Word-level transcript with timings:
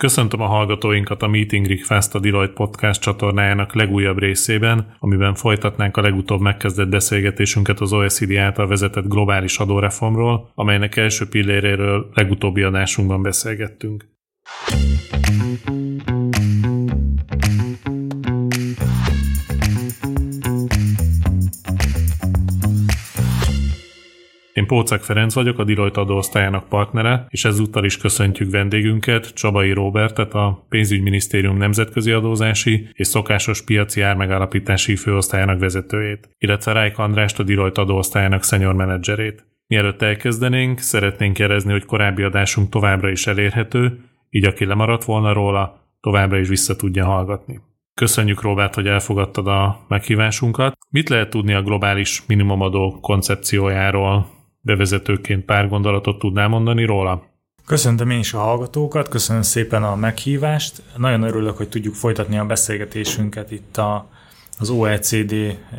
Köszöntöm 0.00 0.40
a 0.40 0.46
hallgatóinkat 0.46 1.22
a 1.22 1.26
Meeting 1.28 1.66
Request 1.66 2.14
a 2.14 2.18
Deloitte 2.18 2.52
Podcast 2.52 3.00
csatornájának 3.00 3.74
legújabb 3.74 4.18
részében, 4.18 4.96
amiben 4.98 5.34
folytatnánk 5.34 5.96
a 5.96 6.00
legutóbb 6.00 6.40
megkezdett 6.40 6.88
beszélgetésünket 6.88 7.80
az 7.80 7.92
OECD 7.92 8.36
által 8.36 8.66
vezetett 8.66 9.08
globális 9.08 9.58
adóreformról, 9.58 10.50
amelynek 10.54 10.96
első 10.96 11.28
pilléréről 11.28 12.10
legutóbbi 12.14 12.62
adásunkban 12.62 13.22
beszélgettünk. 13.22 14.08
Én 24.60 24.66
Pócek 24.66 25.02
Ferenc 25.02 25.34
vagyok, 25.34 25.58
a 25.58 25.64
Deloitte 25.64 26.00
adóosztályának 26.00 26.68
partnere, 26.68 27.26
és 27.28 27.44
ezúttal 27.44 27.84
is 27.84 27.96
köszöntjük 27.96 28.50
vendégünket, 28.50 29.34
Csabai 29.34 29.72
Robertet, 29.72 30.34
a 30.34 30.66
Pénzügyminisztérium 30.68 31.56
nemzetközi 31.56 32.10
adózási 32.10 32.88
és 32.92 33.06
szokásos 33.06 33.62
piaci 33.62 34.00
ármegállapítási 34.00 34.96
főosztályának 34.96 35.58
vezetőjét, 35.58 36.28
illetve 36.38 36.72
Rájk 36.72 36.98
Andrást, 36.98 37.38
a 37.38 37.42
Deloitte 37.42 37.80
adóosztályának 37.80 38.44
senior 38.44 38.74
menedzserét. 38.74 39.46
Mielőtt 39.66 40.02
elkezdenénk, 40.02 40.78
szeretnénk 40.78 41.38
jelezni, 41.38 41.72
hogy 41.72 41.84
korábbi 41.84 42.22
adásunk 42.22 42.68
továbbra 42.68 43.10
is 43.10 43.26
elérhető, 43.26 44.00
így 44.30 44.44
aki 44.44 44.64
lemaradt 44.64 45.04
volna 45.04 45.32
róla, 45.32 45.90
továbbra 46.00 46.38
is 46.38 46.48
vissza 46.48 46.76
tudja 46.76 47.04
hallgatni. 47.04 47.60
Köszönjük, 47.94 48.42
Robert, 48.42 48.74
hogy 48.74 48.86
elfogadtad 48.86 49.46
a 49.46 49.84
meghívásunkat. 49.88 50.76
Mit 50.90 51.08
lehet 51.08 51.30
tudni 51.30 51.54
a 51.54 51.62
globális 51.62 52.22
minimumadó 52.26 52.98
koncepciójáról? 53.00 54.38
Bevezetőként 54.60 55.44
pár 55.44 55.68
gondolatot 55.68 56.18
tudnál 56.18 56.48
mondani 56.48 56.84
róla? 56.84 57.28
Köszöntöm 57.66 58.10
én 58.10 58.18
is 58.18 58.32
a 58.32 58.38
hallgatókat, 58.38 59.08
köszönöm 59.08 59.42
szépen 59.42 59.82
a 59.82 59.96
meghívást. 59.96 60.82
Nagyon 60.96 61.22
örülök, 61.22 61.56
hogy 61.56 61.68
tudjuk 61.68 61.94
folytatni 61.94 62.38
a 62.38 62.44
beszélgetésünket 62.44 63.50
itt 63.50 63.76
a, 63.76 64.08
az 64.58 64.70
OECD 64.70 65.34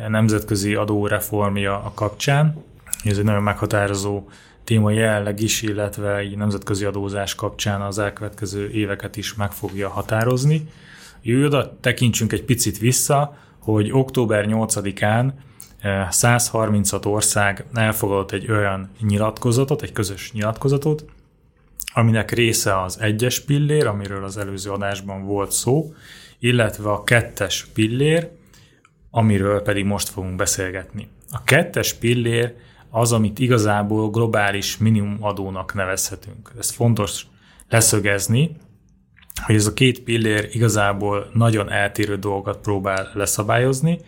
nemzetközi 0.08 0.74
adóreformja 0.74 1.74
a 1.74 1.92
kapcsán. 1.94 2.64
Ez 3.04 3.18
egy 3.18 3.24
nagyon 3.24 3.42
meghatározó 3.42 4.28
téma 4.64 4.90
jelenleg 4.90 5.40
is, 5.40 5.62
illetve 5.62 6.22
így 6.22 6.36
nemzetközi 6.36 6.84
adózás 6.84 7.34
kapcsán 7.34 7.80
az 7.80 7.98
elkövetkező 7.98 8.70
éveket 8.70 9.16
is 9.16 9.34
meg 9.34 9.52
fogja 9.52 9.88
határozni. 9.88 10.68
Oda 11.44 11.78
tekintsünk 11.80 12.32
egy 12.32 12.44
picit 12.44 12.78
vissza, 12.78 13.36
hogy 13.58 13.90
október 13.92 14.46
8-án 14.48 15.30
136 16.10 17.06
ország 17.06 17.64
elfogadott 17.74 18.32
egy 18.32 18.50
olyan 18.50 18.90
nyilatkozatot, 19.00 19.82
egy 19.82 19.92
közös 19.92 20.32
nyilatkozatot, 20.32 21.04
aminek 21.94 22.30
része 22.30 22.80
az 22.82 23.00
egyes 23.00 23.40
pillér, 23.40 23.86
amiről 23.86 24.24
az 24.24 24.36
előző 24.36 24.70
adásban 24.70 25.24
volt 25.24 25.50
szó, 25.50 25.94
illetve 26.38 26.90
a 26.90 27.04
kettes 27.04 27.66
pillér, 27.74 28.30
amiről 29.10 29.62
pedig 29.62 29.84
most 29.84 30.08
fogunk 30.08 30.36
beszélgetni. 30.36 31.08
A 31.30 31.42
kettes 31.44 31.92
pillér 31.92 32.54
az, 32.90 33.12
amit 33.12 33.38
igazából 33.38 34.10
globális 34.10 34.78
minimumadónak 34.78 35.74
nevezhetünk. 35.74 36.52
Ez 36.58 36.70
fontos 36.70 37.26
leszögezni, 37.68 38.56
hogy 39.42 39.54
ez 39.54 39.66
a 39.66 39.72
két 39.72 40.00
pillér 40.00 40.48
igazából 40.52 41.30
nagyon 41.32 41.70
eltérő 41.70 42.16
dolgokat 42.16 42.58
próbál 42.58 43.10
leszabályozni, 43.14 43.98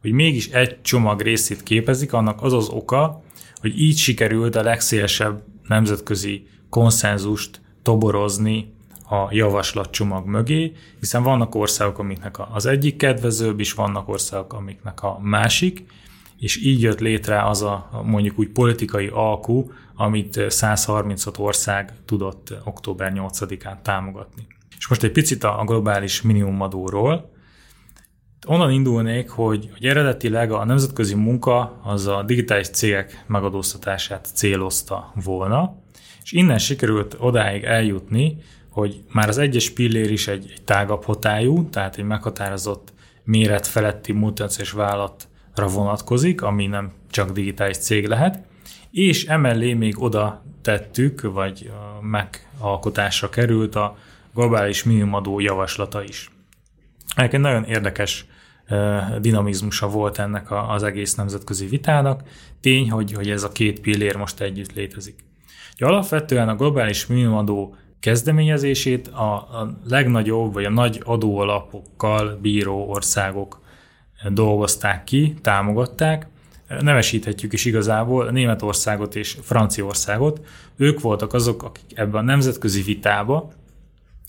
hogy 0.00 0.12
mégis 0.12 0.48
egy 0.48 0.82
csomag 0.82 1.20
részét 1.20 1.62
képezik, 1.62 2.12
annak 2.12 2.42
az 2.42 2.52
az 2.52 2.68
oka, 2.68 3.22
hogy 3.60 3.80
így 3.80 3.96
sikerült 3.96 4.56
a 4.56 4.62
legszélesebb 4.62 5.42
nemzetközi 5.68 6.46
konszenzust 6.68 7.60
toborozni 7.82 8.72
a 9.08 9.28
javaslatcsomag 9.30 10.26
mögé, 10.26 10.72
hiszen 10.98 11.22
vannak 11.22 11.54
országok, 11.54 11.98
amiknek 11.98 12.36
az 12.52 12.66
egyik 12.66 12.96
kedvezőbb, 12.96 13.60
és 13.60 13.72
vannak 13.72 14.08
országok, 14.08 14.52
amiknek 14.52 15.02
a 15.02 15.18
másik, 15.22 15.84
és 16.38 16.64
így 16.64 16.80
jött 16.80 17.00
létre 17.00 17.42
az 17.42 17.62
a 17.62 18.02
mondjuk 18.04 18.38
úgy 18.38 18.48
politikai 18.48 19.06
alkú, 19.12 19.72
amit 19.94 20.40
136 20.48 21.38
ország 21.38 21.92
tudott 22.04 22.54
október 22.64 23.12
8-án 23.14 23.82
támogatni. 23.82 24.46
És 24.78 24.88
most 24.88 25.02
egy 25.02 25.12
picit 25.12 25.44
a 25.44 25.62
globális 25.66 26.22
minimumadóról. 26.22 27.30
Onnan 28.46 28.70
indulnék, 28.70 29.30
hogy, 29.30 29.68
hogy 29.72 29.86
eredetileg 29.86 30.52
a 30.52 30.64
nemzetközi 30.64 31.14
munka 31.14 31.80
az 31.82 32.06
a 32.06 32.22
digitális 32.22 32.68
cégek 32.68 33.24
megadóztatását 33.26 34.28
célozta 34.34 35.12
volna, 35.24 35.76
és 36.22 36.32
innen 36.32 36.58
sikerült 36.58 37.16
odáig 37.18 37.64
eljutni, 37.64 38.36
hogy 38.70 39.02
már 39.12 39.28
az 39.28 39.38
egyes 39.38 39.70
pillér 39.70 40.10
is 40.10 40.28
egy, 40.28 40.50
egy 40.54 40.62
tágabb 40.62 41.04
hatályú, 41.04 41.68
tehát 41.68 41.96
egy 41.96 42.04
meghatározott 42.04 42.92
méret 43.24 43.66
feletti 43.66 44.12
multinacionális 44.12 44.72
vállalatra 44.72 45.66
vonatkozik, 45.68 46.42
ami 46.42 46.66
nem 46.66 46.92
csak 47.10 47.30
digitális 47.30 47.76
cég 47.76 48.06
lehet, 48.06 48.44
és 48.90 49.24
emellé 49.24 49.72
még 49.72 50.02
oda 50.02 50.42
tettük, 50.62 51.20
vagy 51.20 51.70
megalkotásra 52.00 53.28
került 53.28 53.74
a 53.74 53.96
globális 54.34 54.84
minimumadó 54.84 55.40
javaslata 55.40 56.02
is. 56.02 56.30
Ennek 57.14 57.32
egy 57.32 57.40
nagyon 57.40 57.64
érdekes 57.64 58.26
dinamizmusa 59.20 59.88
volt 59.88 60.18
ennek 60.18 60.46
az 60.68 60.82
egész 60.82 61.14
nemzetközi 61.14 61.66
vitának. 61.66 62.22
Tény, 62.60 62.90
hogy, 62.90 63.12
hogy 63.12 63.30
ez 63.30 63.42
a 63.42 63.52
két 63.52 63.80
pillér 63.80 64.16
most 64.16 64.40
együtt 64.40 64.72
létezik. 64.72 65.24
Ugye 65.74 65.86
alapvetően 65.86 66.48
a 66.48 66.56
globális 66.56 67.06
minimumadó 67.06 67.74
kezdeményezését 68.00 69.08
a, 69.08 69.34
a 69.34 69.78
legnagyobb 69.88 70.52
vagy 70.52 70.64
a 70.64 70.70
nagy 70.70 71.00
adóalapokkal 71.04 72.38
bíró 72.42 72.88
országok 72.88 73.60
dolgozták 74.28 75.04
ki, 75.04 75.34
támogatták. 75.42 76.26
Nevesíthetjük 76.80 77.52
is 77.52 77.64
igazából 77.64 78.30
Németországot 78.30 79.14
és 79.16 79.36
Franciaországot. 79.42 80.46
Ők 80.76 81.00
voltak 81.00 81.32
azok, 81.32 81.62
akik 81.62 81.98
ebben 81.98 82.20
a 82.20 82.24
nemzetközi 82.24 82.82
vitába, 82.82 83.52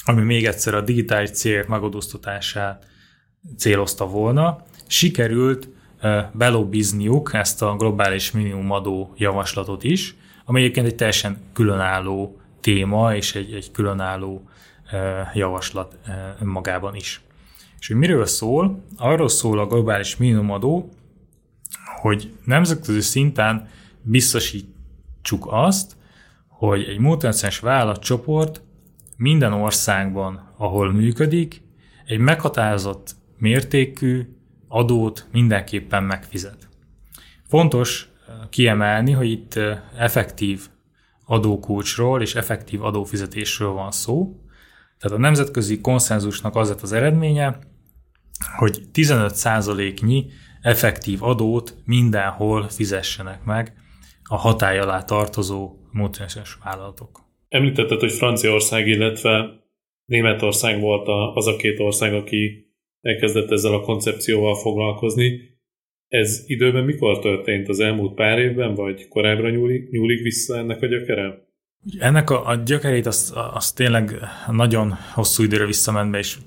ami 0.06 0.22
még 0.22 0.46
egyszer 0.46 0.74
a 0.74 0.82
digitális 0.82 1.30
cégek 1.30 1.68
megadóztatását 1.68 2.91
célozta 3.58 4.08
volna, 4.08 4.64
sikerült 4.88 5.70
belobbizniuk 6.32 7.34
ezt 7.34 7.62
a 7.62 7.76
globális 7.76 8.32
minimumadó 8.32 9.14
javaslatot 9.18 9.84
is, 9.84 10.16
ami 10.46 10.60
egyébként 10.60 10.86
egy 10.86 10.96
teljesen 10.96 11.38
különálló 11.54 12.40
téma 12.60 13.16
és 13.16 13.36
egy, 13.36 13.54
egy 13.54 13.72
különálló 13.72 14.50
javaslat 15.34 15.98
önmagában 16.42 16.96
is. 16.96 17.22
És 17.80 17.88
hogy 17.88 17.96
miről 17.96 18.26
szól? 18.26 18.84
Arról 18.98 19.30
szól 19.30 19.60
a 19.60 19.68
globális 19.68 20.18
minimumadó, 20.18 20.90
hogy 22.02 22.34
nemzetközi 22.46 23.02
szinten 23.02 23.70
biztosítsuk 24.02 25.48
azt, 25.50 25.96
hogy 26.48 26.84
egy 26.84 27.00
multinacionális 27.00 27.60
vállalatcsoport 27.60 28.62
minden 29.18 29.54
országban, 29.54 30.54
ahol 30.58 30.92
működik, 30.92 31.62
egy 32.06 32.20
meghatározott 32.20 33.16
mértékű 33.42 34.22
adót 34.68 35.28
mindenképpen 35.32 36.04
megfizet. 36.04 36.68
Fontos 37.48 38.10
eh, 38.28 38.34
kiemelni, 38.50 39.12
hogy 39.12 39.32
itt 39.32 39.54
eh, 39.54 39.80
effektív 39.98 40.68
adókulcsról 41.26 42.22
és 42.22 42.36
effektív 42.36 42.84
adófizetésről 42.84 43.72
van 43.72 43.92
szó. 43.92 44.36
Tehát 45.00 45.18
a 45.18 45.22
nemzetközi 45.22 45.82
konszenzusnak 45.82 46.56
az 46.56 46.70
lett 46.70 46.82
az 46.82 46.92
eredménye, 46.92 47.60
hogy 48.58 48.82
15%-nyi 48.94 50.26
effektív 50.62 51.24
adót 51.24 51.76
mindenhol 51.86 52.70
fizessenek 52.70 53.44
meg 53.44 53.74
a 54.24 54.36
hatály 54.36 54.80
alá 54.80 55.04
tartozó 55.04 55.76
multinacionális 55.92 56.58
vállalatok. 56.64 57.20
Említetted, 57.50 58.00
hogy 58.00 58.12
Franciaország, 58.12 58.88
illetve 58.88 59.50
Németország 60.06 60.80
volt 60.80 61.08
az 61.36 61.48
a 61.48 61.56
két 61.56 61.80
ország, 61.80 62.14
aki 62.14 62.71
elkezdett 63.02 63.52
ezzel 63.52 63.74
a 63.74 63.82
koncepcióval 63.82 64.56
foglalkozni. 64.56 65.40
Ez 66.08 66.44
időben 66.46 66.84
mikor 66.84 67.20
történt? 67.20 67.70
Az 67.70 67.80
elmúlt 67.80 68.14
pár 68.14 68.40
évben, 68.40 68.74
vagy 68.74 69.08
korábbra 69.08 69.50
nyúlik, 69.50 69.90
nyúlik 69.90 70.22
vissza 70.22 70.58
ennek 70.58 70.82
a 70.82 70.86
gyökere? 70.86 71.50
Ennek 72.00 72.30
a, 72.30 72.48
a 72.48 72.56
gyökerét 72.56 73.06
azt, 73.06 73.36
azt 73.54 73.76
tényleg 73.76 74.20
nagyon 74.52 74.94
hosszú 75.14 75.44
időre 75.44 75.66
visszament 75.66 76.12
be, 76.12 76.18
és 76.18 76.38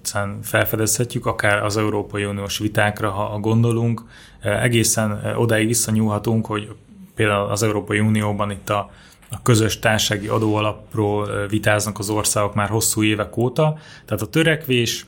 felfedezhetjük, 0.42 1.26
akár 1.26 1.62
az 1.62 1.76
Európai 1.76 2.24
Uniós 2.24 2.58
vitákra, 2.58 3.10
ha 3.10 3.38
gondolunk. 3.38 4.02
Egészen 4.42 5.34
odáig 5.36 5.66
visszanyúlhatunk, 5.66 6.46
hogy 6.46 6.68
például 7.14 7.50
az 7.50 7.62
Európai 7.62 7.98
Unióban 7.98 8.50
itt 8.50 8.68
a, 8.68 8.90
a 9.30 9.42
közös 9.42 9.78
társági 9.78 10.26
adóalapról 10.26 11.46
vitáznak 11.46 11.98
az 11.98 12.10
országok 12.10 12.54
már 12.54 12.68
hosszú 12.68 13.02
évek 13.02 13.36
óta. 13.36 13.78
Tehát 14.04 14.22
a 14.22 14.28
törekvés 14.28 15.06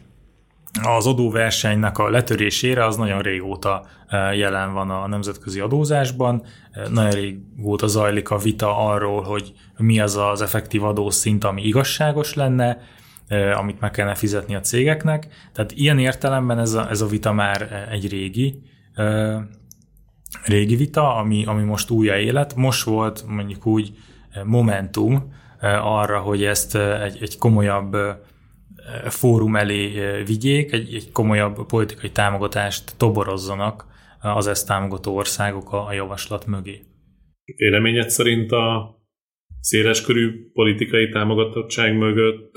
az 0.83 1.07
adóversenynek 1.07 1.99
a 1.99 2.09
letörésére 2.09 2.85
az 2.85 2.97
nagyon 2.97 3.21
régóta 3.21 3.87
e, 4.09 4.35
jelen 4.35 4.73
van 4.73 4.91
a 4.91 5.07
nemzetközi 5.07 5.61
adózásban. 5.61 6.43
E, 6.73 6.89
nagyon 6.89 7.11
régóta 7.11 7.87
zajlik 7.87 8.31
a 8.31 8.39
vita 8.39 8.79
arról, 8.79 9.23
hogy 9.23 9.53
mi 9.77 10.01
az 10.01 10.17
az 10.17 10.43
effektív 10.43 10.85
adószint, 10.85 11.45
ami 11.45 11.63
igazságos 11.63 12.35
lenne, 12.35 12.79
amit 13.55 13.81
meg 13.81 13.91
kellene 13.91 14.15
fizetni 14.15 14.55
a 14.55 14.61
cégeknek. 14.61 15.29
Tehát 15.53 15.73
ilyen 15.73 15.99
értelemben 15.99 16.59
ez 16.59 16.73
a, 16.73 16.91
ez 16.91 17.01
a 17.01 17.07
vita 17.07 17.33
már 17.33 17.87
egy 17.91 18.09
régi, 18.09 18.63
régi 20.45 20.77
vita, 20.77 21.17
ami, 21.17 21.45
ami 21.45 21.63
most 21.63 21.91
újra 21.91 22.17
élet. 22.17 22.55
Most 22.55 22.85
volt 22.85 23.25
mondjuk 23.29 23.67
úgy 23.67 23.93
momentum 24.45 25.33
arra, 25.83 26.19
hogy 26.19 26.45
ezt 26.45 26.77
egy, 26.77 27.19
egy 27.21 27.39
komolyabb 27.39 27.97
fórum 29.09 29.57
elé 29.57 30.01
vigyék, 30.23 30.73
egy, 30.73 30.95
egy 30.95 31.13
komolyabb 31.13 31.67
politikai 31.67 32.11
támogatást 32.11 32.97
toborozzanak 32.97 33.85
az 34.21 34.47
ezt 34.47 34.67
támogató 34.67 35.17
országok 35.17 35.73
a, 35.73 35.87
a 35.87 35.93
javaslat 35.93 36.47
mögé. 36.47 36.81
Véleményed 37.57 38.11
szerint 38.11 38.53
a 38.53 38.95
széleskörű 39.61 40.51
politikai 40.53 41.09
támogatottság 41.09 41.97
mögött 41.97 42.55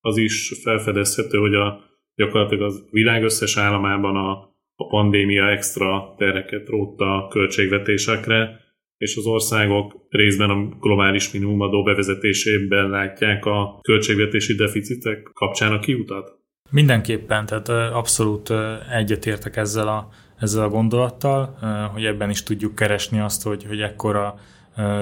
az 0.00 0.16
is 0.16 0.52
felfedezhető, 0.62 1.38
hogy 1.38 1.54
a, 1.54 1.80
gyakorlatilag 2.14 2.62
az 2.64 2.84
világ 2.90 3.22
összes 3.22 3.56
államában 3.56 4.16
a, 4.16 4.30
a 4.74 4.86
pandémia 4.86 5.50
extra 5.50 6.14
tereket 6.18 6.68
rótta 6.68 7.24
a 7.24 7.28
költségvetésekre, 7.28 8.60
és 9.00 9.16
az 9.16 9.26
országok 9.26 10.06
részben 10.08 10.50
a 10.50 10.68
globális 10.80 11.30
minimumadó 11.30 11.82
bevezetésében 11.82 12.90
látják 12.90 13.44
a 13.44 13.78
költségvetési 13.82 14.54
deficitek 14.54 15.30
kapcsán 15.34 15.72
a 15.72 15.78
kiutat? 15.78 16.38
Mindenképpen, 16.70 17.46
tehát 17.46 17.68
abszolút 17.92 18.52
egyetértek 18.92 19.56
ezzel 19.56 19.88
a, 19.88 20.08
ezzel 20.38 20.62
a 20.62 20.68
gondolattal, 20.68 21.58
hogy 21.92 22.04
ebben 22.04 22.30
is 22.30 22.42
tudjuk 22.42 22.74
keresni 22.74 23.20
azt, 23.20 23.42
hogy, 23.42 23.64
hogy 23.64 23.80
ekkora 23.80 24.38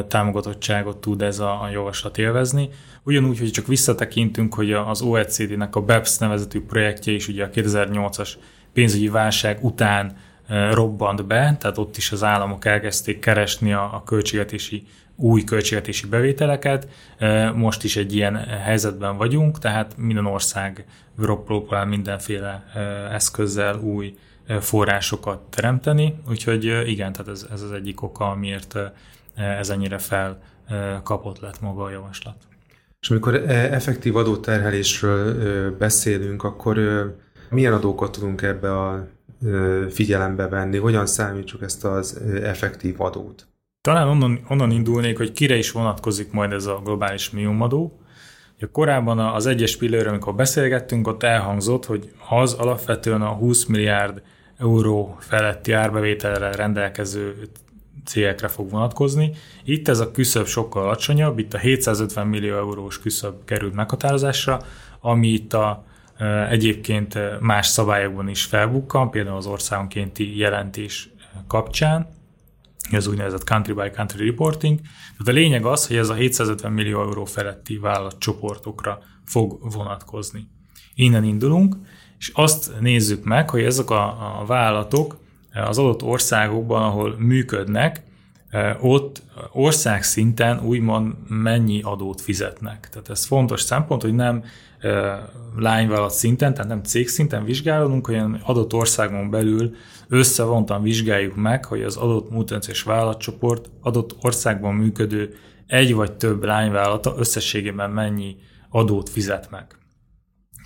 támogatottságot 0.08 1.00
tud 1.00 1.22
ez 1.22 1.38
a, 1.38 1.62
a 1.62 1.68
javaslat 1.68 2.18
élvezni. 2.18 2.68
Ugyanúgy, 3.02 3.38
hogy 3.38 3.50
csak 3.50 3.66
visszatekintünk, 3.66 4.54
hogy 4.54 4.72
az 4.72 5.02
OECD-nek 5.02 5.76
a 5.76 5.80
BEPS 5.80 6.18
nevezetű 6.18 6.60
projektje 6.60 7.12
is 7.12 7.28
ugye 7.28 7.44
a 7.44 7.50
2008-as 7.50 8.30
pénzügyi 8.72 9.08
válság 9.08 9.64
után 9.64 10.16
robbant 10.72 11.26
be, 11.26 11.56
tehát 11.60 11.78
ott 11.78 11.96
is 11.96 12.12
az 12.12 12.22
államok 12.22 12.64
elkezdték 12.64 13.18
keresni 13.18 13.72
a, 13.72 13.94
a 13.94 14.02
költségvetési 14.04 14.86
új 15.16 15.44
költségvetési 15.44 16.06
bevételeket. 16.06 16.88
Most 17.54 17.84
is 17.84 17.96
egy 17.96 18.14
ilyen 18.14 18.36
helyzetben 18.36 19.16
vagyunk, 19.16 19.58
tehát 19.58 19.96
minden 19.96 20.26
ország 20.26 20.84
próbál 21.44 21.86
mindenféle 21.86 22.64
eszközzel 23.12 23.78
új 23.78 24.14
forrásokat 24.60 25.38
teremteni, 25.38 26.14
úgyhogy 26.28 26.64
igen, 26.64 27.12
tehát 27.12 27.28
ez, 27.32 27.46
ez 27.52 27.62
az 27.62 27.72
egyik 27.72 28.02
oka, 28.02 28.30
amiért 28.30 28.74
ez 29.34 29.70
ennyire 29.70 29.98
felkapott 29.98 31.40
lett 31.40 31.60
maga 31.60 31.82
a 31.82 31.90
javaslat. 31.90 32.36
És 33.00 33.10
amikor 33.10 33.34
effektív 33.50 34.16
adóterhelésről 34.16 35.76
beszélünk, 35.76 36.44
akkor 36.44 36.78
milyen 37.50 37.72
adókat 37.72 38.12
tudunk 38.12 38.42
ebbe 38.42 38.78
a 38.78 39.06
figyelembe 39.90 40.48
venni? 40.48 40.76
Hogyan 40.76 41.06
számítsuk 41.06 41.62
ezt 41.62 41.84
az 41.84 42.20
effektív 42.42 43.00
adót? 43.00 43.46
Talán 43.80 44.08
onnan, 44.08 44.44
onnan 44.48 44.70
indulnék, 44.70 45.16
hogy 45.16 45.32
kire 45.32 45.56
is 45.56 45.70
vonatkozik 45.70 46.32
majd 46.32 46.52
ez 46.52 46.66
a 46.66 46.80
globális 46.84 47.30
minimumadó. 47.30 48.00
Ja, 48.58 48.70
korábban 48.70 49.18
az 49.18 49.46
egyes 49.46 49.76
pillőről, 49.76 50.08
amikor 50.08 50.34
beszélgettünk, 50.34 51.06
ott 51.06 51.22
elhangzott, 51.22 51.86
hogy 51.86 52.10
az 52.28 52.52
alapvetően 52.52 53.22
a 53.22 53.32
20 53.32 53.64
milliárd 53.64 54.22
euró 54.58 55.16
feletti 55.20 55.72
árbevételre 55.72 56.52
rendelkező 56.52 57.48
cégekre 58.04 58.48
fog 58.48 58.70
vonatkozni. 58.70 59.32
Itt 59.64 59.88
ez 59.88 59.98
a 59.98 60.10
küszöb 60.10 60.46
sokkal 60.46 60.82
alacsonyabb, 60.82 61.38
itt 61.38 61.54
a 61.54 61.58
750 61.58 62.26
millió 62.26 62.56
eurós 62.56 63.00
küszöb 63.00 63.44
került 63.44 63.74
meghatározásra, 63.74 64.60
ami 65.00 65.28
itt 65.28 65.52
a 65.52 65.84
egyébként 66.48 67.40
más 67.40 67.66
szabályokban 67.66 68.28
is 68.28 68.44
felbukkan, 68.44 69.10
például 69.10 69.36
az 69.36 69.46
országonkénti 69.46 70.38
jelentés 70.38 71.10
kapcsán, 71.46 72.08
az 72.92 73.06
úgynevezett 73.06 73.44
country 73.44 73.72
by 73.72 73.90
country 73.90 74.26
reporting. 74.26 74.80
Tehát 74.80 75.28
a 75.28 75.30
lényeg 75.30 75.64
az, 75.64 75.86
hogy 75.86 75.96
ez 75.96 76.08
a 76.08 76.14
750 76.14 76.72
millió 76.72 77.00
euró 77.00 77.24
feletti 77.24 77.76
vállalatcsoportokra 77.76 78.98
fog 79.24 79.72
vonatkozni. 79.72 80.48
Innen 80.94 81.24
indulunk, 81.24 81.76
és 82.18 82.30
azt 82.34 82.80
nézzük 82.80 83.24
meg, 83.24 83.50
hogy 83.50 83.62
ezek 83.62 83.90
a, 83.90 84.40
a 84.40 84.44
vállalatok 84.46 85.18
az 85.52 85.78
adott 85.78 86.02
országokban, 86.02 86.82
ahol 86.82 87.14
működnek, 87.18 88.02
ott 88.80 89.22
ország 89.52 90.02
szinten 90.02 90.60
úgymond 90.60 91.14
mennyi 91.28 91.82
adót 91.82 92.20
fizetnek. 92.20 92.88
Tehát 92.90 93.08
ez 93.08 93.24
fontos 93.24 93.60
szempont, 93.60 94.02
hogy 94.02 94.14
nem 94.14 94.44
lányvállalat 95.56 96.10
szinten, 96.10 96.54
tehát 96.54 96.68
nem 96.68 96.82
cég 96.82 97.08
szinten 97.08 97.44
vizsgálunk, 97.44 98.06
hanem 98.06 98.40
adott 98.42 98.72
országon 98.72 99.30
belül 99.30 99.74
összevontan 100.08 100.82
vizsgáljuk 100.82 101.36
meg, 101.36 101.64
hogy 101.64 101.82
az 101.82 101.96
adott 101.96 102.30
multinacionális 102.30 102.82
vállalatcsoport 102.82 103.70
adott 103.80 104.16
országban 104.20 104.74
működő 104.74 105.34
egy 105.66 105.94
vagy 105.94 106.12
több 106.12 106.44
lányvállalata 106.44 107.14
összességében 107.16 107.90
mennyi 107.90 108.36
adót 108.70 109.08
fizet 109.08 109.50
meg. 109.50 109.66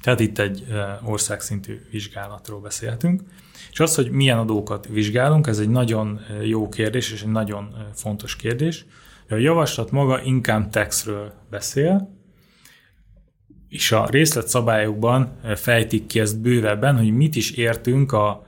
Tehát 0.02 0.20
itt 0.20 0.38
egy 0.38 0.66
országszintű 1.04 1.80
vizsgálatról 1.90 2.60
beszéltünk. 2.60 3.22
És 3.70 3.80
az, 3.80 3.94
hogy 3.94 4.10
milyen 4.10 4.38
adókat 4.38 4.86
vizsgálunk, 4.86 5.46
ez 5.46 5.58
egy 5.58 5.68
nagyon 5.68 6.20
jó 6.42 6.68
kérdés, 6.68 7.12
és 7.12 7.22
egy 7.22 7.30
nagyon 7.30 7.74
fontos 7.94 8.36
kérdés. 8.36 8.86
A 9.28 9.34
javaslat 9.34 9.90
maga 9.90 10.22
income 10.22 10.68
taxről 10.68 11.32
beszél, 11.50 12.21
és 13.72 13.92
a 13.92 14.06
részletszabályokban 14.10 15.32
fejtik 15.54 16.06
ki 16.06 16.20
ezt 16.20 16.40
bővebben, 16.40 16.96
hogy 16.96 17.16
mit 17.16 17.36
is 17.36 17.50
értünk 17.50 18.12
a 18.12 18.46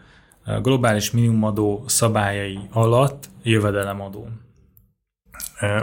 globális 0.63 1.11
minimumadó 1.11 1.85
szabályai 1.87 2.59
alatt 2.73 3.29
jövedelemadón. 3.43 4.41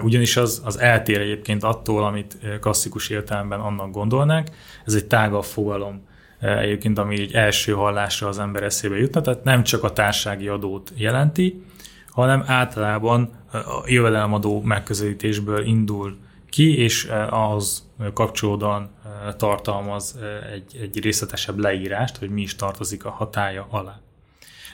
Ugyanis 0.04 0.38
az, 0.38 0.62
az 0.66 0.80
eltér 0.80 1.20
egyébként 1.20 1.64
attól, 1.64 2.04
amit 2.04 2.38
klasszikus 2.60 3.10
értelemben 3.10 3.60
annak 3.60 3.92
gondolnák. 3.92 4.52
Ez 4.86 4.94
egy 4.94 5.06
tágabb 5.06 5.44
fogalom 5.44 6.08
egyébként, 6.40 6.98
ami 6.98 7.20
egy 7.20 7.34
első 7.34 7.74
hallásra 7.74 8.28
az 8.28 8.40
ember 8.40 8.64
eszébe 8.64 8.98
jutna, 8.98 9.22
tehát 9.22 9.44
nem 9.44 9.64
csak 9.64 9.84
a 9.84 9.94
társági 9.94 10.48
adót 10.48 10.92
jelenti, 10.96 11.64
hanem 12.10 12.44
általában 12.46 13.30
a 13.52 13.84
jövedelemadó 13.86 14.62
megközelítésből 14.62 15.66
indul 15.66 16.18
ki, 16.52 16.78
és 16.78 17.12
az 17.30 17.90
kapcsolódóan 18.14 18.90
tartalmaz 19.38 20.20
egy, 20.54 20.78
egy 20.82 21.00
részletesebb 21.00 21.58
leírást, 21.60 22.18
hogy 22.18 22.30
mi 22.30 22.42
is 22.42 22.56
tartozik 22.56 23.06
a 23.06 23.10
hatája 23.10 23.68
alá. 23.70 24.00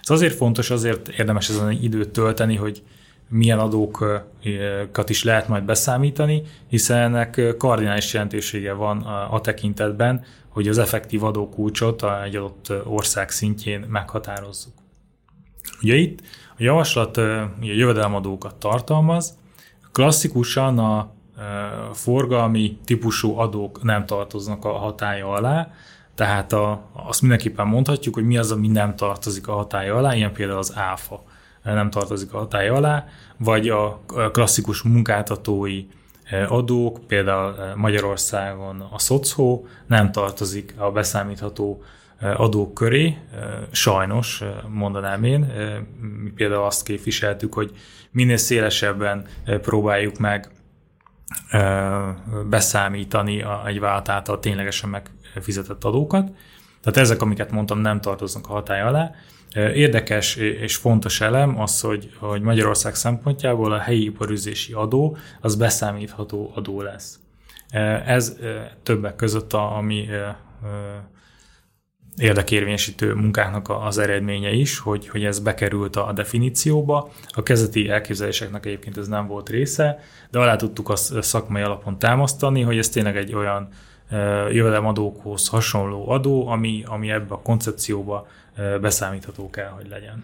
Ez 0.02 0.10
azért 0.10 0.36
fontos, 0.36 0.70
azért 0.70 1.08
érdemes 1.08 1.50
ezen 1.50 1.72
időt 1.72 2.10
tölteni, 2.10 2.56
hogy 2.56 2.84
milyen 3.30 3.60
adókat 3.60 5.10
is 5.10 5.24
lehet 5.24 5.48
majd 5.48 5.64
beszámítani, 5.64 6.44
hiszen 6.68 6.98
ennek 6.98 7.56
kardinális 7.58 8.14
jelentősége 8.14 8.74
van 8.74 9.02
a, 9.02 9.40
tekintetben, 9.42 10.26
hogy 10.50 10.68
az 10.68 10.78
effektív 10.78 11.24
adókulcsot 11.24 12.04
egy 12.24 12.36
adott 12.36 12.74
ország 12.86 13.30
szintjén 13.30 13.80
meghatározzuk. 13.80 14.74
Ugye 15.82 15.96
itt 15.96 16.20
a 16.52 16.64
javaslat 16.64 17.18
ugye 17.18 17.74
jövedelemadókat 17.74 18.56
tartalmaz, 18.56 19.38
klasszikusan 19.92 20.80
a 20.80 21.16
forgalmi 21.94 22.78
típusú 22.86 23.38
adók 23.38 23.84
nem 23.84 24.06
tartoznak 24.06 24.66
a 24.66 24.72
hatája 24.72 25.30
alá, 25.30 25.72
tehát 26.16 26.54
a, 26.54 26.90
azt 26.94 27.22
mindenképpen 27.22 27.68
mondhatjuk, 27.68 28.14
hogy 28.14 28.26
mi 28.26 28.38
az, 28.38 28.52
ami 28.52 28.68
nem 28.68 28.96
tartozik 28.96 29.48
a 29.48 29.54
hatája 29.54 29.96
alá, 29.96 30.16
ilyen 30.16 30.34
például 30.34 30.60
az 30.60 30.74
áfa 30.76 31.24
nem 31.64 31.90
tartozik 31.90 32.34
a 32.34 32.38
hatája 32.38 32.74
alá, 32.74 33.06
vagy 33.38 33.70
a 33.70 34.02
klasszikus 34.32 34.82
munkáltatói 34.82 35.86
adók, 36.48 37.00
például 37.08 37.56
Magyarországon 37.76 38.88
a 38.92 39.00
szocó 39.00 39.68
nem 39.88 40.12
tartozik 40.12 40.74
a 40.78 40.92
beszámítható 40.92 41.84
adók 42.22 42.74
köré, 42.74 43.18
sajnos 43.72 44.44
mondanám 44.70 45.24
én. 45.24 45.52
Mi 46.24 46.30
például 46.30 46.64
azt 46.64 46.84
képviseltük, 46.84 47.54
hogy 47.54 47.72
minél 48.12 48.38
szélesebben 48.38 49.26
próbáljuk 49.62 50.18
meg 50.18 50.50
beszámítani 52.50 53.44
egy 53.66 53.80
vállalat 53.80 54.10
által 54.10 54.40
ténylegesen 54.40 54.90
megfizetett 55.34 55.84
adókat. 55.84 56.32
Tehát 56.82 56.98
ezek, 57.00 57.22
amiket 57.22 57.52
mondtam, 57.52 57.80
nem 57.80 58.02
tartoznak 58.02 58.48
a 58.48 58.52
hatály 58.52 58.82
alá. 58.82 59.12
Érdekes 59.56 60.36
és 60.36 60.76
fontos 60.76 61.22
elem 61.22 61.60
az, 61.60 61.82
hogy, 61.82 62.12
hogy 62.20 62.42
Magyarország 62.42 62.96
szempontjából 62.96 63.72
a 63.72 63.80
helyi 63.80 64.04
iparüzési 64.04 64.74
adó 64.74 65.18
az 65.42 65.56
beszámítható 65.56 66.52
adó 66.56 66.82
lesz. 66.82 67.20
Ez 68.06 68.38
többek 68.84 69.16
között, 69.16 69.54
a, 69.54 69.76
ami 69.76 70.08
érdekérvényesítő 72.18 73.14
munkáknak 73.14 73.70
az 73.70 73.98
eredménye 73.98 74.52
is, 74.52 74.80
hogy, 74.80 75.08
hogy 75.08 75.24
ez 75.24 75.40
bekerült 75.40 75.96
a 75.96 76.12
definícióba. 76.14 77.12
A 77.28 77.44
kezdeti 77.44 77.90
elképzeléseknek 77.90 78.66
egyébként 78.66 78.98
ez 78.98 79.08
nem 79.08 79.28
volt 79.28 79.50
része, 79.50 80.00
de 80.32 80.40
alá 80.40 80.56
tudtuk 80.56 80.90
azt 80.90 81.24
szakmai 81.24 81.62
alapon 81.62 82.00
támasztani, 82.00 82.62
hogy 82.62 82.78
ez 82.78 82.90
tényleg 82.90 83.18
egy 83.18 83.34
olyan 83.34 83.68
jövedelemadókhoz 84.52 85.48
hasonló 85.48 86.10
adó, 86.10 86.48
ami, 86.48 86.84
ami 86.86 87.12
ebbe 87.12 87.34
a 87.34 87.42
koncepcióba 87.42 88.28
beszámítható 88.82 89.50
kell, 89.50 89.70
hogy 89.70 89.88
legyen. 89.90 90.24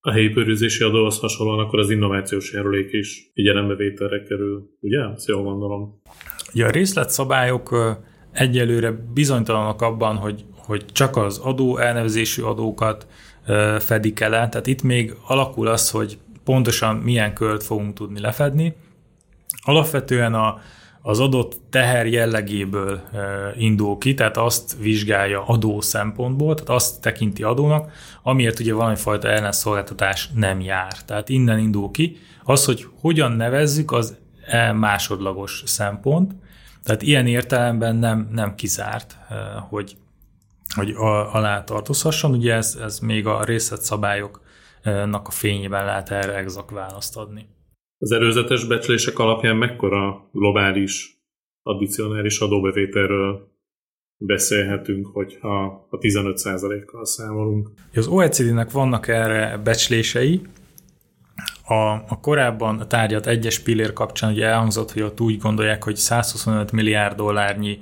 A 0.00 0.10
helyi 0.10 0.28
bőrűzési 0.28 0.84
adóhoz 0.84 1.18
hasonlóan 1.18 1.58
akkor 1.58 1.78
az 1.78 1.90
innovációs 1.90 2.52
járulék 2.52 2.92
is 2.92 3.30
figyelembevételre 3.34 4.22
kerül, 4.22 4.70
ugye? 4.80 5.00
Ezt 5.14 5.28
jól 5.28 5.42
gondolom. 5.42 6.00
Ugye 6.54 6.66
a 6.66 6.70
részletszabályok 6.70 7.96
egyelőre 8.32 8.90
bizonytalanok 9.14 9.82
abban, 9.82 10.16
hogy, 10.16 10.44
hogy 10.64 10.84
csak 10.92 11.16
az 11.16 11.38
adó 11.38 11.78
elnevezésű 11.78 12.42
adókat 12.42 13.06
fedik 13.78 14.20
el, 14.20 14.30
tehát 14.30 14.66
itt 14.66 14.82
még 14.82 15.14
alakul 15.26 15.68
az, 15.68 15.90
hogy 15.90 16.18
pontosan 16.44 16.96
milyen 16.96 17.34
költ 17.34 17.62
fogunk 17.62 17.94
tudni 17.94 18.20
lefedni. 18.20 18.74
Alapvetően 19.62 20.34
a, 20.34 20.60
az 21.02 21.20
adott 21.20 21.60
teher 21.70 22.06
jellegéből 22.06 23.00
indul 23.56 23.98
ki, 23.98 24.14
tehát 24.14 24.36
azt 24.36 24.76
vizsgálja 24.80 25.44
adó 25.46 25.80
szempontból, 25.80 26.54
tehát 26.54 26.70
azt 26.70 27.00
tekinti 27.00 27.42
adónak, 27.42 27.92
amiért 28.22 28.60
ugye 28.60 28.74
valamifajta 28.74 29.28
ellenszolgáltatás 29.28 30.28
nem 30.34 30.60
jár. 30.60 30.92
Tehát 31.04 31.28
innen 31.28 31.58
indul 31.58 31.90
ki. 31.90 32.16
Az, 32.44 32.64
hogy 32.64 32.86
hogyan 33.00 33.32
nevezzük, 33.32 33.92
az 33.92 34.16
e 34.46 34.72
másodlagos 34.72 35.62
szempont, 35.66 36.32
tehát 36.82 37.02
ilyen 37.02 37.26
értelemben 37.26 37.96
nem, 37.96 38.28
nem 38.32 38.54
kizárt, 38.54 39.16
hogy, 39.68 39.96
hogy 40.74 40.94
alá 41.32 41.64
tartozhasson. 41.64 42.30
Ugye 42.30 42.54
ez, 42.54 42.78
ez 42.82 42.98
még 42.98 43.26
a 43.26 43.44
részletszabályoknak 43.44 45.28
a 45.28 45.30
fényében 45.30 45.84
lehet 45.84 46.10
erre 46.10 46.34
exakt 46.34 46.70
választ 46.70 47.16
adni. 47.16 47.46
Az 47.98 48.12
előzetes 48.12 48.66
becslések 48.66 49.18
alapján 49.18 49.56
mekkora 49.56 50.28
globális 50.32 51.20
addicionális 51.62 52.38
adóbevételről 52.38 53.50
beszélhetünk, 54.16 55.06
hogyha 55.06 55.86
a 55.90 55.98
15%-kal 55.98 57.04
számolunk. 57.04 57.70
Az 57.94 58.06
OECD-nek 58.06 58.70
vannak 58.70 59.08
erre 59.08 59.60
becslései. 59.64 60.40
A, 61.64 61.74
a 62.08 62.18
korábban 62.20 62.78
a 62.78 62.86
tárgyat 62.86 63.26
egyes 63.26 63.58
pillér 63.58 63.92
kapcsán 63.92 64.32
ugye 64.32 64.46
elhangzott, 64.46 64.92
hogy 64.92 65.02
ott 65.02 65.20
úgy 65.20 65.38
gondolják, 65.38 65.84
hogy 65.84 65.96
125 65.96 66.72
milliárd 66.72 67.16
dollárnyi 67.16 67.78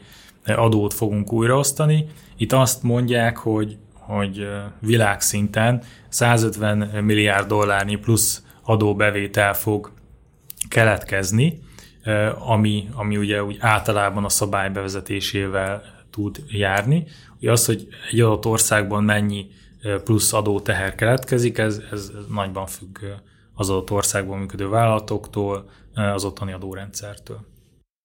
adót 0.47 0.95
fogunk 0.95 1.33
újraosztani. 1.33 2.07
Itt 2.41 2.53
azt 2.53 2.83
mondják, 2.83 3.37
hogy, 3.37 3.77
hogy 3.93 4.49
világszinten 4.79 5.83
150 6.09 6.79
milliárd 7.05 7.47
dollárnyi 7.47 7.97
plusz 7.97 8.45
adóbevétel 8.63 9.55
fog 9.55 9.93
keletkezni, 10.69 11.59
ami, 12.39 12.89
ami 12.95 13.17
ugye 13.17 13.45
úgy 13.45 13.57
általában 13.59 14.25
a 14.25 14.29
szabály 14.29 14.71
bevezetésével 14.71 15.83
tud 16.11 16.45
járni. 16.49 17.05
Ugye 17.41 17.51
az, 17.51 17.67
hogy 17.67 17.89
egy 18.11 18.21
adott 18.21 18.47
országban 18.47 19.05
mennyi 19.05 19.47
plusz 20.05 20.33
adóteher 20.33 20.95
keletkezik, 20.95 21.59
ez, 21.59 21.83
ez, 21.93 22.13
nagyban 22.35 22.67
függ 22.67 22.99
az 23.55 23.71
adott 23.71 23.91
országban 23.91 24.39
működő 24.39 24.69
vállalatoktól, 24.69 25.71
az 25.95 26.25
ottani 26.25 26.53
adórendszertől. 26.53 27.41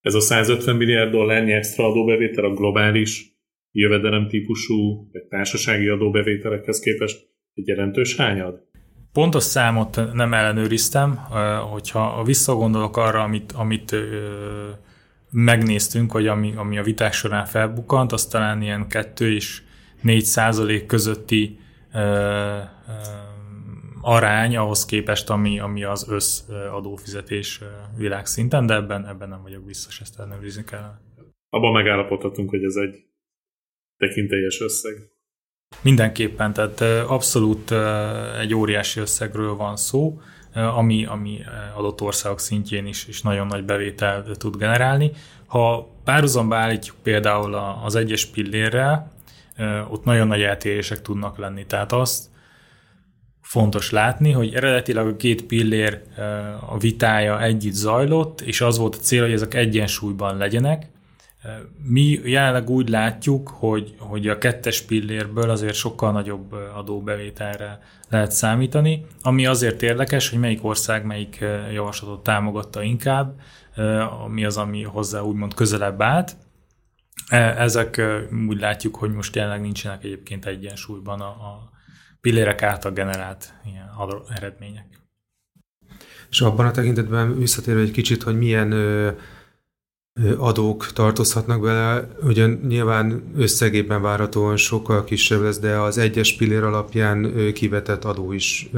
Ez 0.02 0.14
a 0.14 0.20
150 0.20 0.76
milliárd 0.76 1.12
dollárnyi 1.12 1.52
extra 1.52 1.86
adóbevétel 1.86 2.46
a 2.46 2.54
globális 2.54 3.35
jövedelem 3.76 4.28
típusú 4.28 5.10
vagy 5.12 5.24
társasági 5.24 5.88
adóbevételekhez 5.88 6.80
képest 6.80 7.28
egy 7.54 7.68
jelentős 7.68 8.16
hányad? 8.16 8.64
Pontos 9.12 9.44
számot 9.44 10.14
nem 10.14 10.34
ellenőriztem, 10.34 11.16
hogyha 11.72 12.24
visszagondolok 12.24 12.98
arra, 12.98 13.22
amit, 13.22 13.52
amit 13.52 13.96
megnéztünk, 15.32 16.12
hogy 16.12 16.28
ami, 16.28 16.54
ami 16.56 16.78
a 16.78 16.84
viták 16.84 17.14
során 17.14 17.46
felbukkant, 17.46 18.12
az 18.12 18.26
talán 18.26 18.62
ilyen 18.62 18.88
2 18.88 19.34
és 19.34 19.62
4 20.02 20.24
százalék 20.24 20.86
közötti 20.86 21.60
ö, 21.94 22.00
ö, 22.00 22.62
arány 24.02 24.58
ahhoz 24.58 24.86
képest, 24.86 25.30
ami, 25.30 25.60
ami 25.60 25.84
az 25.84 26.10
összadófizetés 26.10 27.62
világszinten, 27.98 28.66
de 28.66 28.74
ebben, 28.74 29.08
ebben 29.08 29.30
nem 29.30 29.42
vagyok 29.42 29.64
biztos, 29.66 30.00
ezt 30.02 30.20
ellenőrizni 30.20 30.64
kell. 30.64 30.92
Abban 31.50 31.72
megállapodhatunk, 31.72 32.50
hogy 32.50 32.64
ez 32.64 32.76
egy 32.76 33.06
tekintélyes 33.98 34.62
összeg. 34.62 34.94
Mindenképpen, 35.82 36.54
tehát 36.54 36.82
abszolút 37.10 37.72
egy 38.40 38.54
óriási 38.54 39.00
összegről 39.00 39.56
van 39.56 39.76
szó, 39.76 40.20
ami, 40.54 41.06
ami 41.06 41.40
adott 41.76 42.02
országok 42.02 42.40
szintjén 42.40 42.86
is, 42.86 43.08
is 43.08 43.22
nagyon 43.22 43.48
nagy 43.48 43.64
bevétel 43.64 44.26
tud 44.38 44.58
generálni. 44.58 45.12
Ha 45.46 45.90
párhuzamba 46.04 46.56
állítjuk 46.56 46.96
például 47.04 47.56
az 47.84 47.96
egyes 47.96 48.26
pillérrel, 48.26 49.12
ott 49.90 50.04
nagyon 50.04 50.28
nagy 50.28 50.42
eltérések 50.42 51.02
tudnak 51.02 51.38
lenni. 51.38 51.66
Tehát 51.66 51.92
azt 51.92 52.26
fontos 53.42 53.92
látni, 53.92 54.32
hogy 54.32 54.54
eredetileg 54.54 55.08
a 55.08 55.16
két 55.16 55.46
pillér 55.46 56.02
a 56.70 56.78
vitája 56.78 57.44
együtt 57.44 57.74
zajlott, 57.74 58.42
és 58.42 58.62
az 58.62 58.78
volt 58.78 58.96
a 58.96 59.00
cél, 59.00 59.22
hogy 59.22 59.32
ezek 59.32 59.54
egyensúlyban 59.54 60.38
legyenek, 60.38 60.88
mi 61.84 62.20
jelenleg 62.24 62.70
úgy 62.70 62.90
látjuk, 62.90 63.50
hogy, 63.50 63.96
hogy 63.98 64.28
a 64.28 64.38
kettes 64.38 64.82
pillérből 64.82 65.50
azért 65.50 65.74
sokkal 65.74 66.12
nagyobb 66.12 66.52
adóbevételre 66.52 67.80
lehet 68.10 68.32
számítani, 68.32 69.06
ami 69.22 69.46
azért 69.46 69.82
érdekes, 69.82 70.30
hogy 70.30 70.40
melyik 70.40 70.64
ország 70.64 71.06
melyik 71.06 71.46
javaslatot 71.74 72.24
támogatta 72.24 72.82
inkább, 72.82 73.40
mi 74.28 74.46
az, 74.46 74.58
ami 74.58 74.84
hozzá 74.84 75.22
úgymond 75.22 75.54
közelebb 75.54 76.02
állt. 76.02 76.36
E, 77.28 77.62
ezek 77.62 78.02
úgy 78.48 78.60
látjuk, 78.60 78.96
hogy 78.96 79.12
most 79.12 79.36
jelenleg 79.36 79.62
nincsenek 79.62 80.04
egyébként 80.04 80.46
egyensúlyban 80.46 81.22
a, 81.22 81.26
a 81.28 81.72
pillérek 82.22 82.64
által 82.64 82.92
generált 82.92 83.54
ilyen 83.66 83.90
eredmények. 84.36 84.86
És 86.30 86.42
abban 86.42 86.66
a 86.66 86.72
tekintetben 86.72 87.38
visszatérve 87.38 87.82
egy 87.82 87.92
kicsit, 87.92 88.24
hogy 88.24 88.38
milyen 88.38 88.74
adók 90.38 90.92
tartozhatnak 90.94 91.62
bele. 91.62 92.08
Ugye 92.24 92.48
nyilván 92.68 93.24
összegében 93.38 94.02
várhatóan 94.02 94.58
sokkal 94.58 95.04
kisebb 95.04 95.42
lesz, 95.42 95.60
de 95.60 95.80
az 95.80 95.98
egyes 95.98 96.36
pillér 96.36 96.64
alapján 96.64 97.34
kivetett 97.54 98.04
adó 98.04 98.32
is 98.32 98.70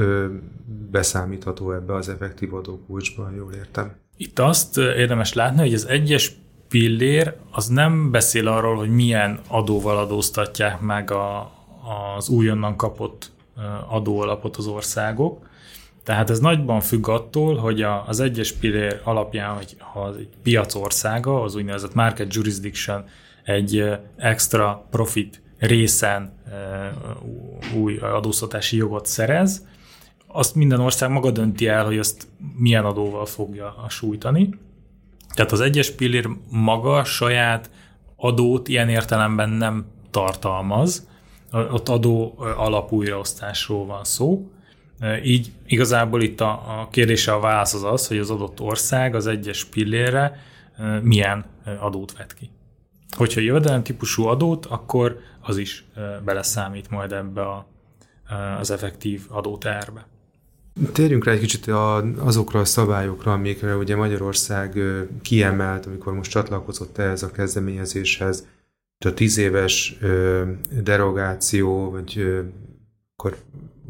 beszámítható 0.90 1.72
ebbe 1.72 1.94
az 1.94 2.08
effektív 2.08 2.54
adókulcsba, 2.54 3.30
jól 3.36 3.52
értem. 3.52 3.96
Itt 4.16 4.38
azt 4.38 4.76
érdemes 4.76 5.32
látni, 5.32 5.60
hogy 5.60 5.74
az 5.74 5.86
egyes 5.86 6.32
pillér 6.68 7.34
az 7.50 7.66
nem 7.66 8.10
beszél 8.10 8.48
arról, 8.48 8.76
hogy 8.76 8.90
milyen 8.90 9.40
adóval 9.48 9.98
adóztatják 9.98 10.80
meg 10.80 11.10
a, 11.10 11.52
az 12.16 12.28
újonnan 12.28 12.76
kapott 12.76 13.30
adóalapot 13.88 14.56
az 14.56 14.66
országok, 14.66 15.47
tehát 16.08 16.30
ez 16.30 16.38
nagyban 16.38 16.80
függ 16.80 17.08
attól, 17.08 17.56
hogy 17.56 17.82
a, 17.82 18.04
az 18.06 18.20
egyes 18.20 18.52
pillér 18.52 19.00
alapján, 19.04 19.56
hogy 19.56 19.76
ha 19.78 20.14
egy 20.18 20.28
piacországa, 20.42 21.42
az 21.42 21.54
úgynevezett 21.54 21.94
market 21.94 22.34
jurisdiction 22.34 23.04
egy 23.44 23.84
extra 24.16 24.86
profit 24.90 25.42
részen 25.58 26.32
új 27.76 27.96
adóztatási 27.96 28.76
jogot 28.76 29.06
szerez, 29.06 29.66
azt 30.26 30.54
minden 30.54 30.80
ország 30.80 31.10
maga 31.10 31.30
dönti 31.30 31.66
el, 31.66 31.84
hogy 31.84 31.98
azt 31.98 32.26
milyen 32.56 32.84
adóval 32.84 33.26
fogja 33.26 33.84
sújtani. 33.88 34.58
Tehát 35.34 35.52
az 35.52 35.60
egyes 35.60 35.90
pillér 35.90 36.28
maga 36.50 37.04
saját 37.04 37.70
adót 38.16 38.68
ilyen 38.68 38.88
értelemben 38.88 39.50
nem 39.50 39.86
tartalmaz, 40.10 41.08
ott 41.52 41.88
adó 41.88 42.34
alapújraosztásról 42.56 43.86
van 43.86 44.04
szó, 44.04 44.50
így 45.24 45.52
igazából 45.66 46.22
itt 46.22 46.40
a, 46.40 46.80
a 46.80 46.88
kérdése 46.90 47.32
a 47.32 47.40
válasz 47.40 47.74
az 47.74 47.84
az, 47.84 48.06
hogy 48.06 48.18
az 48.18 48.30
adott 48.30 48.60
ország 48.60 49.14
az 49.14 49.26
egyes 49.26 49.64
pillére 49.64 50.42
milyen 51.02 51.44
adót 51.80 52.16
vet 52.16 52.34
ki. 52.34 52.50
Hogyha 53.16 53.40
jövedelem 53.40 53.82
típusú 53.82 54.24
adót, 54.24 54.66
akkor 54.66 55.18
az 55.40 55.56
is 55.56 55.84
beleszámít 56.24 56.90
majd 56.90 57.12
ebbe 57.12 57.42
a, 57.42 57.66
az 58.60 58.70
effektív 58.70 59.22
adóterbe. 59.28 60.06
Térjünk 60.92 61.24
rá 61.24 61.32
egy 61.32 61.40
kicsit 61.40 61.66
azokra 62.18 62.60
a 62.60 62.64
szabályokra, 62.64 63.32
amikre 63.32 63.76
ugye 63.76 63.96
Magyarország 63.96 64.78
kiemelt, 65.22 65.86
amikor 65.86 66.14
most 66.14 66.30
csatlakozott 66.30 66.98
ehhez 66.98 67.22
a 67.22 67.30
kezdeményezéshez. 67.30 68.46
A 69.04 69.14
tíz 69.14 69.38
éves 69.38 69.98
derogáció, 70.82 71.90
vagy 71.90 72.42
akkor 73.16 73.36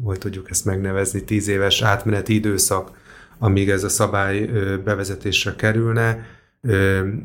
hogy 0.03 0.17
tudjuk 0.17 0.49
ezt 0.49 0.65
megnevezni, 0.65 1.23
tíz 1.23 1.47
éves 1.47 1.81
átmeneti 1.81 2.33
időszak, 2.33 2.91
amíg 3.37 3.69
ez 3.69 3.83
a 3.83 3.89
szabály 3.89 4.45
bevezetésre 4.83 5.55
kerülne, 5.55 6.25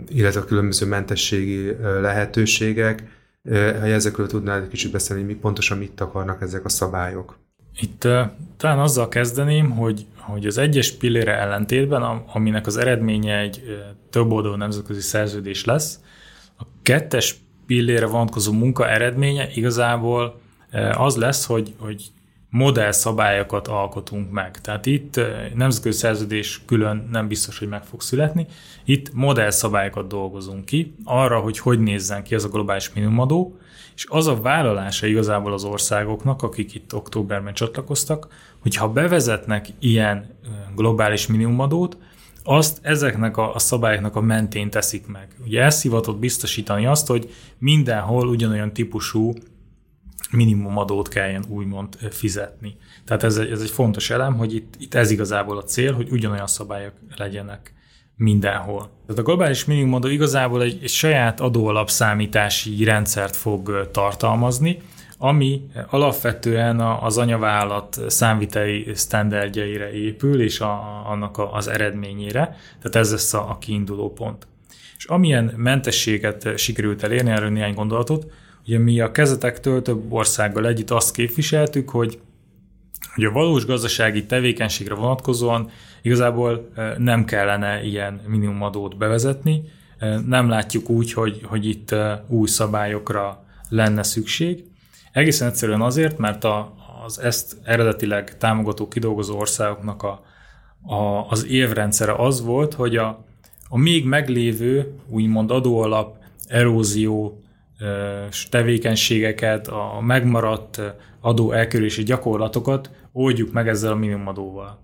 illetve 0.08 0.40
a 0.40 0.44
különböző 0.44 0.86
mentességi 0.86 1.76
lehetőségek. 2.00 3.04
Ha 3.50 3.86
ezekről 3.86 4.26
tudnál 4.26 4.62
egy 4.62 4.68
kicsit 4.68 4.92
beszélni, 4.92 5.22
mi 5.22 5.34
pontosan 5.34 5.78
mit 5.78 6.00
akarnak 6.00 6.42
ezek 6.42 6.64
a 6.64 6.68
szabályok? 6.68 7.38
Itt 7.80 8.08
talán 8.56 8.78
azzal 8.78 9.08
kezdeném, 9.08 9.70
hogy, 9.70 10.06
hogy 10.18 10.46
az 10.46 10.58
egyes 10.58 10.92
pillére 10.92 11.38
ellentétben, 11.38 12.02
aminek 12.32 12.66
az 12.66 12.76
eredménye 12.76 13.38
egy 13.38 13.62
több 14.10 14.30
oldalú 14.30 14.54
nemzetközi 14.54 15.00
szerződés 15.00 15.64
lesz, 15.64 16.00
A 16.58 16.64
kettes 16.82 17.36
pillére 17.66 18.06
vonatkozó 18.06 18.52
munka 18.52 18.88
eredménye 18.88 19.48
igazából 19.54 20.40
az 20.92 21.16
lesz, 21.16 21.46
hogy, 21.46 21.74
hogy 21.78 22.12
modellszabályokat 22.54 23.68
alkotunk 23.68 24.30
meg. 24.30 24.60
Tehát 24.60 24.86
itt 24.86 25.20
nemzetközi 25.54 25.98
szerződés 25.98 26.60
külön 26.66 27.08
nem 27.10 27.28
biztos, 27.28 27.58
hogy 27.58 27.68
meg 27.68 27.84
fog 27.84 28.00
születni. 28.00 28.46
Itt 28.84 29.14
modellszabályokat 29.14 30.06
dolgozunk 30.06 30.64
ki 30.64 30.94
arra, 31.04 31.38
hogy 31.38 31.58
hogy 31.58 31.80
nézzen 31.80 32.22
ki 32.22 32.34
ez 32.34 32.44
a 32.44 32.48
globális 32.48 32.92
minimumadó, 32.92 33.56
és 33.94 34.06
az 34.08 34.26
a 34.26 34.40
vállalása 34.40 35.06
igazából 35.06 35.52
az 35.52 35.64
országoknak, 35.64 36.42
akik 36.42 36.74
itt 36.74 36.94
októberben 36.94 37.54
csatlakoztak, 37.54 38.28
hogy 38.58 38.76
ha 38.76 38.88
bevezetnek 38.88 39.66
ilyen 39.78 40.26
globális 40.74 41.26
minimumadót, 41.26 41.96
azt 42.44 42.78
ezeknek 42.82 43.36
a, 43.36 43.52
szabályoknak 43.56 44.16
a 44.16 44.20
mentén 44.20 44.70
teszik 44.70 45.06
meg. 45.06 45.28
Ugye 45.44 45.62
ez 45.62 45.82
hivatott 45.82 46.18
biztosítani 46.18 46.86
azt, 46.86 47.06
hogy 47.06 47.30
mindenhol 47.58 48.28
ugyanolyan 48.28 48.72
típusú 48.72 49.32
minimumadót 50.34 51.08
kelljen 51.08 51.44
úgymond 51.48 51.96
fizetni. 52.10 52.76
Tehát 53.04 53.22
ez 53.22 53.36
egy, 53.36 53.50
ez 53.50 53.60
egy 53.60 53.70
fontos 53.70 54.10
elem, 54.10 54.36
hogy 54.36 54.54
itt, 54.54 54.74
itt 54.78 54.94
ez 54.94 55.10
igazából 55.10 55.58
a 55.58 55.62
cél, 55.62 55.92
hogy 55.92 56.10
ugyanolyan 56.10 56.46
szabályok 56.46 56.92
legyenek 57.16 57.74
mindenhol. 58.16 58.90
Tehát 59.06 59.20
a 59.20 59.24
globális 59.24 59.64
minimumadó 59.64 60.08
igazából 60.08 60.62
egy, 60.62 60.78
egy 60.82 60.88
saját 60.88 61.40
adóalapszámítási 61.40 62.84
rendszert 62.84 63.36
fog 63.36 63.90
tartalmazni, 63.90 64.78
ami 65.18 65.66
alapvetően 65.90 66.80
az 66.80 67.18
anyavállalat 67.18 68.00
számviteli 68.06 68.90
sztenderdjeire 68.94 69.92
épül, 69.92 70.42
és 70.42 70.60
a, 70.60 71.02
annak 71.10 71.38
a, 71.38 71.52
az 71.52 71.68
eredményére. 71.68 72.56
Tehát 72.78 72.96
ez 72.96 73.10
lesz 73.10 73.34
a, 73.34 73.50
a 73.50 73.58
kiinduló 73.58 74.12
pont. 74.12 74.46
És 74.96 75.04
amilyen 75.04 75.52
mentességet 75.56 76.58
sikerült 76.58 77.02
elérni, 77.02 77.30
erről 77.30 77.50
néhány 77.50 77.74
gondolatot, 77.74 78.26
ugye 78.66 78.78
mi 78.78 79.00
a 79.00 79.10
kezetektől 79.10 79.82
több 79.82 80.12
országgal 80.12 80.66
együtt 80.66 80.90
azt 80.90 81.14
képviseltük, 81.14 81.90
hogy, 81.90 82.18
hogy 83.14 83.24
a 83.24 83.30
valós 83.30 83.66
gazdasági 83.66 84.24
tevékenységre 84.24 84.94
vonatkozóan 84.94 85.70
igazából 86.02 86.70
nem 86.98 87.24
kellene 87.24 87.84
ilyen 87.84 88.20
minimumadót 88.26 88.96
bevezetni, 88.96 89.62
nem 90.26 90.48
látjuk 90.48 90.88
úgy, 90.88 91.12
hogy, 91.12 91.40
hogy 91.44 91.66
itt 91.66 91.94
új 92.28 92.46
szabályokra 92.46 93.44
lenne 93.68 94.02
szükség. 94.02 94.64
Egészen 95.12 95.48
egyszerűen 95.48 95.80
azért, 95.80 96.18
mert 96.18 96.44
a, 96.44 96.74
az 97.04 97.18
ezt 97.18 97.56
eredetileg 97.62 98.36
támogató 98.36 98.88
kidolgozó 98.88 99.38
országoknak 99.38 100.02
a, 100.02 100.24
a, 100.82 101.30
az 101.30 101.46
évrendszere 101.46 102.12
az 102.12 102.42
volt, 102.42 102.74
hogy 102.74 102.96
a, 102.96 103.24
a 103.68 103.78
még 103.78 104.04
meglévő 104.04 104.94
úgymond 105.08 105.50
adóalap 105.50 106.16
erózió 106.46 107.43
tevékenységeket, 108.50 109.68
a 109.68 110.00
megmaradt 110.00 110.80
adó 111.20 111.52
elkerülési 111.52 112.02
gyakorlatokat 112.02 112.90
oldjuk 113.12 113.52
meg 113.52 113.68
ezzel 113.68 113.92
a 113.92 113.96
minimumadóval. 113.96 114.82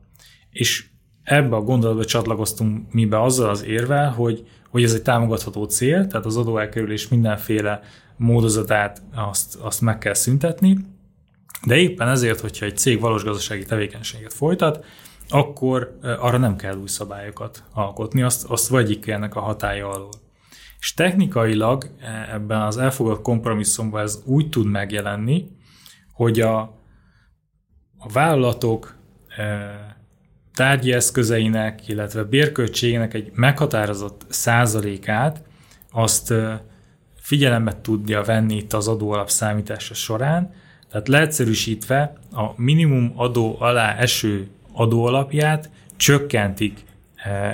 És 0.51 0.87
ebbe 1.23 1.57
a 1.57 1.61
gondolatba 1.61 2.05
csatlakoztunk 2.05 2.93
mi 2.93 3.05
be 3.05 3.23
azzal 3.23 3.49
az 3.49 3.65
érvel, 3.65 4.11
hogy, 4.11 4.47
hogy 4.69 4.83
ez 4.83 4.95
egy 4.95 5.03
támogatható 5.03 5.65
cél, 5.65 6.07
tehát 6.07 6.27
az 6.27 6.37
adóelkerülés 6.37 7.09
mindenféle 7.09 7.81
módozatát 8.17 9.03
azt, 9.15 9.55
azt 9.55 9.81
meg 9.81 9.99
kell 9.99 10.15
szüntetni, 10.15 10.77
de 11.67 11.77
éppen 11.77 12.09
ezért, 12.09 12.41
hogyha 12.41 12.67
egy 12.67 12.77
cég 12.77 13.01
valós 13.01 13.25
gazdasági 13.25 13.65
tevékenységet 13.65 14.33
folytat, 14.33 14.85
akkor 15.29 15.99
arra 16.03 16.39
nem 16.39 16.57
kell 16.57 16.77
új 16.77 16.87
szabályokat 16.87 17.63
alkotni, 17.73 18.23
azt, 18.23 18.45
azt 18.45 18.69
vagyik 18.69 19.07
ennek 19.07 19.35
a 19.35 19.41
hatája 19.41 19.89
alól. 19.89 20.20
És 20.81 20.95
technikailag 20.95 21.91
e, 22.01 22.29
ebben 22.33 22.61
az 22.61 22.77
elfogadott 22.77 23.23
kompromisszumban 23.23 24.03
ez 24.03 24.23
úgy 24.25 24.49
tud 24.49 24.67
megjelenni, 24.67 25.49
hogy 26.13 26.41
a, 26.41 26.61
a 27.99 28.09
vállalatok 28.13 28.95
e, 29.37 29.91
tárgyi 30.55 30.93
eszközeinek, 30.93 31.89
illetve 31.89 32.25
bérköltségének 32.25 33.15
egy 33.15 33.31
meghatározott 33.35 34.25
százalékát 34.29 35.43
azt 35.91 36.35
figyelembe 37.15 37.81
tudja 37.81 38.23
venni 38.23 38.57
itt 38.57 38.73
az 38.73 38.89
adóalap 38.89 39.31
számítása 39.31 39.95
során, 39.95 40.53
tehát 40.91 41.09
leegyszerűsítve 41.09 42.13
a 42.33 42.53
minimum 42.57 43.13
adó 43.17 43.57
alá 43.59 43.95
eső 43.97 44.49
adóalapját 44.73 45.71
csökkentik 45.97 46.85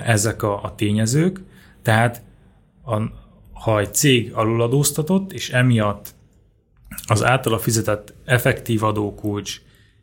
ezek 0.05 0.42
a, 0.42 0.62
a 0.62 0.74
tényezők, 0.74 1.40
tehát 1.83 2.22
a, 2.85 3.00
ha 3.66 3.81
egy 3.81 3.94
cég 3.94 4.33
aluladóztatott, 4.33 5.33
és 5.33 5.50
emiatt 5.50 6.14
az 7.07 7.24
általa 7.24 7.59
fizetett 7.59 8.14
effektív 8.24 8.83
adókulcs 8.83 9.61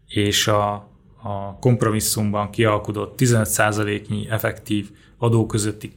és 0.07 0.47
a, 0.47 0.73
a 1.21 1.57
kompromisszumban 1.59 2.49
kialkudott 2.49 3.15
15%-nyi 3.17 4.27
effektív 4.29 4.89
adó 5.17 5.45
közötti 5.45 5.91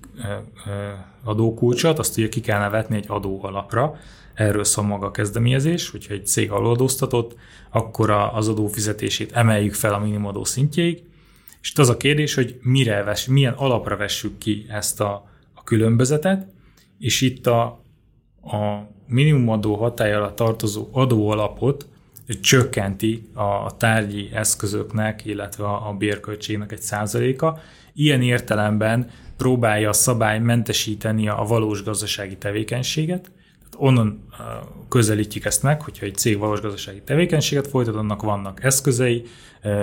adókulcsot, 1.25 1.99
azt 1.99 2.19
ugye 2.19 2.29
ki 2.29 2.41
kellene 2.41 2.69
vetni 2.69 2.97
egy 2.97 3.05
adó 3.09 3.39
alapra. 3.43 3.97
Erről 4.35 4.65
szól 4.65 4.85
maga 4.85 5.07
a 5.07 5.11
kezdeményezés, 5.11 5.91
hogyha 5.91 6.15
egy 6.15 6.27
cég 6.27 6.51
alódóztatott, 6.51 7.37
akkor 7.71 8.11
az 8.11 8.49
adófizetését 8.49 9.33
emeljük 9.33 9.75
fel 9.75 9.95
a 9.95 9.99
minimumadó 9.99 10.45
szintjéig, 10.45 11.03
és 11.61 11.71
itt 11.71 11.79
az 11.79 11.89
a 11.89 11.97
kérdés, 11.97 12.35
hogy 12.35 12.59
mire 12.63 13.03
ves, 13.03 13.27
milyen 13.27 13.53
alapra 13.53 13.97
vessük 13.97 14.39
ki 14.39 14.67
ezt 14.69 15.01
a, 15.01 15.31
a 15.55 15.63
különbözetet, 15.63 16.55
és 16.99 17.21
itt 17.21 17.47
a, 17.47 17.63
a 18.43 18.89
minimumadó 19.07 19.83
alatt 19.83 20.37
tartozó 20.37 20.89
adóalapot 20.93 21.89
csökkenti 22.41 23.29
a 23.35 23.77
tárgyi 23.77 24.31
eszközöknek, 24.33 25.25
illetve 25.25 25.65
a 25.65 25.95
bérköltségnek 25.99 26.73
egy 26.73 26.81
százaléka. 26.81 27.59
Ilyen 27.95 28.23
értelemben 28.23 29.11
próbálja 29.37 29.89
a 29.89 29.93
szabály 29.93 30.39
mentesíteni 30.39 31.29
a 31.29 31.45
valós 31.49 31.83
gazdasági 31.83 32.37
tevékenységet. 32.37 33.31
Onnan 33.77 34.29
közelítjük 34.89 35.45
ezt 35.45 35.63
meg, 35.63 35.83
hogyha 35.83 36.07
egy 36.07 36.15
cég 36.15 36.39
valós 36.39 36.61
gazdasági 36.61 37.03
tevékenységet 37.03 37.67
folytat, 37.67 37.95
annak 37.95 38.23
vannak 38.23 38.65
eszközei, 38.65 39.23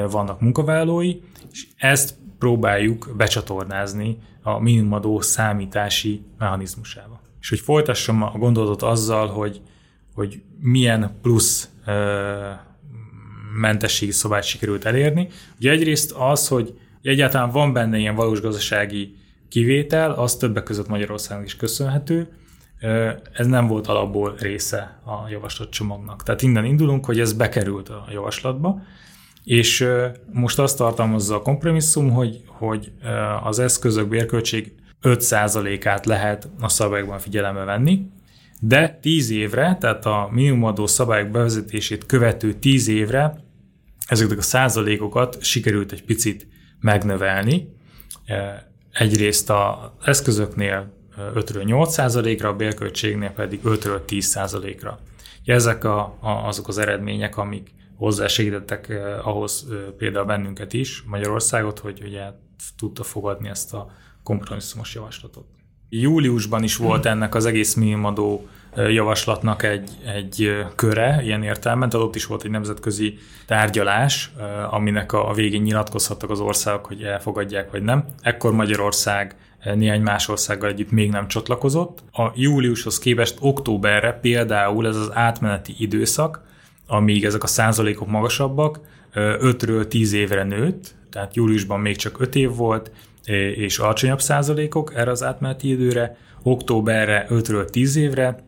vannak 0.10 0.41
munkavállalói, 0.41 1.15
és 1.52 1.67
ezt 1.78 2.15
próbáljuk 2.43 3.10
becsatornázni 3.17 4.17
a 4.41 4.60
minimumadó 4.60 5.21
számítási 5.21 6.21
mechanizmusába. 6.38 7.21
És 7.41 7.49
hogy 7.49 7.60
folytassam 7.60 8.23
a 8.23 8.32
gondolatot 8.38 8.82
azzal, 8.82 9.27
hogy, 9.27 9.62
hogy 10.13 10.41
milyen 10.60 11.17
plusz 11.21 11.69
mentességi 13.60 14.12
szobát 14.12 14.43
sikerült 14.43 14.86
elérni. 14.86 15.27
Ugye 15.58 15.71
egyrészt 15.71 16.12
az, 16.12 16.47
hogy 16.47 16.79
egyáltalán 17.01 17.49
van 17.49 17.73
benne 17.73 17.97
ilyen 17.97 18.15
valós 18.15 18.41
gazdasági 18.41 19.15
kivétel, 19.49 20.12
az 20.12 20.36
többek 20.36 20.63
között 20.63 20.88
Magyarországnak 20.88 21.45
is 21.45 21.56
köszönhető, 21.56 22.27
ez 23.34 23.47
nem 23.47 23.67
volt 23.67 23.88
alapból 23.88 24.36
része 24.39 24.99
a 25.06 25.29
javaslatcsomagnak. 25.29 26.23
Tehát 26.23 26.41
innen 26.41 26.65
indulunk, 26.65 27.06
hogy 27.06 27.19
ez 27.19 27.34
bekerült 27.34 27.89
a 27.89 28.08
javaslatba, 28.12 28.82
és 29.43 29.88
most 30.32 30.60
azt 30.60 30.77
tartalmazza 30.77 31.36
a 31.36 31.41
kompromisszum, 31.41 32.12
hogy, 32.12 32.41
hogy 32.45 32.91
az 33.43 33.60
eszközök 33.60 34.08
bérköltség 34.08 34.73
5%-át 35.03 36.06
lehet 36.06 36.49
a 36.60 36.69
szabályokban 36.69 37.19
figyelembe 37.19 37.63
venni, 37.63 38.06
de 38.60 38.99
10 39.01 39.29
évre, 39.29 39.77
tehát 39.79 40.06
a 40.06 40.29
minimumadó 40.32 40.88
szabályok 40.88 41.29
bevezetését 41.29 42.06
követő 42.06 42.53
10 42.53 42.88
évre 42.88 43.43
ezeket 44.08 44.38
a 44.38 44.41
százalékokat 44.41 45.38
sikerült 45.41 45.91
egy 45.91 46.03
picit 46.03 46.47
megnövelni. 46.79 47.67
Egyrészt 48.91 49.49
az 49.49 49.75
eszközöknél 50.03 50.93
5-ről 51.36 51.63
8 51.63 51.93
százalékra, 51.93 52.49
a 52.49 52.56
bérköltségnél 52.56 53.29
pedig 53.29 53.60
5-ről 53.65 54.06
10 54.06 54.25
százalékra. 54.25 54.99
Ezek 55.45 55.84
a, 55.84 56.17
a, 56.19 56.29
azok 56.29 56.67
az 56.67 56.77
eredmények, 56.77 57.38
amik 57.38 57.71
hozzásegítettek 58.04 58.89
eh, 58.89 59.28
ahhoz 59.28 59.68
eh, 59.72 59.78
például 59.98 60.26
bennünket 60.26 60.74
is, 60.74 61.04
Magyarországot, 61.08 61.80
hogy 61.80 62.02
ugye 62.06 62.22
tudta 62.78 63.04
fogadni 63.04 63.50
ezt 63.50 63.74
a 63.74 63.92
kompromisszumos 64.24 64.94
javaslatot. 64.94 65.46
Júliusban 65.89 66.63
is 66.63 66.76
volt 66.76 67.06
ennek 67.06 67.36
az 67.36 67.46
egész 67.46 67.74
minimadó 67.74 68.48
javaslatnak 68.76 69.63
egy, 69.63 69.89
egy 70.06 70.66
köre 70.76 71.22
ilyen 71.24 71.44
értelemben, 71.44 71.89
tehát 71.89 72.06
ott 72.06 72.16
is 72.16 72.26
volt 72.26 72.44
egy 72.44 72.52
nemzetközi 72.52 73.18
tárgyalás, 73.46 74.32
aminek 74.70 75.13
a 75.13 75.34
végén 75.34 75.62
nyilatkozhattak 75.62 76.30
az 76.30 76.39
országok, 76.39 76.86
hogy 76.86 77.02
elfogadják 77.02 77.72
vagy 77.72 77.82
nem. 77.82 78.06
Ekkor 78.22 78.54
Magyarország 78.54 79.36
néhány 79.76 80.02
más 80.02 80.28
országgal 80.28 80.70
együtt 80.70 80.92
még 80.92 81.12
nem 81.12 81.28
csatlakozott. 81.28 82.04
A 82.12 82.32
júliushoz 82.36 83.00
képest 83.00 83.38
októberre 83.39 84.13
például 84.13 84.88
ez 84.88 84.96
az 84.96 85.12
átmeneti 85.13 85.76
időszak, 85.78 86.42
amíg 86.93 87.25
ezek 87.25 87.43
a 87.43 87.47
százalékok 87.47 88.08
magasabbak, 88.08 88.79
5-ről 89.15 89.88
10 89.88 90.13
évre 90.13 90.43
nőtt, 90.43 90.95
tehát 91.10 91.36
júliusban 91.36 91.79
még 91.79 91.95
csak 91.95 92.19
5 92.19 92.36
év 92.36 92.56
volt, 92.56 92.91
és 93.56 93.77
alacsonyabb 93.77 94.21
százalékok 94.21 94.95
erre 94.95 95.12
az 95.12 95.23
átmeneti 95.23 95.69
időre, 95.69 96.17
októberre 96.43 97.27
5-ről 97.29 97.69
10 97.69 97.95
évre 97.95 98.43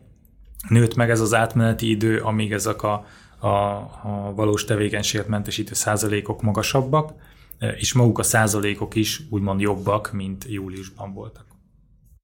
nőtt 0.68 0.94
meg 0.94 1.10
ez 1.10 1.20
az 1.20 1.34
átmeneti 1.34 1.90
idő, 1.90 2.18
amíg 2.18 2.52
ezek 2.52 2.82
a, 2.82 3.06
a, 3.38 3.48
a 3.48 4.32
valós 4.34 4.64
tevékenységet 4.64 5.28
mentesítő 5.28 5.74
százalékok 5.74 6.42
magasabbak, 6.42 7.12
és 7.76 7.92
maguk 7.92 8.18
a 8.18 8.22
százalékok 8.22 8.94
is 8.94 9.20
úgymond 9.30 9.60
jobbak, 9.60 10.12
mint 10.12 10.44
júliusban 10.48 11.12
voltak. 11.12 11.55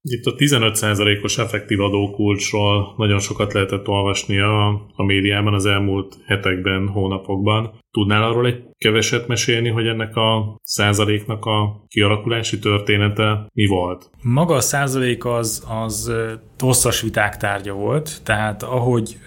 Itt 0.05 0.25
a 0.25 0.35
15%-os 0.35 1.37
effektív 1.37 1.79
adókulcsról 1.79 2.93
nagyon 2.97 3.19
sokat 3.19 3.53
lehetett 3.53 3.87
olvasni 3.87 4.39
a, 4.39 4.67
a 4.95 5.03
médiában 5.03 5.53
az 5.53 5.65
elmúlt 5.65 6.17
hetekben, 6.25 6.87
hónapokban. 6.87 7.79
Tudnál 7.91 8.23
arról 8.23 8.45
egy 8.45 8.63
keveset 8.77 9.27
mesélni, 9.27 9.69
hogy 9.69 9.87
ennek 9.87 10.15
a 10.15 10.59
százaléknak 10.63 11.45
a 11.45 11.85
kialakulási 11.87 12.59
története 12.59 13.47
mi 13.53 13.65
volt? 13.65 14.09
Maga 14.21 14.55
a 14.55 14.61
százalék 14.61 15.25
az, 15.25 15.65
az 15.85 16.11
hosszas 16.59 17.01
viták 17.01 17.37
tárgya 17.37 17.73
volt, 17.73 18.21
tehát 18.23 18.63
ahogy 18.63 19.17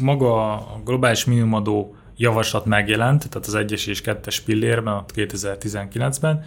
maga 0.00 0.52
a 0.52 0.80
globális 0.84 1.24
minimumadó 1.24 1.96
javaslat 2.16 2.64
megjelent, 2.64 3.28
tehát 3.28 3.46
az 3.46 3.54
egyes 3.54 3.86
és 3.86 4.00
kettes 4.00 4.40
pillérben, 4.40 5.04
2019-ben, 5.14 6.44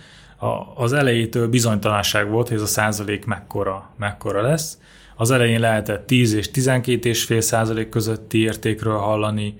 az 0.75 0.93
elejétől 0.93 1.47
bizonytalanság 1.47 2.29
volt, 2.29 2.47
hogy 2.47 2.57
ez 2.57 2.63
a 2.63 2.67
százalék 2.67 3.25
mekkora, 3.25 3.89
mekkora 3.97 4.41
lesz. 4.41 4.77
Az 5.15 5.31
elején 5.31 5.59
lehetett 5.59 6.07
10 6.07 6.33
és 6.33 6.49
12,5 6.53 7.39
százalék 7.39 7.89
közötti 7.89 8.37
értékről 8.39 8.97
hallani, 8.97 9.55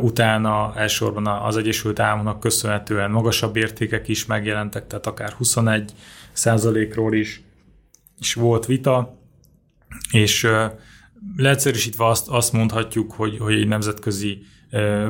utána 0.00 0.72
elsősorban 0.76 1.26
az 1.26 1.56
Egyesült 1.56 2.00
Államoknak 2.00 2.40
köszönhetően 2.40 3.10
magasabb 3.10 3.56
értékek 3.56 4.08
is 4.08 4.26
megjelentek, 4.26 4.86
tehát 4.86 5.06
akár 5.06 5.32
21 5.32 5.92
százalékról 6.32 7.14
is, 7.14 7.42
is 8.18 8.34
volt 8.34 8.66
vita, 8.66 9.18
és 10.10 10.48
leegyszerűsítve 11.36 12.06
azt, 12.06 12.28
azt 12.28 12.52
mondhatjuk, 12.52 13.12
hogy, 13.12 13.38
hogy 13.38 13.54
egy 13.54 13.68
nemzetközi 13.68 14.42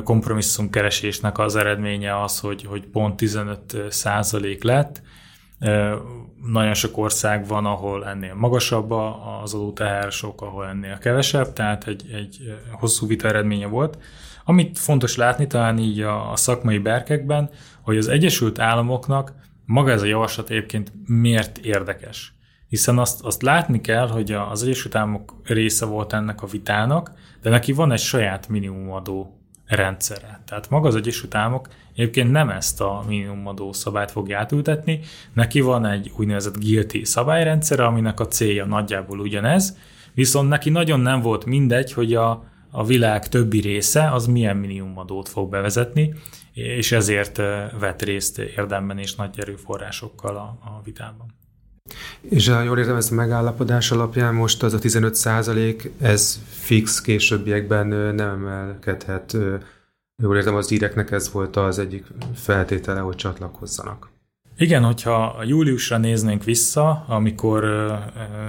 kompromisszumkeresésnek 0.03 1.37
az 1.37 1.55
eredménye 1.55 2.21
az, 2.21 2.39
hogy, 2.39 2.65
hogy 2.65 2.85
pont 2.85 3.15
15 3.15 3.77
százalék 3.89 4.63
lett. 4.63 5.01
Nagyon 6.45 6.73
sok 6.73 6.97
ország 6.97 7.47
van, 7.47 7.65
ahol 7.65 8.07
ennél 8.07 8.33
magasabb 8.33 8.91
az 9.43 9.53
adóteher, 9.53 10.11
sok, 10.11 10.41
ahol 10.41 10.67
ennél 10.67 10.97
kevesebb, 10.97 11.53
tehát 11.53 11.87
egy, 11.87 12.09
egy 12.13 12.37
hosszú 12.71 13.07
vita 13.07 13.27
eredménye 13.27 13.67
volt. 13.67 13.97
Amit 14.45 14.79
fontos 14.79 15.15
látni 15.15 15.47
talán 15.47 15.77
így 15.77 16.01
a, 16.01 16.31
a 16.31 16.35
szakmai 16.35 16.77
berkekben, 16.77 17.49
hogy 17.81 17.97
az 17.97 18.07
Egyesült 18.07 18.59
Államoknak 18.59 19.33
maga 19.65 19.91
ez 19.91 20.01
a 20.01 20.05
javaslat 20.05 20.49
egyébként 20.49 20.91
miért 21.05 21.57
érdekes. 21.57 22.33
Hiszen 22.67 22.97
azt, 22.97 23.21
azt 23.21 23.41
látni 23.41 23.81
kell, 23.81 24.07
hogy 24.07 24.31
az 24.31 24.63
Egyesült 24.63 24.95
Államok 24.95 25.41
része 25.43 25.85
volt 25.85 26.13
ennek 26.13 26.41
a 26.41 26.47
vitának, 26.47 27.11
de 27.41 27.49
neki 27.49 27.71
van 27.71 27.91
egy 27.91 27.99
saját 27.99 28.47
minimumadó 28.47 29.42
rendszere. 29.67 30.41
Tehát 30.45 30.69
maga 30.69 30.87
az 30.87 30.95
Egyesült 30.95 31.35
Államok 31.35 31.67
egyébként 31.93 32.31
nem 32.31 32.49
ezt 32.49 32.81
a 32.81 33.03
minimumadó 33.07 33.73
szabályt 33.73 34.11
fogja 34.11 34.39
átültetni, 34.39 34.99
neki 35.33 35.61
van 35.61 35.85
egy 35.85 36.11
úgynevezett 36.17 36.59
guilty 36.59 37.03
szabályrendszere, 37.03 37.85
aminek 37.85 38.19
a 38.19 38.27
célja 38.27 38.65
nagyjából 38.65 39.19
ugyanez, 39.19 39.77
viszont 40.13 40.49
neki 40.49 40.69
nagyon 40.69 40.99
nem 40.99 41.21
volt 41.21 41.45
mindegy, 41.45 41.93
hogy 41.93 42.13
a, 42.13 42.43
a 42.71 42.85
világ 42.85 43.29
többi 43.29 43.59
része 43.59 44.11
az 44.11 44.25
milyen 44.25 44.57
minimumadót 44.57 45.29
fog 45.29 45.49
bevezetni, 45.49 46.13
és 46.53 46.91
ezért 46.91 47.37
vett 47.79 48.01
részt 48.01 48.37
érdemben 48.37 48.97
és 48.97 49.15
nagy 49.15 49.39
erőforrásokkal 49.39 50.35
a, 50.35 50.57
a 50.69 50.81
vitában. 50.83 51.41
És 52.21 52.47
ha 52.47 52.61
jól 52.61 52.79
értem, 52.79 52.95
ezt 52.95 53.11
a 53.11 53.15
megállapodás 53.15 53.91
alapján 53.91 54.33
most 54.33 54.63
az 54.63 54.73
a 54.73 54.79
15 54.79 55.15
százalék, 55.15 55.91
ez 56.01 56.39
fix 56.49 57.01
későbbiekben 57.01 57.87
nem 57.87 58.29
emelkedhet. 58.29 59.37
Jól 60.23 60.37
értem, 60.37 60.55
az 60.55 60.71
íreknek 60.71 61.11
ez 61.11 61.31
volt 61.31 61.55
az 61.55 61.79
egyik 61.79 62.05
feltétele, 62.35 62.99
hogy 62.99 63.15
csatlakozzanak. 63.15 64.11
Igen, 64.57 64.83
hogyha 64.83 65.43
júliusra 65.45 65.97
néznénk 65.97 66.43
vissza, 66.43 67.05
amikor 67.07 67.89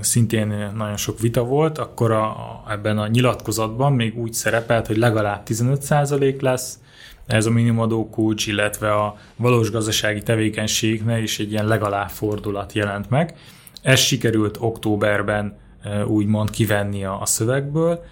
szintén 0.00 0.72
nagyon 0.76 0.96
sok 0.96 1.20
vita 1.20 1.44
volt, 1.44 1.78
akkor 1.78 2.10
a, 2.10 2.36
ebben 2.68 2.98
a 2.98 3.06
nyilatkozatban 3.06 3.92
még 3.92 4.18
úgy 4.18 4.32
szerepelt, 4.32 4.86
hogy 4.86 4.96
legalább 4.96 5.42
15% 5.46 6.40
lesz, 6.40 6.78
ez 7.26 7.46
a 7.46 7.50
minimumadó 7.50 8.08
kulcs, 8.08 8.46
illetve 8.46 8.92
a 8.92 9.16
valós 9.36 9.70
gazdasági 9.70 10.22
tevékenységnél 10.22 11.22
is 11.22 11.38
egy 11.38 11.50
ilyen 11.50 11.66
legalább 11.66 12.08
fordulat 12.08 12.72
jelent 12.72 13.10
meg. 13.10 13.36
Ez 13.82 13.98
sikerült 13.98 14.56
októberben 14.60 15.58
úgymond 16.06 16.50
kivenni 16.50 17.04
a, 17.04 17.20
szövegből. 17.24 18.04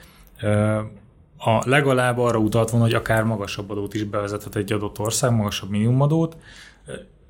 A 1.38 1.68
legalább 1.68 2.18
arra 2.18 2.38
utalt 2.38 2.70
volna, 2.70 2.87
hogy 2.87 2.94
akár 2.94 3.22
magasabb 3.22 3.70
adót 3.70 3.94
is 3.94 4.05
bevezethet 4.05 4.57
egy 4.57 4.72
adott 4.72 4.98
ország, 4.98 5.31
magasabb 5.31 5.70
minimumadót. 5.70 6.37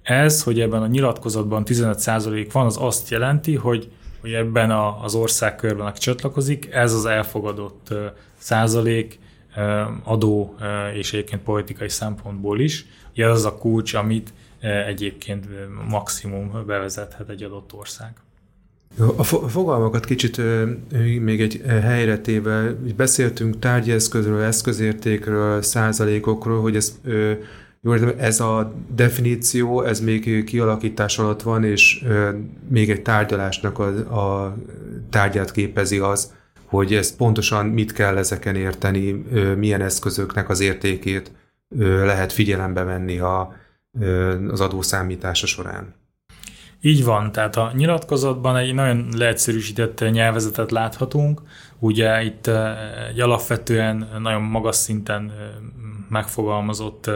Ez, 0.03 0.43
hogy 0.43 0.61
ebben 0.61 0.83
a 0.83 0.87
nyilatkozatban 0.87 1.63
15% 1.67 2.49
van, 2.53 2.67
az 2.67 2.77
azt 2.81 3.11
jelenti, 3.11 3.55
hogy, 3.57 3.91
hogy 4.21 4.33
ebben 4.33 4.71
az 5.03 5.15
országkörben, 5.15 5.87
aki 5.87 5.99
csatlakozik, 5.99 6.69
ez 6.73 6.93
az 6.93 7.05
elfogadott 7.05 7.95
százalék, 8.39 9.19
adó 10.03 10.55
és 10.95 11.13
egyébként 11.13 11.43
politikai 11.43 11.89
szempontból 11.89 12.61
is. 12.61 12.87
Ugye 13.11 13.27
az 13.29 13.45
a 13.45 13.55
kulcs, 13.55 13.95
amit 13.95 14.33
egyébként 14.87 15.47
maximum 15.89 16.65
bevezethet 16.67 17.29
egy 17.29 17.43
adott 17.43 17.73
ország. 17.73 18.13
A 19.17 19.25
fogalmakat 19.25 20.05
kicsit 20.05 20.41
még 21.21 21.41
egy 21.41 21.63
helyre 21.67 22.19
téve, 22.19 22.75
beszéltünk 22.97 23.59
tárgyi 23.59 23.93
eszközről, 23.93 24.43
eszközértékről, 24.43 25.63
százalékokról, 25.63 26.61
hogy 26.61 26.77
ez, 26.77 27.01
jó, 27.81 27.93
ez 28.19 28.41
a 28.41 28.75
definíció, 28.95 29.83
ez 29.83 30.01
még 30.01 30.45
kialakítás 30.45 31.19
alatt 31.19 31.43
van, 31.43 31.65
és 31.65 32.05
még 32.69 32.91
egy 32.91 33.03
tárgyalásnak 33.03 33.79
a, 33.79 33.87
a 34.19 34.57
tárgyát 35.11 35.53
képezi 35.53 35.99
az, 35.99 36.33
hogy 36.73 36.95
ez 36.95 37.17
pontosan 37.17 37.67
mit 37.67 37.93
kell 37.93 38.17
ezeken 38.17 38.57
érteni, 38.57 39.13
milyen 39.57 39.81
eszközöknek 39.81 40.49
az 40.49 40.61
értékét 40.61 41.33
lehet 41.79 42.33
figyelembe 42.33 42.83
venni 42.83 43.19
a, 43.19 43.55
az 44.51 44.61
adószámítása 44.61 45.47
során. 45.47 45.95
Így 46.81 47.05
van, 47.05 47.33
tehát 47.33 47.57
a 47.57 47.73
nyilatkozatban 47.75 48.57
egy 48.57 48.75
nagyon 48.75 49.09
leegyszerűsített 49.17 50.11
nyelvezetet 50.11 50.71
láthatunk. 50.71 51.43
Ugye 51.79 52.23
itt 52.23 52.51
egy 53.09 53.21
alapvetően 53.21 54.09
nagyon 54.19 54.43
magas 54.43 54.77
szinten 54.77 55.33
megfogalmazott 56.09 57.11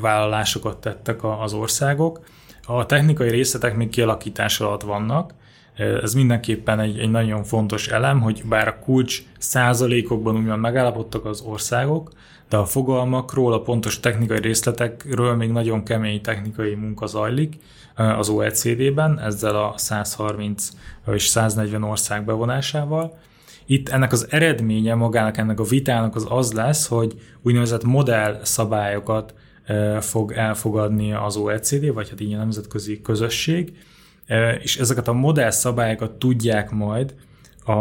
vállalásokat 0.00 0.80
tettek 0.80 1.24
az 1.24 1.52
országok. 1.52 2.20
A 2.66 2.86
technikai 2.86 3.30
részletek 3.30 3.76
még 3.76 3.88
kialakítás 3.88 4.60
alatt 4.60 4.82
vannak, 4.82 5.32
ez 5.76 6.14
mindenképpen 6.14 6.80
egy, 6.80 6.98
egy 6.98 7.10
nagyon 7.10 7.44
fontos 7.44 7.88
elem, 7.88 8.20
hogy 8.20 8.42
bár 8.44 8.68
a 8.68 8.78
kulcs 8.78 9.22
százalékokban 9.38 10.36
úgymond 10.36 10.60
megállapodtak 10.60 11.24
az 11.24 11.40
országok, 11.40 12.10
de 12.48 12.56
a 12.56 12.64
fogalmakról, 12.64 13.52
a 13.52 13.60
pontos 13.60 14.00
technikai 14.00 14.40
részletekről 14.40 15.34
még 15.34 15.50
nagyon 15.50 15.82
kemény 15.82 16.20
technikai 16.20 16.74
munka 16.74 17.06
zajlik 17.06 17.54
az 17.94 18.28
OECD-ben, 18.28 19.20
ezzel 19.20 19.56
a 19.56 19.74
130 19.76 20.70
és 21.12 21.26
140 21.26 21.82
ország 21.82 22.24
bevonásával. 22.24 23.18
Itt 23.66 23.88
ennek 23.88 24.12
az 24.12 24.26
eredménye 24.30 24.94
magának 24.94 25.36
ennek 25.36 25.60
a 25.60 25.64
vitának 25.64 26.14
az 26.14 26.26
az 26.28 26.52
lesz, 26.52 26.86
hogy 26.86 27.14
úgynevezett 27.42 27.84
modell 27.84 28.40
szabályokat 28.42 29.34
fog 30.00 30.32
elfogadni 30.32 31.12
az 31.12 31.36
OECD, 31.36 31.92
vagy 31.92 32.08
hát 32.08 32.20
így 32.20 32.32
a 32.32 32.36
nemzetközi 32.36 33.00
közösség, 33.00 33.72
és 34.62 34.76
ezeket 34.76 35.08
a 35.08 35.12
modell 35.12 35.50
szabályokat 35.50 36.10
tudják 36.10 36.70
majd 36.70 37.14
a, 37.64 37.72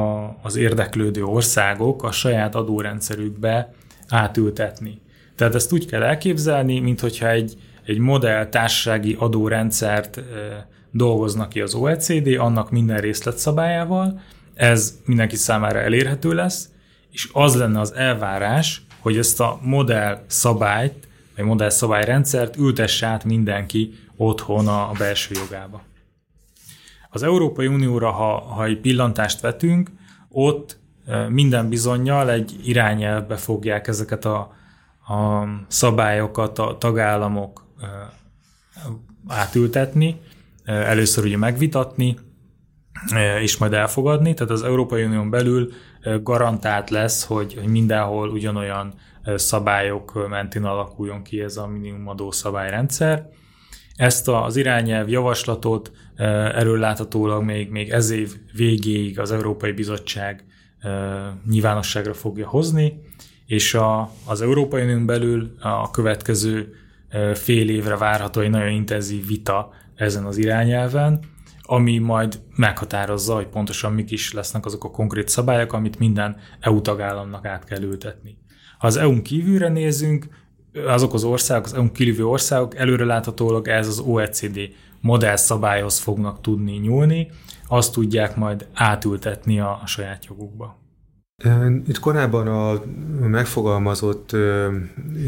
az 0.41 0.55
érdeklődő 0.55 1.23
országok 1.23 2.03
a 2.03 2.11
saját 2.11 2.55
adórendszerükbe 2.55 3.73
átültetni. 4.09 5.01
Tehát 5.35 5.55
ezt 5.55 5.73
úgy 5.73 5.85
kell 5.85 6.03
elképzelni, 6.03 6.79
mint 6.79 6.99
hogyha 6.99 7.29
egy, 7.29 7.57
egy 7.85 7.97
modell 7.97 8.49
társasági 8.49 9.15
adórendszert 9.19 10.17
e, 10.17 10.23
dolgoznak 10.91 11.49
ki 11.49 11.61
az 11.61 11.73
OECD, 11.73 12.27
annak 12.37 12.71
minden 12.71 12.97
részletszabályával, 12.97 14.21
ez 14.53 14.99
mindenki 15.05 15.35
számára 15.35 15.79
elérhető 15.79 16.33
lesz, 16.33 16.69
és 17.11 17.29
az 17.33 17.55
lenne 17.55 17.79
az 17.79 17.93
elvárás, 17.93 18.81
hogy 18.99 19.17
ezt 19.17 19.39
a 19.39 19.59
modell 19.61 20.23
szabályt, 20.27 21.07
vagy 21.35 21.45
modell 21.45 21.69
szabályrendszert 21.69 22.57
ültesse 22.57 23.07
át 23.07 23.23
mindenki 23.23 23.93
otthon 24.15 24.67
a 24.67 24.91
belső 24.97 25.35
jogába. 25.35 25.81
Az 27.15 27.23
Európai 27.23 27.67
Unióra, 27.67 28.11
ha, 28.11 28.39
ha 28.39 28.63
egy 28.63 28.79
pillantást 28.79 29.41
vetünk, 29.41 29.91
ott 30.29 30.79
minden 31.29 31.69
bizonyal 31.69 32.29
egy 32.29 32.59
irányelvbe 32.63 33.35
fogják 33.35 33.87
ezeket 33.87 34.25
a, 34.25 34.37
a 35.07 35.47
szabályokat 35.67 36.59
a 36.59 36.77
tagállamok 36.79 37.65
átültetni. 39.27 40.21
először 40.65 41.23
ugye 41.25 41.37
megvitatni, 41.37 42.17
és 43.41 43.57
majd 43.57 43.73
elfogadni, 43.73 44.33
tehát 44.33 44.51
az 44.51 44.63
Európai 44.63 45.03
Unión 45.03 45.29
belül 45.29 45.71
garantált 46.23 46.89
lesz, 46.89 47.25
hogy 47.25 47.61
mindenhol 47.67 48.29
ugyanolyan 48.29 48.93
szabályok 49.35 50.29
mentén 50.29 50.63
alakuljon 50.63 51.23
ki 51.23 51.41
ez 51.41 51.57
a 51.57 51.67
minimumadó 51.67 52.31
szabályrendszer. 52.31 53.29
Ezt 53.95 54.27
az 54.27 54.55
irányelv 54.55 55.09
javaslatot 55.09 55.91
erről 56.17 57.41
még, 57.41 57.69
még 57.69 57.89
ez 57.89 58.09
év 58.09 58.35
végéig 58.53 59.19
az 59.19 59.31
Európai 59.31 59.71
Bizottság 59.71 60.43
nyilvánosságra 61.49 62.13
fogja 62.13 62.47
hozni, 62.47 63.01
és 63.45 63.73
a, 63.73 64.11
az 64.25 64.41
Európai 64.41 64.81
Unión 64.81 65.05
belül 65.05 65.55
a 65.59 65.91
következő 65.91 66.73
fél 67.33 67.69
évre 67.69 67.97
várható 67.97 68.41
egy 68.41 68.49
nagyon 68.49 68.69
intenzív 68.69 69.27
vita 69.27 69.73
ezen 69.95 70.25
az 70.25 70.37
irányelven, 70.37 71.19
ami 71.61 71.97
majd 71.97 72.39
meghatározza, 72.55 73.35
hogy 73.35 73.47
pontosan 73.47 73.93
mik 73.93 74.11
is 74.11 74.33
lesznek 74.33 74.65
azok 74.65 74.83
a 74.83 74.91
konkrét 74.91 75.27
szabályok, 75.27 75.73
amit 75.73 75.99
minden 75.99 76.37
EU 76.59 76.81
tagállamnak 76.81 77.45
át 77.45 77.63
kell 77.63 77.81
ültetni. 77.81 78.37
Ha 78.77 78.87
az 78.87 78.97
EU-n 78.97 79.21
kívülre 79.21 79.69
nézünk, 79.69 80.27
azok 80.87 81.13
az 81.13 81.23
országok, 81.23 81.65
az 81.65 81.73
EU-n 81.73 81.91
kívüli 81.91 82.21
országok 82.21 82.75
előreláthatólag 82.75 83.67
ez 83.67 83.87
az 83.87 83.99
OECD 83.99 84.59
modell 85.05 85.35
szabályhoz 85.35 85.99
fognak 85.99 86.41
tudni 86.41 86.71
nyúlni, 86.71 87.31
azt 87.67 87.93
tudják 87.93 88.35
majd 88.35 88.67
átültetni 88.73 89.59
a, 89.59 89.79
a 89.83 89.87
saját 89.87 90.25
jogukba. 90.25 90.77
Itt 91.87 91.99
korábban 91.99 92.47
a 92.47 92.81
megfogalmazott 93.27 94.35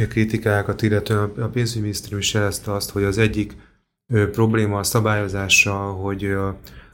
kritikákat, 0.09 0.81
illetve 0.81 1.21
a 1.21 1.47
pénzügyminisztérium 1.47 2.19
is 2.19 2.33
jelezte 2.33 2.73
azt, 2.73 2.89
hogy 2.89 3.03
az 3.03 3.17
egyik 3.17 3.57
probléma 4.31 4.79
a 4.79 4.83
szabályozása, 4.83 5.75
hogy 5.75 6.35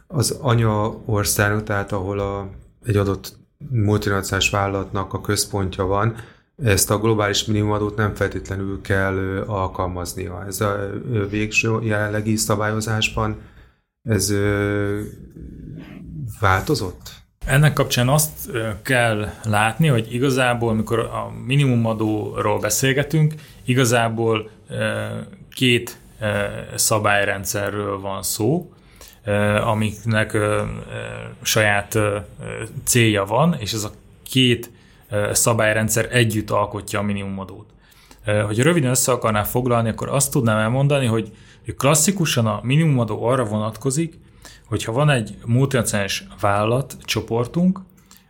az 0.08 0.32
anya 0.42 0.96
ország, 1.06 1.64
tehát 1.64 1.92
ahol 1.92 2.20
a, 2.20 2.50
egy 2.86 2.96
adott 2.96 3.38
multinacionális 3.70 4.50
vállalatnak 4.50 5.14
a 5.14 5.22
központja 5.22 5.86
van, 5.86 6.16
ezt 6.64 6.92
a 6.92 7.00
globális 7.00 7.46
minimumadót 7.46 7.98
nem 7.98 8.16
feltétlenül 8.16 8.82
kell 8.82 9.44
alkalmaznia. 9.48 10.46
Ez 10.48 10.62
a 10.62 10.90
végső 11.30 11.82
jelenlegi 11.82 12.36
szabályozásban 12.36 13.42
ez 14.10 14.34
változott? 16.40 17.12
Ennek 17.46 17.74
kapcsán 17.74 18.10
azt 18.10 18.50
kell 18.82 19.30
látni, 19.44 19.88
hogy 19.88 20.14
igazából, 20.14 20.70
amikor 20.70 21.00
a 21.00 21.32
minimumadóról 21.46 22.60
beszélgetünk, 22.60 23.34
igazából 23.66 24.50
két 25.54 25.98
szabályrendszerről 26.76 28.00
van 28.00 28.24
szó, 28.24 28.74
amiknek 29.64 30.38
saját 31.42 31.98
célja 32.84 33.26
van, 33.26 33.56
és 33.60 33.74
ez 33.74 33.84
a 33.84 33.92
két 34.24 34.72
szabályrendszer 35.32 36.08
együtt 36.12 36.50
alkotja 36.50 37.00
a 37.00 37.04
minimumadót. 37.04 37.74
Hogy 38.46 38.60
röviden 38.60 38.90
össze 38.90 39.12
akarnám 39.12 39.44
foglalni, 39.44 39.90
akkor 39.90 40.10
azt 40.10 40.32
tudnám 40.32 40.58
elmondani, 40.58 41.06
hogy 41.06 41.32
klasszikusan 41.78 42.46
a 42.46 42.60
minimumadó 42.64 43.24
arra 43.24 43.44
vonatkozik, 43.44 44.20
hogyha 44.68 44.92
van 44.92 45.10
egy 45.10 45.38
multinacionális 45.46 46.28
vállalat 46.40 46.98
csoportunk, 47.04 47.80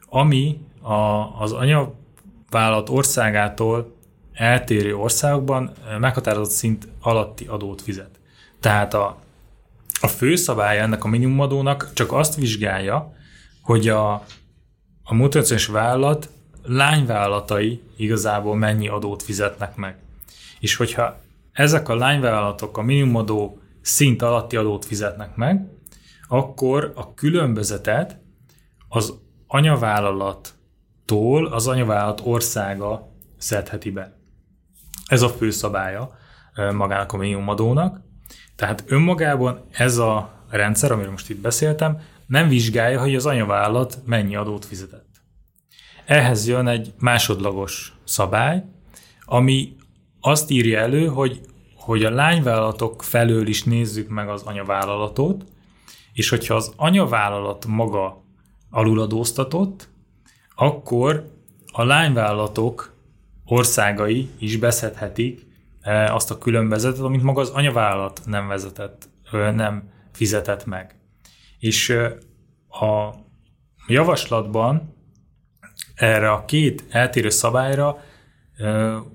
ami 0.09 0.59
a, 0.81 0.93
az 1.39 1.51
anyavállalat 1.51 2.89
országától 2.89 3.95
eltérő 4.33 4.95
országokban 4.95 5.71
meghatározott 5.99 6.53
szint 6.53 6.87
alatti 7.01 7.45
adót 7.45 7.81
fizet. 7.81 8.19
Tehát 8.59 8.93
a, 8.93 9.17
a 10.01 10.07
fő 10.07 10.35
szabálya 10.35 10.81
ennek 10.81 11.03
a 11.03 11.07
minimumadónak 11.07 11.91
csak 11.93 12.11
azt 12.11 12.35
vizsgálja, 12.35 13.13
hogy 13.61 13.87
a, 13.87 14.13
a 15.03 15.13
multinacionális 15.13 15.67
vállalat 15.67 16.29
lányvállalatai 16.63 17.81
igazából 17.97 18.55
mennyi 18.55 18.87
adót 18.87 19.23
fizetnek 19.23 19.75
meg. 19.75 19.97
És 20.59 20.75
hogyha 20.75 21.21
ezek 21.51 21.89
a 21.89 21.95
lányvállalatok 21.95 22.77
a 22.77 22.81
minimumadó 22.81 23.61
szint 23.81 24.21
alatti 24.21 24.55
adót 24.55 24.85
fizetnek 24.85 25.35
meg, 25.35 25.67
akkor 26.27 26.91
a 26.95 27.13
különbözetet 27.13 28.19
az 28.89 29.13
anyavállalattól 29.47 31.45
az 31.45 31.67
anyavállalat 31.67 32.21
országa 32.23 33.11
szedheti 33.37 33.91
be. 33.91 34.17
Ez 35.05 35.21
a 35.21 35.29
fő 35.29 35.49
szabálya 35.49 36.11
magának 36.73 37.13
a 37.13 37.17
minimumadónak. 37.17 38.01
Tehát 38.55 38.83
önmagában 38.87 39.65
ez 39.71 39.97
a 39.97 40.33
rendszer, 40.49 40.91
amiről 40.91 41.11
most 41.11 41.29
itt 41.29 41.41
beszéltem, 41.41 42.01
nem 42.25 42.47
vizsgálja, 42.47 42.99
hogy 42.99 43.15
az 43.15 43.25
anyavállalat 43.25 43.99
mennyi 44.05 44.35
adót 44.35 44.65
fizetett. 44.65 45.02
Ehhez 46.05 46.47
jön 46.47 46.67
egy 46.67 46.93
másodlagos 46.99 47.93
szabály, 48.03 48.63
ami 49.25 49.75
azt 50.19 50.49
írja 50.49 50.79
elő, 50.79 51.07
hogy, 51.07 51.41
hogy 51.75 52.03
a 52.03 52.09
lányvállalatok 52.09 53.03
felől 53.03 53.47
is 53.47 53.63
nézzük 53.63 54.09
meg 54.09 54.29
az 54.29 54.41
anyavállalatot, 54.41 55.45
és 56.13 56.29
hogyha 56.29 56.55
az 56.55 56.73
anyavállalat 56.75 57.65
maga 57.65 58.23
aluladóztatott, 58.69 59.89
akkor 60.55 61.31
a 61.71 61.83
lányvállalatok 61.83 62.93
országai 63.45 64.29
is 64.37 64.57
beszedhetik 64.57 65.47
eh, 65.81 66.15
azt 66.15 66.31
a 66.31 66.37
különbözetet, 66.37 67.03
amit 67.03 67.23
maga 67.23 67.41
az 67.41 67.49
anyavállalat 67.49 68.21
nem 68.25 68.47
vezetett, 68.47 69.09
nem 69.31 69.89
fizetett 70.11 70.65
meg. 70.65 70.95
És 71.59 71.89
a 72.69 73.13
javaslatban 73.87 74.92
erre 76.03 76.31
a 76.31 76.45
két 76.45 76.83
eltérő 76.89 77.29
szabályra 77.29 78.03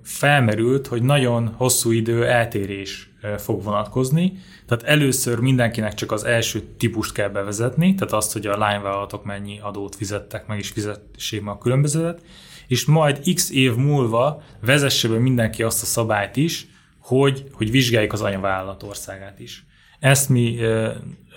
felmerült, 0.02 0.86
hogy 0.86 1.02
nagyon 1.02 1.54
hosszú 1.56 1.90
idő 1.90 2.26
eltérés 2.26 3.10
fog 3.36 3.62
vonatkozni. 3.62 4.32
Tehát 4.66 4.84
először 4.84 5.38
mindenkinek 5.38 5.94
csak 5.94 6.12
az 6.12 6.24
első 6.24 6.60
típust 6.78 7.12
kell 7.12 7.28
bevezetni, 7.28 7.94
tehát 7.94 8.12
azt, 8.12 8.32
hogy 8.32 8.46
a 8.46 8.58
lányvállalatok 8.58 9.24
mennyi 9.24 9.58
adót 9.62 9.94
fizettek 9.94 10.46
meg, 10.46 10.58
és 10.58 10.68
fizessék 10.68 11.46
a 11.46 11.58
különbözetet, 11.58 12.22
és 12.66 12.84
majd 12.84 13.34
x 13.34 13.50
év 13.50 13.74
múlva 13.74 14.42
vezesse 14.60 15.08
be 15.08 15.18
mindenki 15.18 15.62
azt 15.62 15.82
a 15.82 15.86
szabályt 15.86 16.36
is, 16.36 16.66
hogy, 16.98 17.44
hogy 17.52 17.70
vizsgáljuk 17.70 18.12
az 18.12 18.22
anyavállalat 18.22 18.82
országát 18.82 19.40
is. 19.40 19.66
Ezt 20.00 20.28
mi 20.28 20.58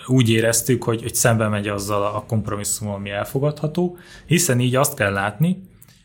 úgy 0.08 0.30
éreztük, 0.30 0.84
hogy, 0.84 1.02
hogy 1.02 1.16
szembe 1.16 1.48
megy 1.48 1.68
azzal 1.68 2.04
a 2.04 2.24
kompromisszummal, 2.28 2.96
ami 2.96 3.10
elfogadható, 3.10 3.98
hiszen 4.26 4.60
így 4.60 4.76
azt 4.76 4.96
kell 4.96 5.14
látni, 5.14 5.62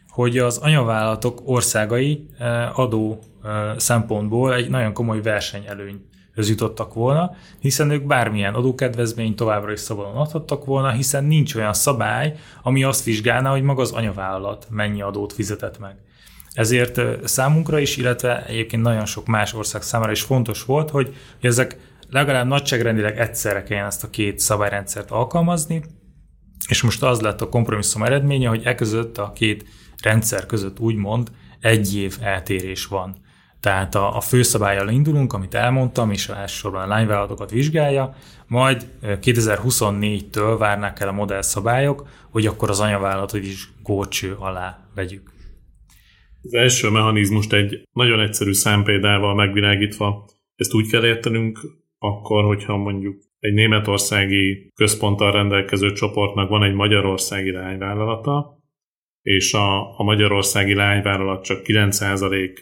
hogy 0.09 0.39
az 0.39 0.59
anyavállalatok 0.59 1.41
országai 1.45 2.27
eh, 2.39 2.79
adó 2.79 3.19
eh, 3.45 3.51
szempontból 3.77 4.55
egy 4.55 4.69
nagyon 4.69 4.93
komoly 4.93 5.23
versenyelőny 5.23 6.05
jutottak 6.35 6.95
volna, 6.95 7.35
hiszen 7.61 7.91
ők 7.91 8.07
bármilyen 8.07 8.55
adókedvezményt 8.55 9.37
továbbra 9.37 9.73
is 9.73 9.81
szabadon 9.81 10.17
adhattak 10.17 10.65
volna, 10.65 10.91
hiszen 10.91 11.25
nincs 11.25 11.55
olyan 11.55 11.73
szabály, 11.73 12.35
ami 12.63 12.85
azt 12.85 13.05
vizsgálná, 13.05 13.51
hogy 13.51 13.63
maga 13.63 13.83
az 13.83 13.93
anyavállalat 13.93 14.67
mennyi 14.71 15.03
adót 15.03 15.33
fizetett 15.33 15.79
meg. 15.79 15.97
Ezért 16.53 16.99
eh, 16.99 17.15
számunkra 17.25 17.79
is, 17.79 17.97
illetve 17.97 18.45
egyébként 18.47 18.83
nagyon 18.83 19.07
sok 19.07 19.27
más 19.27 19.55
ország 19.55 19.83
számára 19.83 20.13
is 20.13 20.23
fontos 20.23 20.65
volt, 20.65 20.91
hogy 20.91 21.15
ezek 21.41 21.77
legalább 22.09 22.47
nagyságrendileg 22.47 23.19
egyszerre 23.19 23.63
kelljen 23.63 23.87
ezt 23.87 24.05
a 24.05 24.11
két 24.11 24.39
szabályrendszert 24.39 25.11
alkalmazni, 25.11 25.85
és 26.69 26.83
most 26.83 27.03
az 27.03 27.21
lett 27.21 27.41
a 27.41 27.49
kompromisszum 27.49 28.03
eredménye, 28.03 28.49
hogy 28.49 28.63
e 28.65 28.75
között 28.75 29.19
a 29.19 29.33
két 29.35 29.65
rendszer 30.03 30.47
között 30.47 30.81
úgymond 30.81 31.31
egy 31.61 31.97
év 31.97 32.17
eltérés 32.21 32.87
van. 32.87 33.25
Tehát 33.61 33.95
a, 33.95 34.17
a 34.17 34.21
főszabályjal 34.21 34.89
indulunk, 34.89 35.33
amit 35.33 35.55
elmondtam, 35.55 36.11
és 36.11 36.29
elsősorban 36.29 36.83
a 36.83 36.87
lányvállalatokat 36.87 37.51
vizsgálja, 37.51 38.15
majd 38.47 38.87
2024-től 39.03 40.57
várnák 40.59 41.01
el 41.01 41.09
a 41.09 41.13
modellszabályok, 41.13 42.09
hogy 42.31 42.47
akkor 42.47 42.71
az 42.71 42.81
anyavállalatot 42.81 43.43
is 43.43 43.73
górcső 43.83 44.35
alá 44.39 44.89
vegyük. 44.95 45.31
Az 46.43 46.55
első 46.55 46.91
mechanizmust 46.91 47.53
egy 47.53 47.83
nagyon 47.93 48.21
egyszerű 48.21 48.53
számpéldával 48.53 49.35
megvilágítva, 49.35 50.29
ezt 50.57 50.75
úgy 50.75 50.91
kell 50.91 51.05
értenünk, 51.05 51.61
akkor, 51.99 52.45
hogyha 52.45 52.77
mondjuk 52.77 53.23
egy 53.39 53.53
németországi 53.53 54.71
központtal 54.75 55.33
rendelkező 55.33 55.93
csoportnak 55.93 56.49
van 56.49 56.63
egy 56.63 56.75
magyarországi 56.75 57.51
lányvállalata, 57.51 58.61
és 59.23 59.55
a, 59.55 59.99
a 59.99 60.03
magyarországi 60.03 60.75
lányvállalat 60.75 61.45
csak 61.45 61.63
9% 61.65 62.59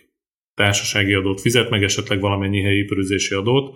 társasági 0.55 1.13
adót 1.13 1.41
fizet, 1.41 1.71
meg 1.71 1.83
esetleg 1.83 2.21
valamennyi 2.21 2.63
helyi 2.63 2.77
épülőzési 2.77 3.35
adót, 3.35 3.75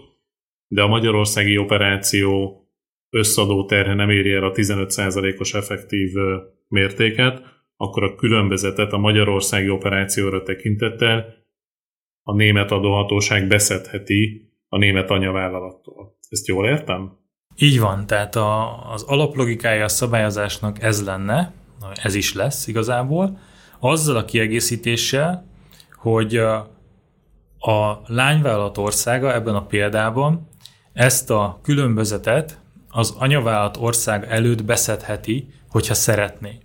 de 0.66 0.82
a 0.82 0.88
magyarországi 0.88 1.58
operáció 1.58 2.62
összadó 3.10 3.64
terhe 3.64 3.94
nem 3.94 4.10
éri 4.10 4.32
el 4.32 4.44
a 4.44 4.52
15%-os 4.52 5.54
effektív 5.54 6.12
mértéket, 6.68 7.42
akkor 7.76 8.02
a 8.02 8.14
különbözetet 8.14 8.92
a 8.92 8.98
magyarországi 8.98 9.68
operációra 9.68 10.42
tekintettel 10.42 11.34
a 12.22 12.34
német 12.34 12.70
adóhatóság 12.70 13.46
beszedheti 13.46 14.47
a 14.68 14.78
német 14.78 15.10
anyavállalattól. 15.10 16.16
Ezt 16.28 16.46
jól 16.46 16.66
értem? 16.66 17.16
Így 17.56 17.80
van, 17.80 18.06
tehát 18.06 18.36
a, 18.36 18.82
az 18.92 19.02
alaplogikája 19.02 19.84
a 19.84 19.88
szabályozásnak 19.88 20.82
ez 20.82 21.04
lenne, 21.04 21.52
ez 22.02 22.14
is 22.14 22.34
lesz 22.34 22.66
igazából, 22.66 23.38
azzal 23.78 24.16
a 24.16 24.24
kiegészítéssel, 24.24 25.46
hogy 25.96 26.36
a 27.58 28.02
lányvállalat 28.06 28.78
országa 28.78 29.34
ebben 29.34 29.54
a 29.54 29.66
példában 29.66 30.48
ezt 30.92 31.30
a 31.30 31.58
különbözetet 31.62 32.60
az 32.90 33.14
anyavállalat 33.18 33.76
ország 33.76 34.24
előtt 34.24 34.64
beszedheti, 34.64 35.48
hogyha 35.68 35.94
szeretné. 35.94 36.58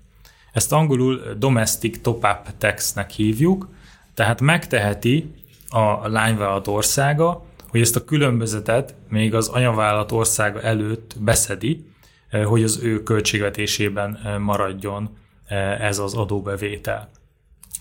Ezt 0.51 0.71
angolul 0.71 1.21
domestic 1.37 2.01
top-up 2.01 2.57
tax-nek 2.57 3.09
hívjuk, 3.09 3.69
tehát 4.13 4.41
megteheti 4.41 5.31
a 5.69 6.07
lányvállalat 6.07 6.67
országa, 6.67 7.45
hogy 7.73 7.81
ezt 7.81 7.95
a 7.95 8.03
különbözetet 8.03 8.95
még 9.09 9.35
az 9.35 9.47
anyavállalat 9.47 10.11
országa 10.11 10.61
előtt 10.61 11.15
beszedi, 11.19 11.85
eh, 12.29 12.45
hogy 12.45 12.63
az 12.63 12.79
ő 12.83 13.03
költségvetésében 13.03 14.19
eh, 14.23 14.37
maradjon 14.37 15.17
eh, 15.45 15.81
ez 15.81 15.99
az 15.99 16.13
adóbevétel. 16.13 17.09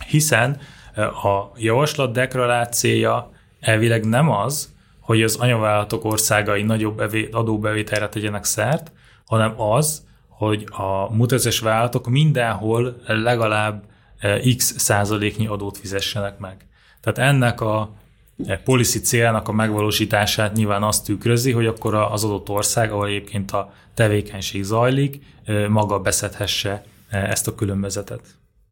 Hiszen 0.06 0.60
a 1.22 1.50
javaslat 1.56 2.12
deklarációja 2.12 3.30
elvileg 3.60 4.04
nem 4.04 4.30
az, 4.30 4.72
hogy 5.00 5.22
az 5.22 5.36
anyavállalatok 5.36 6.04
országai 6.04 6.62
nagyobb 6.62 7.02
adóbevételre 7.32 8.08
tegyenek 8.08 8.44
szert, 8.44 8.92
hanem 9.26 9.60
az, 9.60 10.06
hogy 10.28 10.66
a 10.70 11.14
mutazes 11.14 11.58
vállalatok 11.58 12.08
mindenhol 12.08 12.96
legalább 13.06 13.84
x 14.56 14.74
százaléknyi 14.78 15.46
adót 15.46 15.78
fizessenek 15.78 16.38
meg. 16.38 16.66
Tehát 17.00 17.30
ennek 17.32 17.60
a 17.60 17.90
policy 18.64 19.00
célnak 19.00 19.48
a 19.48 19.52
megvalósítását 19.52 20.54
nyilván 20.54 20.82
azt 20.82 21.04
tükrözi, 21.04 21.52
hogy 21.52 21.66
akkor 21.66 21.94
az 21.94 22.24
adott 22.24 22.48
ország, 22.48 22.92
ahol 22.92 23.06
egyébként 23.06 23.50
a 23.50 23.72
tevékenység 23.94 24.62
zajlik, 24.62 25.18
maga 25.68 25.98
beszedhesse 25.98 26.84
ezt 27.10 27.48
a 27.48 27.54
különbözetet. 27.54 28.20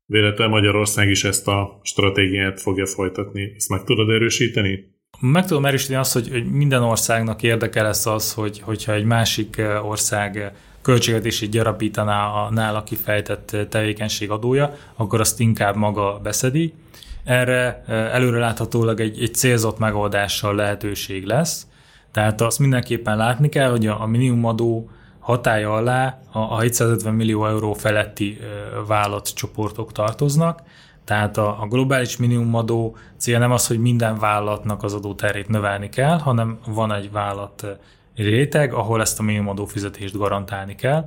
Véletlenül 0.07 0.53
Magyarország 0.55 1.09
is 1.09 1.25
ezt 1.25 1.49
a 1.49 1.81
stratégiát 1.83 2.61
fogja 2.61 2.87
folytatni. 2.87 3.53
Ezt 3.57 3.69
meg 3.69 3.85
tudod 3.85 4.11
erősíteni? 4.11 4.99
Meg 5.21 5.47
tudom 5.47 5.67
erősíteni 5.67 5.99
azt, 5.99 6.13
hogy 6.13 6.51
minden 6.51 6.83
országnak 6.83 7.43
érdeke 7.43 7.83
lesz 7.83 8.07
az, 8.07 8.33
hogy, 8.33 8.61
hogyha 8.61 8.93
egy 8.93 9.05
másik 9.05 9.63
ország 9.83 10.53
költségvetését 10.83 11.51
gyarapítaná 11.51 12.27
a 12.27 12.51
nála 12.51 12.83
kifejtett 12.83 13.57
tevékenység 13.69 14.31
adója, 14.31 14.77
akkor 14.95 15.21
azt 15.21 15.41
inkább 15.41 15.77
maga 15.77 16.21
beszedi. 16.23 16.75
Erre 17.25 17.83
előreláthatólag 17.87 19.01
egy, 19.01 19.23
egy 19.23 19.35
célzott 19.35 19.79
megoldással 19.79 20.55
lehetőség 20.55 21.25
lesz. 21.25 21.67
Tehát 22.13 22.41
azt 22.41 22.59
mindenképpen 22.59 23.17
látni 23.17 23.49
kell, 23.49 23.71
hogy 23.71 23.87
a 23.87 24.07
minimumadó 24.07 24.91
hatája 25.19 25.75
alá 25.75 26.21
a 26.33 26.61
750 26.61 27.15
millió 27.15 27.47
euró 27.47 27.73
feletti 27.73 28.39
vállalatcsoportok 28.87 29.93
tartoznak, 29.93 30.63
tehát 31.05 31.37
a, 31.37 31.63
a 31.63 31.67
globális 31.67 32.17
minimumadó 32.17 32.97
cél 33.17 33.39
nem 33.39 33.51
az, 33.51 33.67
hogy 33.67 33.79
minden 33.79 34.19
vállalatnak 34.19 34.83
az 34.83 34.95
adóterét 34.95 35.49
növelni 35.49 35.89
kell, 35.89 36.19
hanem 36.19 36.59
van 36.67 36.93
egy 36.93 37.11
vállalat 37.11 37.67
réteg, 38.15 38.73
ahol 38.73 39.01
ezt 39.01 39.19
a 39.19 39.23
minimumadó 39.23 39.65
fizetést 39.65 40.17
garantálni 40.17 40.75
kell. 40.75 41.05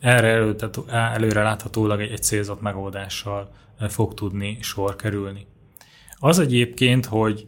Erre 0.00 0.28
elő, 0.28 0.56
előre 0.90 1.42
láthatólag 1.42 2.00
egy, 2.00 2.12
egy 2.12 2.22
célzott 2.22 2.60
megoldással 2.60 3.50
fog 3.88 4.14
tudni 4.14 4.58
sor 4.60 4.96
kerülni. 4.96 5.46
Az 6.24 6.38
egyébként, 6.38 7.06
hogy 7.06 7.46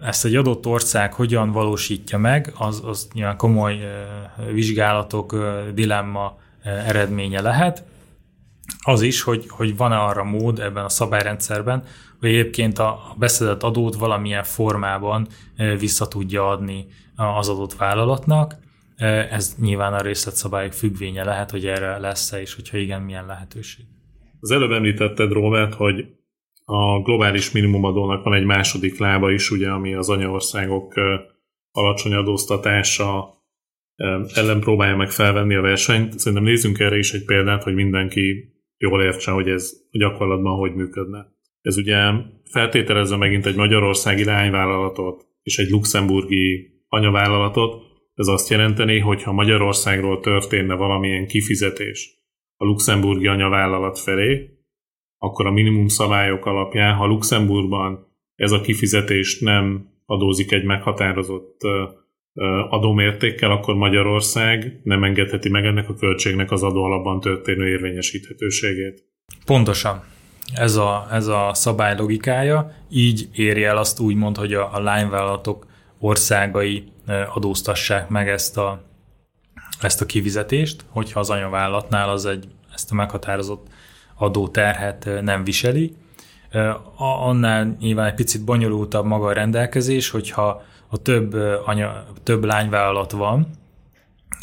ezt 0.00 0.24
egy 0.24 0.36
adott 0.36 0.66
ország 0.66 1.12
hogyan 1.14 1.50
valósítja 1.50 2.18
meg, 2.18 2.52
az, 2.58 2.82
az 2.84 3.08
nyilván 3.12 3.36
komoly 3.36 3.78
vizsgálatok, 4.52 5.36
dilemma 5.74 6.38
eredménye 6.62 7.40
lehet. 7.40 7.84
Az 8.84 9.02
is, 9.02 9.22
hogy, 9.22 9.48
hogy 9.48 9.76
van-e 9.76 9.96
arra 9.98 10.24
mód 10.24 10.58
ebben 10.58 10.84
a 10.84 10.88
szabályrendszerben, 10.88 11.84
hogy 12.20 12.28
egyébként 12.28 12.78
a 12.78 13.14
beszedett 13.18 13.62
adót 13.62 13.94
valamilyen 13.94 14.44
formában 14.44 15.26
vissza 15.78 16.08
tudja 16.08 16.48
adni 16.48 16.86
az 17.16 17.48
adott 17.48 17.74
vállalatnak. 17.74 18.56
Ez 19.30 19.56
nyilván 19.60 19.92
a 19.92 20.00
részletszabályok 20.00 20.72
függvénye 20.72 21.24
lehet, 21.24 21.50
hogy 21.50 21.66
erre 21.66 21.98
lesz-e, 21.98 22.40
és 22.40 22.54
hogyha 22.54 22.76
igen, 22.76 23.02
milyen 23.02 23.26
lehetőség. 23.26 23.84
Az 24.40 24.50
előbb 24.50 24.70
említetted, 24.70 25.32
Robert, 25.32 25.74
hogy 25.74 26.06
a 26.72 27.02
globális 27.02 27.52
minimumadónak 27.52 28.24
van 28.24 28.34
egy 28.34 28.44
második 28.44 28.98
lába 28.98 29.30
is, 29.30 29.50
ugye, 29.50 29.68
ami 29.68 29.94
az 29.94 30.08
anyaországok 30.08 30.94
alacsony 31.70 32.14
adóztatása 32.14 33.34
ellen 34.34 34.60
próbálja 34.60 34.96
meg 34.96 35.10
felvenni 35.10 35.54
a 35.54 35.60
versenyt. 35.60 36.18
Szerintem 36.18 36.46
nézzünk 36.46 36.78
erre 36.78 36.96
is 36.96 37.12
egy 37.12 37.24
példát, 37.24 37.62
hogy 37.62 37.74
mindenki 37.74 38.52
jól 38.76 39.02
értse, 39.02 39.30
hogy 39.30 39.48
ez 39.48 39.72
gyakorlatban 39.90 40.56
hogy 40.56 40.74
működne. 40.74 41.26
Ez 41.60 41.76
ugye 41.76 41.96
feltételezve 42.50 43.16
megint 43.16 43.46
egy 43.46 43.56
magyarországi 43.56 44.24
lányvállalatot 44.24 45.26
és 45.42 45.58
egy 45.58 45.68
luxemburgi 45.68 46.70
anyavállalatot, 46.88 47.82
ez 48.14 48.26
azt 48.26 48.50
jelenteni, 48.50 48.98
hogy 48.98 49.22
ha 49.22 49.32
Magyarországról 49.32 50.20
történne 50.20 50.74
valamilyen 50.74 51.26
kifizetés 51.26 52.10
a 52.56 52.64
luxemburgi 52.64 53.26
anyavállalat 53.26 53.98
felé, 53.98 54.50
akkor 55.22 55.46
a 55.46 55.50
minimum 55.50 55.88
szabályok 55.88 56.46
alapján, 56.46 56.94
ha 56.94 57.06
Luxemburgban 57.06 58.06
ez 58.36 58.52
a 58.52 58.60
kifizetés 58.60 59.40
nem 59.40 59.88
adózik 60.06 60.52
egy 60.52 60.64
meghatározott 60.64 61.60
adómértékkel, 62.68 63.50
akkor 63.50 63.74
Magyarország 63.74 64.80
nem 64.84 65.04
engedheti 65.04 65.48
meg 65.48 65.64
ennek 65.64 65.88
a 65.88 65.94
költségnek 65.94 66.50
az 66.50 66.62
adó 66.62 66.84
alapban 66.84 67.20
történő 67.20 67.68
érvényesíthetőségét. 67.68 69.04
Pontosan. 69.44 70.02
Ez 70.54 70.76
a, 70.76 71.06
ez 71.10 71.26
a 71.26 71.50
szabály 71.54 71.96
logikája, 71.96 72.74
így 72.90 73.28
érje 73.34 73.68
el 73.68 73.76
azt 73.76 74.00
úgymond, 74.00 74.36
hogy 74.36 74.54
a, 74.54 74.74
a 74.74 74.80
lányvállalatok 74.80 75.66
országai 75.98 76.84
adóztassák 77.34 78.08
meg 78.08 78.28
ezt 78.28 78.58
a, 78.58 78.84
ezt 79.80 80.00
a 80.00 80.06
kivizetést, 80.06 80.84
hogyha 80.88 81.20
az 81.20 81.30
anyavállalatnál 81.30 82.08
az 82.08 82.26
egy, 82.26 82.48
ezt 82.74 82.90
a 82.90 82.94
meghatározott 82.94 83.66
adóterhet 84.22 85.08
nem 85.20 85.44
viseli. 85.44 85.96
Annál 86.96 87.76
nyilván 87.80 88.06
egy 88.06 88.14
picit 88.14 88.44
bonyolultabb 88.44 89.04
maga 89.04 89.26
a 89.26 89.32
rendelkezés, 89.32 90.10
hogyha 90.10 90.62
a 90.88 90.96
több, 91.02 91.34
anya, 91.64 92.04
több 92.22 92.44
lányvállalat 92.44 93.10
van, 93.10 93.46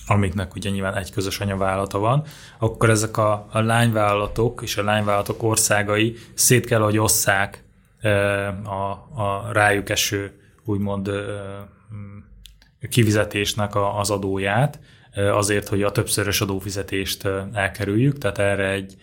amiknek 0.07 0.55
ugye 0.55 0.69
nyilván 0.69 0.95
egy 0.95 1.11
közös 1.11 1.39
anyavállalata 1.39 1.99
van, 1.99 2.23
akkor 2.59 2.89
ezek 2.89 3.17
a, 3.17 3.47
a 3.51 3.59
lányvállalatok 3.59 4.61
és 4.63 4.77
a 4.77 4.83
lányvállalatok 4.83 5.43
országai 5.43 6.15
szét 6.33 6.65
kell, 6.65 6.81
hogy 6.81 6.97
osszák 6.97 7.63
a, 8.63 9.21
a 9.21 9.49
rájuk 9.51 9.89
eső 9.89 10.39
úgymond 10.65 11.11
kivizetésnek 12.89 13.75
az 13.75 14.09
adóját, 14.09 14.79
azért, 15.15 15.67
hogy 15.67 15.83
a 15.83 15.91
többszörös 15.91 16.41
adófizetést 16.41 17.27
elkerüljük, 17.53 18.17
tehát 18.17 18.37
erre 18.37 18.69
egy, 18.69 18.95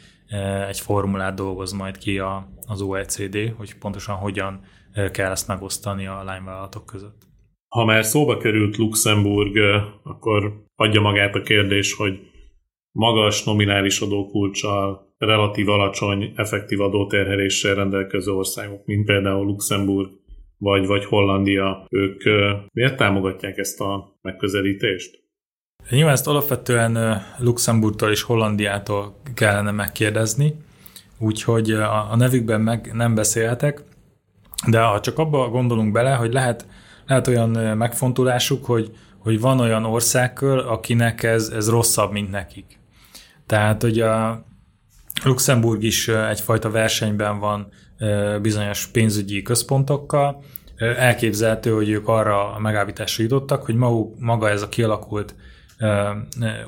egy 0.69 0.81
formulát 0.81 1.35
dolgoz 1.35 1.73
majd 1.73 1.99
ki 1.99 2.19
a, 2.19 2.49
az 2.67 2.81
OECD, 2.81 3.55
hogy 3.57 3.79
pontosan 3.79 4.15
hogyan 4.15 4.61
kell 5.13 5.31
ezt 5.31 5.49
megosztani 5.49 6.07
a 6.07 6.23
lányvállalatok 6.25 6.87
között. 6.87 7.23
Ha 7.69 7.85
már 7.85 8.05
szóba 8.05 8.37
került 8.37 8.77
Luxemburg, 8.77 9.57
akkor 10.03 10.65
adja 10.75 11.01
magát 11.01 11.35
a 11.35 11.43
kérdés, 11.43 11.95
hogy 11.95 12.21
magas 12.93 13.45
nominális 13.45 14.01
adókulcsal, 14.01 15.15
relatív 15.19 15.69
alacsony 15.69 16.33
effektív 16.37 16.81
adóterheléssel 16.81 17.75
rendelkező 17.75 18.33
országok, 18.33 18.85
mint 18.85 19.07
például 19.07 19.45
Luxemburg 19.45 20.11
vagy, 20.59 20.87
vagy 20.87 21.05
Hollandia, 21.05 21.87
ők 21.91 22.23
miért 22.73 22.97
támogatják 22.97 23.59
ezt 23.59 23.81
a 23.81 24.19
megközelítést? 24.23 25.25
Nyilván 25.91 26.13
ezt 26.13 26.27
alapvetően 26.27 27.23
Luxemburgtól 27.39 28.11
és 28.11 28.23
Hollandiától 28.23 29.17
kellene 29.35 29.71
megkérdezni, 29.71 30.57
úgyhogy 31.19 31.71
a 32.11 32.17
nevükben 32.17 32.61
meg 32.61 32.91
nem 32.93 33.15
beszélhetek, 33.15 33.83
de 34.67 34.81
ha 34.81 35.01
csak 35.01 35.19
abba 35.19 35.49
gondolunk 35.49 35.93
bele, 35.93 36.15
hogy 36.15 36.33
lehet, 36.33 36.67
lehet 37.07 37.27
olyan 37.27 37.77
megfontolásuk, 37.77 38.65
hogy, 38.65 38.93
hogy 39.19 39.41
van 39.41 39.61
olyan 39.61 39.85
országkör, 39.85 40.59
akinek 40.59 41.23
ez, 41.23 41.49
ez 41.49 41.69
rosszabb, 41.69 42.13
mint 42.13 42.31
nekik. 42.31 42.79
Tehát, 43.47 43.83
hogy 43.83 44.01
a 44.01 44.45
Luxemburg 45.25 45.83
is 45.83 46.09
egyfajta 46.09 46.71
versenyben 46.71 47.39
van 47.39 47.69
bizonyos 48.43 48.87
pénzügyi 48.87 49.43
központokkal, 49.43 50.43
elképzelhető, 50.79 51.73
hogy 51.73 51.89
ők 51.89 52.09
arra 52.09 52.55
a 52.55 52.59
megállításra 52.59 53.23
jutottak, 53.23 53.65
hogy 53.65 53.75
maguk, 53.75 54.19
maga 54.19 54.49
ez 54.49 54.63
a 54.63 54.69
kialakult 54.69 55.35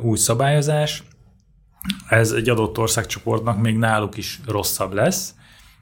új 0.00 0.16
szabályozás, 0.16 1.02
ez 2.08 2.30
egy 2.30 2.48
adott 2.48 2.78
országcsoportnak 2.78 3.60
még 3.60 3.76
náluk 3.76 4.16
is 4.16 4.40
rosszabb 4.46 4.92
lesz, 4.92 5.34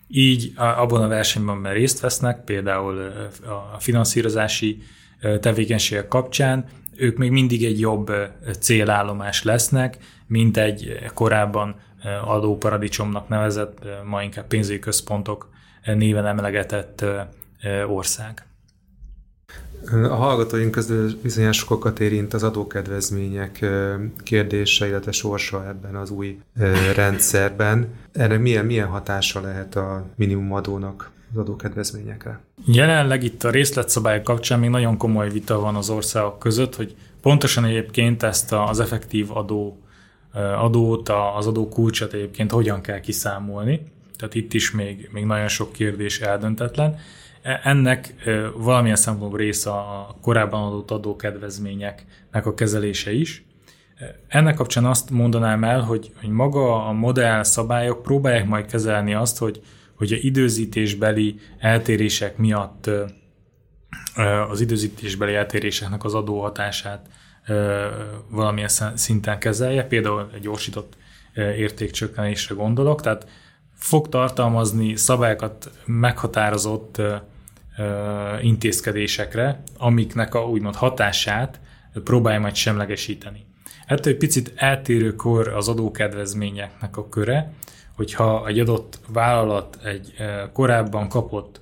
így 0.08 0.52
abban 0.56 1.02
a 1.02 1.08
versenyben, 1.08 1.56
mert 1.56 1.74
részt 1.76 2.00
vesznek, 2.00 2.44
például 2.44 3.12
a 3.74 3.80
finanszírozási 3.80 4.82
tevékenységek 5.40 6.08
kapcsán, 6.08 6.64
ők 6.96 7.16
még 7.16 7.30
mindig 7.30 7.64
egy 7.64 7.80
jobb 7.80 8.12
célállomás 8.60 9.42
lesznek, 9.42 9.98
mint 10.26 10.56
egy 10.56 10.98
korábban 11.14 11.80
adóparadicsomnak 12.24 13.28
nevezett, 13.28 13.78
ma 14.04 14.22
inkább 14.22 14.46
pénzügyi 14.46 14.78
központok 14.78 15.50
néven 15.84 16.26
emlegetett 16.26 17.04
ország. 17.86 18.46
A 19.92 20.14
hallgatóink 20.14 20.70
közül 20.70 21.18
bizonyos 21.22 21.56
sokakat 21.56 22.00
érint 22.00 22.34
az 22.34 22.42
adókedvezmények 22.42 23.66
kérdése, 24.22 24.86
illetve 24.86 25.12
sorsa 25.12 25.68
ebben 25.68 25.94
az 25.94 26.10
új 26.10 26.38
rendszerben. 26.94 27.88
Erre 28.12 28.38
milyen, 28.38 28.64
milyen 28.64 28.86
hatása 28.86 29.40
lehet 29.40 29.76
a 29.76 30.04
minimumadónak 30.16 31.10
az 31.32 31.38
adókedvezményekre? 31.38 32.40
Jelenleg 32.66 33.22
itt 33.22 33.44
a 33.44 33.50
részletszabályok 33.50 34.22
kapcsán 34.22 34.58
még 34.58 34.70
nagyon 34.70 34.96
komoly 34.96 35.30
vita 35.30 35.60
van 35.60 35.74
az 35.74 35.90
országok 35.90 36.38
között, 36.38 36.76
hogy 36.76 36.94
pontosan 37.20 37.64
egyébként 37.64 38.22
ezt 38.22 38.52
az 38.52 38.80
effektív 38.80 39.36
adó 39.36 39.80
adót, 40.58 41.08
az 41.36 41.46
adó 41.46 41.68
kulcsot 41.68 42.12
egyébként 42.12 42.50
hogyan 42.50 42.80
kell 42.80 43.00
kiszámolni. 43.00 43.80
Tehát 44.16 44.34
itt 44.34 44.52
is 44.52 44.70
még, 44.70 45.08
még 45.12 45.24
nagyon 45.24 45.48
sok 45.48 45.72
kérdés 45.72 46.20
eldöntetlen. 46.20 46.98
E, 47.46 47.60
ennek 47.62 48.14
valamilyen 48.56 48.96
szempontból 48.96 49.38
része 49.38 49.70
a 49.70 50.16
korábban 50.20 50.62
adott 50.62 50.90
adókedvezményeknek 50.90 52.46
a 52.46 52.54
kezelése 52.54 53.12
is. 53.12 53.44
Ennek 54.28 54.54
kapcsán 54.54 54.84
azt 54.84 55.10
mondanám 55.10 55.64
el, 55.64 55.80
hogy, 55.80 56.12
hogy 56.20 56.28
maga 56.28 56.86
a 56.86 56.92
modell 56.92 57.42
szabályok 57.42 58.02
próbálják 58.02 58.46
majd 58.46 58.66
kezelni 58.66 59.14
azt, 59.14 59.38
hogy, 59.38 59.60
hogy 59.96 60.12
a 60.12 60.16
időzítésbeli 60.20 61.40
eltérések 61.58 62.36
miatt 62.36 62.90
az 64.50 64.60
időzítésbeli 64.60 65.34
eltéréseknek 65.34 66.04
az 66.04 66.14
adóhatását 66.14 67.08
valamilyen 68.30 68.70
szinten 68.94 69.38
kezelje, 69.38 69.84
például 69.84 70.30
egy 70.34 70.40
gyorsított 70.40 70.96
értékcsökkenésre 71.36 72.54
gondolok, 72.54 73.00
tehát 73.00 73.26
fog 73.74 74.08
tartalmazni 74.08 74.96
szabályokat 74.96 75.70
meghatározott 75.84 77.02
intézkedésekre, 78.42 79.62
amiknek 79.76 80.34
a 80.34 80.48
úgymond 80.48 80.74
hatását 80.74 81.60
próbálja 82.04 82.40
majd 82.40 82.54
semlegesíteni. 82.54 83.46
Ettől 83.86 84.12
egy 84.12 84.18
picit 84.18 84.52
eltérőkor 84.56 85.48
az 85.48 85.68
adókedvezményeknek 85.68 86.96
a 86.96 87.08
köre, 87.08 87.52
hogyha 87.96 88.46
egy 88.46 88.58
adott 88.58 89.00
vállalat 89.08 89.78
egy 89.84 90.14
korábban 90.52 91.08
kapott 91.08 91.60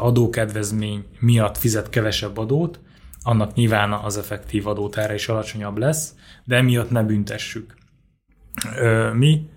adókedvezmény 0.00 1.04
miatt 1.18 1.58
fizet 1.58 1.88
kevesebb 1.88 2.38
adót, 2.38 2.80
annak 3.22 3.54
nyilván 3.54 3.92
az 3.92 4.18
effektív 4.18 4.66
adótára 4.66 5.14
is 5.14 5.28
alacsonyabb 5.28 5.78
lesz, 5.78 6.14
de 6.44 6.56
emiatt 6.56 6.90
ne 6.90 7.02
büntessük. 7.02 7.74
Mi 9.14 9.48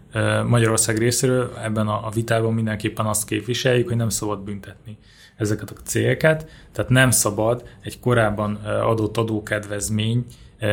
Magyarország 0.48 0.98
részéről 0.98 1.58
ebben 1.64 1.88
a 1.88 2.10
vitában 2.10 2.54
mindenképpen 2.54 3.06
azt 3.06 3.26
képviseljük, 3.26 3.88
hogy 3.88 3.98
nem 3.98 4.10
szabad 4.10 4.44
büntetni 4.44 4.98
ezeket 5.42 5.70
a 5.70 5.82
cégeket, 5.84 6.50
tehát 6.72 6.92
nem 6.92 7.12
szabad 7.12 7.64
egy 7.82 8.00
korábban 8.00 8.56
adott 8.66 9.18
adókedvezmény 9.18 10.26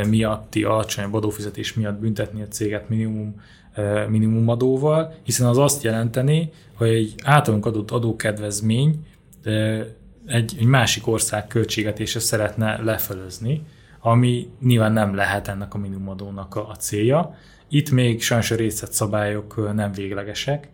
miatti 0.08 0.64
alacsonyabb 0.64 1.14
adófizetés 1.14 1.74
miatt 1.74 1.98
büntetni 1.98 2.42
a 2.42 2.48
céget 2.48 2.88
minimum, 2.88 3.40
minimum 4.08 4.48
adóval, 4.48 5.14
hiszen 5.22 5.46
az 5.46 5.58
azt 5.58 5.82
jelenteni, 5.82 6.50
hogy 6.74 6.88
egy 6.88 7.14
általunk 7.24 7.66
adott 7.66 7.90
adókedvezmény 7.90 9.06
egy, 10.26 10.54
egy 10.58 10.66
másik 10.66 11.06
ország 11.06 11.46
költségetése 11.46 12.20
szeretne 12.20 12.82
lefölözni, 12.82 13.62
ami 14.00 14.48
nyilván 14.60 14.92
nem 14.92 15.14
lehet 15.14 15.48
ennek 15.48 15.74
a 15.74 15.78
minimumadónak 15.78 16.56
a, 16.56 16.68
a 16.68 16.74
célja. 16.74 17.34
Itt 17.68 17.90
még 17.90 18.22
sajnos 18.22 18.50
a 18.50 18.56
részletszabályok 18.56 19.74
nem 19.74 19.92
véglegesek, 19.92 20.68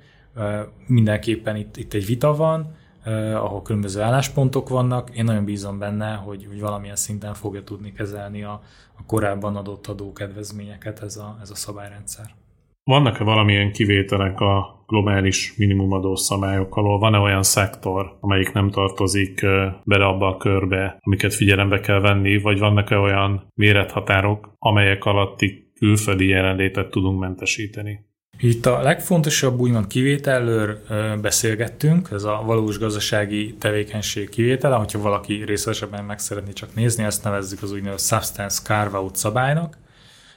mindenképpen 0.86 1.56
itt, 1.56 1.76
itt 1.76 1.94
egy 1.94 2.06
vita 2.06 2.34
van, 2.34 2.74
ahol 3.34 3.62
különböző 3.62 4.00
álláspontok 4.00 4.68
vannak. 4.68 5.16
Én 5.16 5.24
nagyon 5.24 5.44
bízom 5.44 5.78
benne, 5.78 6.14
hogy, 6.14 6.46
hogy 6.48 6.60
valamilyen 6.60 6.96
szinten 6.96 7.34
fogja 7.34 7.62
tudni 7.62 7.92
kezelni 7.92 8.42
a, 8.42 8.60
a 8.98 9.04
korábban 9.06 9.56
adott 9.56 9.86
adókedvezményeket 9.86 11.02
ez 11.02 11.16
a, 11.16 11.38
ez 11.42 11.50
a 11.50 11.54
szabályrendszer. 11.54 12.24
Vannak-e 12.84 13.24
valamilyen 13.24 13.72
kivételek 13.72 14.40
a 14.40 14.84
globális 14.86 15.56
minimumadó 15.56 16.14
szabályok 16.16 16.76
alól? 16.76 16.98
Van-e 16.98 17.18
olyan 17.18 17.42
szektor, 17.42 18.16
amelyik 18.20 18.52
nem 18.52 18.70
tartozik 18.70 19.40
bele 19.84 20.04
abba 20.04 20.26
a 20.26 20.36
körbe, 20.36 20.96
amiket 21.00 21.34
figyelembe 21.34 21.80
kell 21.80 22.00
venni, 22.00 22.38
vagy 22.38 22.58
vannak-e 22.58 22.98
olyan 22.98 23.46
mérethatárok, 23.54 24.52
amelyek 24.58 25.04
alatti 25.04 25.72
külföldi 25.74 26.28
jelenlétet 26.28 26.90
tudunk 26.90 27.20
mentesíteni? 27.20 28.00
Itt 28.38 28.66
a 28.66 28.82
legfontosabb 28.82 29.60
úgymond 29.60 29.86
kivételről 29.86 30.78
beszélgettünk, 31.20 32.08
ez 32.12 32.24
a 32.24 32.42
valós 32.46 32.78
gazdasági 32.78 33.54
tevékenység 33.58 34.28
kivétele, 34.28 34.74
hogyha 34.74 35.00
valaki 35.00 35.44
részletesebben 35.44 36.04
meg 36.04 36.18
szeretné 36.18 36.52
csak 36.52 36.74
nézni, 36.74 37.04
ezt 37.04 37.24
nevezzük 37.24 37.62
az 37.62 37.72
úgynevezett 37.72 38.18
substance 38.18 38.62
carve-out 38.62 39.16
szabálynak. 39.16 39.78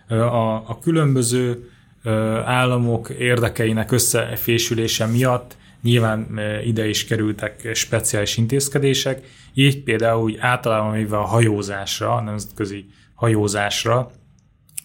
A, 0.07 0.53
a 0.53 0.79
különböző 0.81 1.69
államok 2.45 3.09
érdekeinek 3.09 3.91
összefésülése 3.91 5.05
miatt 5.05 5.57
nyilván 5.81 6.39
ide 6.65 6.87
is 6.87 7.05
kerültek 7.05 7.69
speciális 7.73 8.37
intézkedések, 8.37 9.27
így 9.53 9.83
például 9.83 10.23
úgy 10.23 10.37
általában 10.39 10.91
véve 10.91 11.17
a 11.17 11.25
hajózásra, 11.25 12.15
a 12.15 12.21
nemzetközi 12.21 12.85
hajózásra 13.13 14.11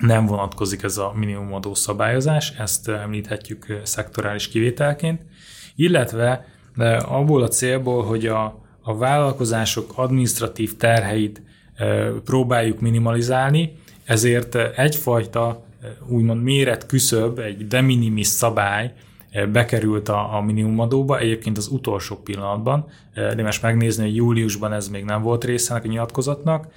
nem 0.02 0.26
vonatkozik 0.26 0.82
ez 0.82 0.96
a 0.96 1.12
minimumadó 1.14 1.74
szabályozás, 1.74 2.50
ezt 2.58 2.88
említhetjük 2.88 3.80
szektorális 3.82 4.48
kivételként, 4.48 5.20
illetve 5.76 6.46
abból 7.08 7.42
a 7.42 7.48
célból, 7.48 8.04
hogy 8.04 8.26
a, 8.26 8.60
a 8.82 8.96
vállalkozások 8.96 9.92
administratív 9.94 10.76
terheit 10.76 11.42
próbáljuk 12.24 12.80
minimalizálni, 12.80 13.72
ezért 14.04 14.54
egyfajta 14.54 15.64
úgymond 16.08 16.42
méret 16.42 16.86
küszöb, 16.86 17.38
egy 17.38 17.66
de 17.66 17.80
minimis 17.80 18.26
szabály 18.26 18.92
eh, 19.30 19.46
bekerült 19.46 20.08
a, 20.08 20.36
a 20.36 20.40
minimumadóba, 20.40 21.18
egyébként 21.18 21.56
az 21.56 21.68
utolsó 21.68 22.16
pillanatban, 22.16 22.86
eh, 23.14 23.34
de 23.34 23.42
most 23.42 23.62
megnézni, 23.62 24.04
hogy 24.04 24.16
júliusban 24.16 24.72
ez 24.72 24.88
még 24.88 25.04
nem 25.04 25.22
volt 25.22 25.44
része 25.44 25.74
a 25.74 25.86
nyilatkozatnak, 25.86 26.64
eh, 26.64 26.70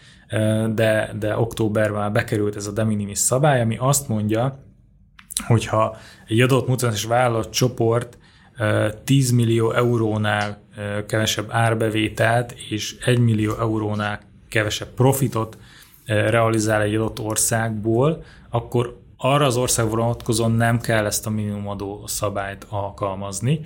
de, 0.74 1.12
de 1.20 1.38
októberben 1.38 2.14
bekerült 2.14 2.56
ez 2.56 2.68
a 2.68 2.72
de 2.72 2.84
minimis 2.84 3.20
szabály, 3.20 3.62
ami 3.62 3.78
azt 3.80 4.08
mondja, 4.08 4.64
hogyha 5.48 5.98
egy 6.28 6.42
adott 6.42 6.68
multinacionális 6.68 7.04
vállalat 7.22 7.50
csoport 7.50 8.18
10 9.04 9.32
millió 9.32 9.72
eurónál 9.72 10.62
kevesebb 11.08 11.48
árbevételt 11.50 12.56
és 12.70 12.98
1 13.06 13.20
millió 13.20 13.56
eurónál 13.60 14.20
kevesebb 14.50 14.88
profitot 14.88 15.58
realizál 16.06 16.82
egy 16.82 16.96
adott 16.96 17.20
országból, 17.20 18.24
akkor 18.50 19.00
arra 19.18 19.46
az 19.46 19.58
ország 19.58 19.90
vonatkozóan 19.90 20.52
nem 20.52 20.80
kell 20.80 21.06
ezt 21.06 21.26
a 21.26 21.30
minimumadó 21.30 22.08
szabályt 22.08 22.66
alkalmazni. 22.70 23.66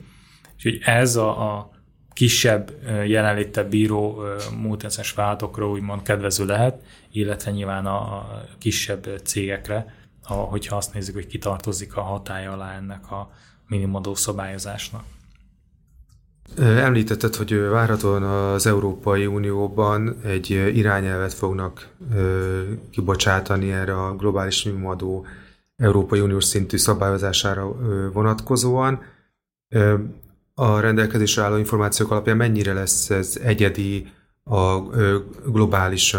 Úgyhogy 0.55 0.79
ez 0.83 1.15
a, 1.15 1.57
a 1.57 1.69
kisebb 2.13 2.71
jelenléte 3.05 3.63
bíró 3.63 4.23
multinacionális 4.61 5.13
vállalatokra 5.13 5.69
úgymond 5.69 6.01
kedvező 6.01 6.45
lehet, 6.45 6.83
illetve 7.11 7.51
nyilván 7.51 7.85
a, 7.85 8.27
kisebb 8.57 9.21
cégekre, 9.23 9.93
a, 10.23 10.33
hogyha 10.33 10.75
azt 10.75 10.93
nézzük, 10.93 11.13
hogy 11.13 11.27
kitartozik 11.27 11.95
a 11.95 12.01
hatája 12.01 12.51
alá 12.51 12.75
ennek 12.75 13.11
a 13.11 13.31
minimumadó 13.67 14.15
szabályozásnak. 14.15 15.03
Említetted, 16.57 17.35
hogy 17.35 17.59
várhatóan 17.59 18.23
az 18.23 18.65
Európai 18.65 19.25
Unióban 19.25 20.15
egy 20.23 20.49
irányelvet 20.49 21.33
fognak 21.33 21.89
kibocsátani 22.91 23.71
erre 23.71 24.03
a 24.03 24.15
globális 24.15 24.63
minimumadó 24.63 25.25
Európai 25.75 26.19
Uniós 26.19 26.43
szintű 26.43 26.77
szabályozására 26.77 27.75
vonatkozóan. 28.11 29.01
A 30.59 30.79
rendelkezésre 30.79 31.43
álló 31.43 31.57
információk 31.57 32.11
alapján 32.11 32.37
mennyire 32.37 32.73
lesz 32.73 33.09
ez 33.09 33.39
egyedi 33.43 34.07
a 34.43 34.79
globális 35.45 36.15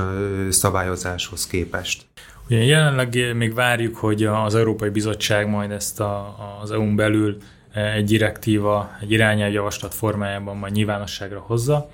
szabályozáshoz 0.50 1.46
képest? 1.46 2.06
Ugye 2.46 2.64
jelenleg 2.64 3.36
még 3.36 3.54
várjuk, 3.54 3.96
hogy 3.96 4.24
az 4.24 4.54
Európai 4.54 4.88
Bizottság 4.88 5.48
majd 5.48 5.70
ezt 5.70 6.00
a, 6.00 6.36
az 6.62 6.70
EU-n 6.70 6.96
belül 6.96 7.36
egy 7.72 8.04
direktíva, 8.04 8.90
egy 9.00 9.10
irányelvjavaslat 9.10 9.94
formájában 9.94 10.56
majd 10.56 10.72
nyilvánosságra 10.72 11.40
hozza. 11.40 11.90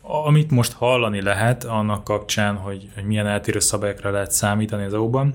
Amit 0.00 0.50
most 0.50 0.72
hallani 0.72 1.22
lehet 1.22 1.64
annak 1.64 2.04
kapcsán, 2.04 2.54
hogy, 2.54 2.88
hogy 2.94 3.04
milyen 3.04 3.26
eltérő 3.26 3.58
szabályokra 3.58 4.10
lehet 4.10 4.30
számítani 4.30 4.84
az 4.84 4.94
EU-ban, 4.94 5.34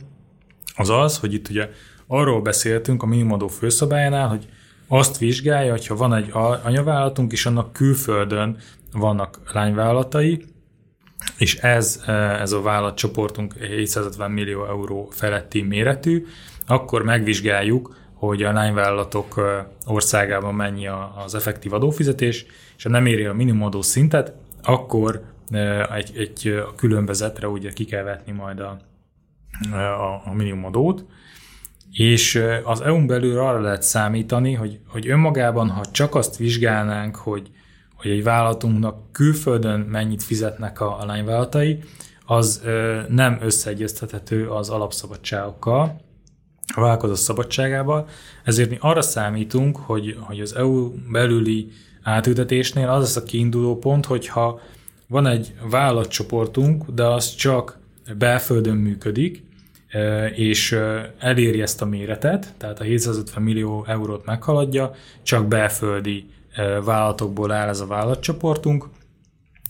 az 0.76 0.90
az, 0.90 1.20
hogy 1.20 1.34
itt 1.34 1.50
ugye 1.50 1.70
arról 2.08 2.42
beszéltünk 2.42 3.04
a 3.04 3.06
minimumadó 3.06 3.48
főszabályánál, 3.48 4.28
hogy 4.28 4.46
azt 4.88 5.18
vizsgálja, 5.18 5.72
hogyha 5.72 5.96
van 5.96 6.14
egy 6.14 6.30
anyavállalatunk, 6.64 7.32
és 7.32 7.46
annak 7.46 7.74
külföldön 7.74 8.58
vannak 8.92 9.40
lányvállalatai, 9.54 10.46
és 11.38 11.56
ez, 11.56 12.04
ez 12.40 12.52
a 12.52 12.62
vállalatcsoportunk 12.62 13.54
750 13.54 14.32
millió 14.32 14.66
euró 14.66 15.10
feletti 15.12 15.62
méretű, 15.62 16.26
akkor 16.68 17.04
megvizsgáljuk, 17.04 17.96
hogy 18.14 18.44
a 18.44 18.52
lányvállalatok 18.52 19.42
országában 19.86 20.56
mennyi 20.56 20.88
az 21.26 21.36
effektív 21.36 21.74
adófizetés, 21.74 22.46
és 22.78 22.84
ha 22.84 22.90
nem 22.90 23.06
éri 23.06 23.26
a 23.26 23.34
minimumadó 23.34 23.82
szintet, 23.82 24.34
akkor 24.64 25.24
egy, 25.96 26.12
egy 26.18 26.64
különbözetre 26.76 27.48
ugye 27.48 27.72
ki 27.72 27.86
kell 27.86 28.04
vetni 28.04 28.32
majd 28.32 28.60
a, 28.60 28.80
a, 29.72 30.22
a 30.26 30.34
minimumadót, 30.34 31.06
és 31.96 32.44
az 32.64 32.82
EU-n 32.82 33.08
belül 33.08 33.40
arra 33.40 33.60
lehet 33.62 33.84
számítani, 33.84 34.54
hogy, 34.54 34.80
hogy 34.88 35.10
önmagában, 35.10 35.70
ha 35.70 35.86
csak 35.92 36.16
azt 36.16 36.38
vizsgálnánk, 36.38 37.16
hogy, 37.16 37.52
hogy 37.96 38.12
egy 38.12 38.24
vállalatunknak 38.24 39.12
külföldön 39.12 39.80
mennyit 39.80 40.24
fizetnek 40.24 40.82
a, 40.82 41.00
a 41.02 41.06
lányvállalatai, 41.06 41.80
az 42.26 42.62
ö, 42.66 43.00
nem 43.10 43.38
összeegyeztethető 43.42 44.50
az 44.50 44.70
alapszabadságokkal, 44.70 46.02
a 46.76 46.82
vállalkozás 46.82 47.20
szabadságával, 47.20 48.08
ezért 48.44 48.70
mi 48.70 48.78
arra 48.80 49.02
számítunk, 49.02 49.78
hogy, 49.78 50.18
hogy 50.20 50.40
az 50.40 50.56
EU 50.56 50.92
belüli 51.12 51.72
átültetésnél 52.04 52.90
az 52.90 53.02
lesz 53.02 53.16
a 53.16 53.24
kiinduló 53.24 53.78
pont, 53.78 54.06
hogyha 54.06 54.60
van 55.08 55.28
egy 55.28 55.54
vállalatcsoportunk, 55.70 56.90
de 56.90 57.04
az 57.04 57.36
csak 57.36 57.80
belföldön 58.18 58.78
működik, 58.78 59.45
és 60.36 60.80
eléri 61.20 61.62
ezt 61.62 61.82
a 61.82 61.86
méretet, 61.86 62.54
tehát 62.58 62.80
a 62.80 62.84
750 62.84 63.44
millió 63.44 63.86
eurót 63.88 64.26
meghaladja, 64.26 64.92
csak 65.24 65.48
belföldi 65.48 66.30
vállalatokból 66.84 67.52
áll 67.52 67.68
ez 67.68 67.80
a 67.80 67.88
vállalatcsoportunk, 67.88 68.90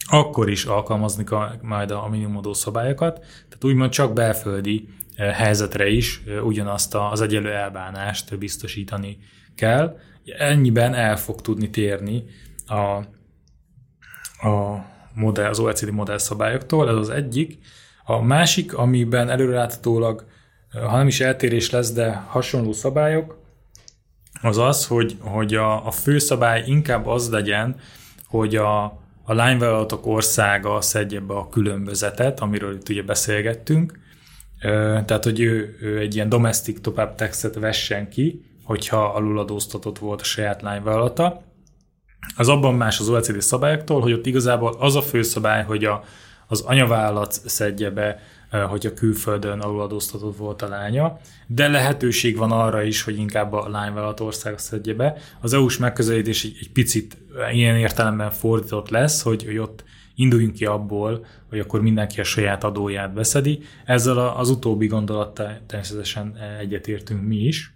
akkor 0.09 0.49
is 0.49 0.65
alkalmazni 0.65 1.23
majd 1.61 1.91
a 1.91 2.07
minimumadó 2.09 2.53
szabályokat, 2.53 3.19
tehát 3.19 3.63
úgymond 3.63 3.91
csak 3.91 4.13
belföldi 4.13 4.87
helyzetre 5.17 5.87
is 5.87 6.23
ugyanazt 6.43 6.95
az 6.95 7.21
egyelő 7.21 7.51
elbánást 7.51 8.37
biztosítani 8.37 9.17
kell. 9.55 9.97
Ennyiben 10.37 10.93
el 10.93 11.17
fog 11.17 11.41
tudni 11.41 11.69
térni 11.69 12.23
a, 12.65 12.75
a 14.47 14.85
modell, 15.13 15.49
az 15.49 15.59
OECD 15.59 15.91
modell 15.91 16.17
szabályoktól, 16.17 16.89
ez 16.89 16.95
az 16.95 17.09
egyik. 17.09 17.59
A 18.05 18.21
másik, 18.21 18.73
amiben 18.73 19.29
előreláthatólag, 19.29 20.25
ha 20.71 20.97
nem 20.97 21.07
is 21.07 21.19
eltérés 21.19 21.69
lesz, 21.69 21.91
de 21.91 22.13
hasonló 22.27 22.73
szabályok, 22.73 23.37
az 24.41 24.57
az, 24.57 24.87
hogy, 24.87 25.17
hogy 25.19 25.55
a, 25.55 25.87
a 25.87 25.91
főszabály 25.91 26.63
inkább 26.65 27.07
az 27.07 27.29
legyen, 27.29 27.75
hogy 28.27 28.55
a, 28.55 28.83
a 29.23 29.33
lányvállalatok 29.33 30.05
országa 30.05 30.81
szedje 30.81 31.19
be 31.19 31.33
a 31.33 31.49
különbözetet, 31.49 32.39
amiről 32.39 32.75
itt 32.75 32.89
ugye 32.89 33.03
beszélgettünk, 33.03 33.99
tehát, 35.05 35.23
hogy 35.23 35.39
ő, 35.39 35.77
ő 35.81 35.99
egy 35.99 36.15
ilyen 36.15 36.29
domestic 36.29 36.81
top-up 36.81 37.15
taxet 37.15 37.55
vessen 37.55 38.09
ki, 38.09 38.45
hogyha 38.63 39.13
aluladóztatott 39.13 39.97
volt 39.97 40.21
a 40.21 40.23
saját 40.23 40.61
lányvállalata. 40.61 41.43
Az 42.35 42.49
abban 42.49 42.73
más 42.73 42.99
az 42.99 43.09
OECD 43.09 43.41
szabályoktól, 43.41 44.01
hogy 44.01 44.13
ott 44.13 44.25
igazából 44.25 44.75
az 44.79 44.95
a 44.95 45.01
főszabály, 45.01 45.63
hogy 45.63 45.85
a, 45.85 46.03
az 46.47 46.61
anyavállalat 46.61 47.31
szedje 47.31 47.89
be, 47.89 48.19
a 48.51 48.93
külföldön 48.95 49.59
aluladóztatott 49.59 50.37
volt 50.37 50.61
a 50.61 50.67
lánya, 50.67 51.17
de 51.47 51.67
lehetőség 51.67 52.37
van 52.37 52.51
arra 52.51 52.81
is, 52.83 53.01
hogy 53.01 53.17
inkább 53.17 53.53
a 53.53 53.69
lányvállalat 53.69 54.19
ország 54.19 54.59
szedje 54.59 54.93
be. 54.93 55.17
Az 55.41 55.53
EU-s 55.53 55.77
megközelítés 55.77 56.43
egy, 56.43 56.57
egy 56.59 56.71
picit 56.71 57.17
ilyen 57.51 57.75
értelemben 57.75 58.31
fordított 58.31 58.89
lesz, 58.89 59.21
hogy, 59.21 59.43
hogy 59.43 59.57
ott 59.57 59.83
induljunk 60.15 60.53
ki 60.53 60.65
abból, 60.65 61.25
hogy 61.49 61.59
akkor 61.59 61.81
mindenki 61.81 62.19
a 62.19 62.23
saját 62.23 62.63
adóját 62.63 63.13
beszedi. 63.13 63.59
Ezzel 63.85 64.17
az 64.17 64.49
utóbbi 64.49 64.87
gondolattal 64.87 65.59
természetesen 65.67 66.37
egyetértünk 66.59 67.27
mi 67.27 67.37
is. 67.37 67.71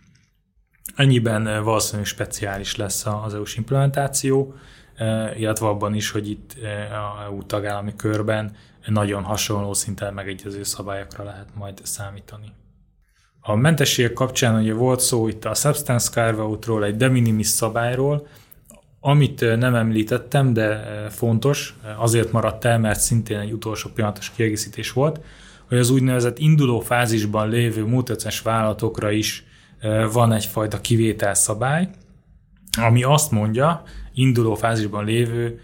Ennyiben 0.96 1.64
valószínűleg 1.64 2.06
speciális 2.06 2.76
lesz 2.76 3.06
az 3.24 3.34
EU-s 3.34 3.56
implementáció, 3.56 4.54
illetve 5.38 5.68
abban 5.68 5.94
is, 5.94 6.12
hogy 6.12 6.30
itt 6.30 6.56
a 6.92 7.24
EU 7.24 7.44
tagállami 7.44 7.96
körben 7.96 8.56
nagyon 8.86 9.24
hasonló 9.24 9.74
szinten 9.74 10.14
megegyező 10.14 10.64
szabályokra 10.64 11.24
lehet 11.24 11.48
majd 11.54 11.80
számítani. 11.84 12.54
A 13.42 13.56
mentességek 13.56 14.14
kapcsán 14.14 14.62
ugye 14.62 14.74
volt 14.74 15.00
szó 15.00 15.28
itt 15.28 15.46
a 15.46 15.54
Substance 15.54 16.10
carve 16.10 16.86
egy 16.86 16.96
de 16.96 17.08
minimis 17.08 17.48
szabályról, 17.48 18.28
amit 19.00 19.58
nem 19.58 19.76
említettem, 19.76 20.54
de 20.54 20.84
fontos, 21.10 21.76
azért 21.98 22.32
maradt 22.32 22.66
el, 22.66 22.80
mert 22.80 23.00
szintén 23.00 23.40
egy 23.40 23.52
utolsó 23.52 23.90
pillanatos 23.90 24.32
kiegészítés 24.32 24.92
volt, 24.92 25.20
hogy 25.68 25.78
az 25.78 25.90
úgynevezett 25.90 26.40
induló 26.40 26.80
fázisban 26.80 27.50
lévő 27.50 27.86
multinacionális 27.86 28.42
vállalatokra 28.42 29.12
is 29.12 29.44
van 30.12 30.34
egyfajta 30.34 30.82
kivételszabály, 30.82 31.90
ami 32.82 33.04
azt 33.04 33.32
mondja, 33.32 33.84
induló 34.14 34.56
fázisban 34.56 35.06
lévő, 35.06 35.60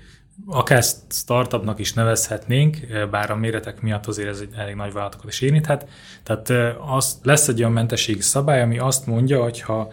akár 0.45 0.83
startupnak 1.09 1.79
is 1.79 1.93
nevezhetnénk, 1.93 2.77
bár 3.11 3.31
a 3.31 3.35
méretek 3.35 3.81
miatt 3.81 4.05
azért 4.05 4.29
ez 4.29 4.39
egy 4.39 4.53
elég 4.55 4.75
nagy 4.75 4.93
vállalatokat 4.93 5.31
is 5.31 5.41
érinthet. 5.41 5.89
Tehát 6.23 6.75
az, 6.95 7.19
lesz 7.23 7.47
egy 7.47 7.59
olyan 7.59 7.71
mentességi 7.71 8.21
szabály, 8.21 8.61
ami 8.61 8.77
azt 8.77 9.07
mondja, 9.07 9.43
hogy 9.43 9.61
ha 9.61 9.91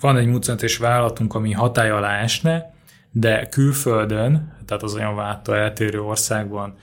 van 0.00 0.16
egy 0.16 0.26
multinacionális 0.26 0.76
vállalatunk, 0.76 1.34
ami 1.34 1.52
hatály 1.52 1.90
alá 1.90 2.18
esne, 2.18 2.74
de 3.10 3.46
külföldön, 3.46 4.56
tehát 4.66 4.82
az 4.82 4.94
olyan 4.94 5.14
váltó 5.14 5.52
eltérő 5.52 6.00
országban 6.00 6.74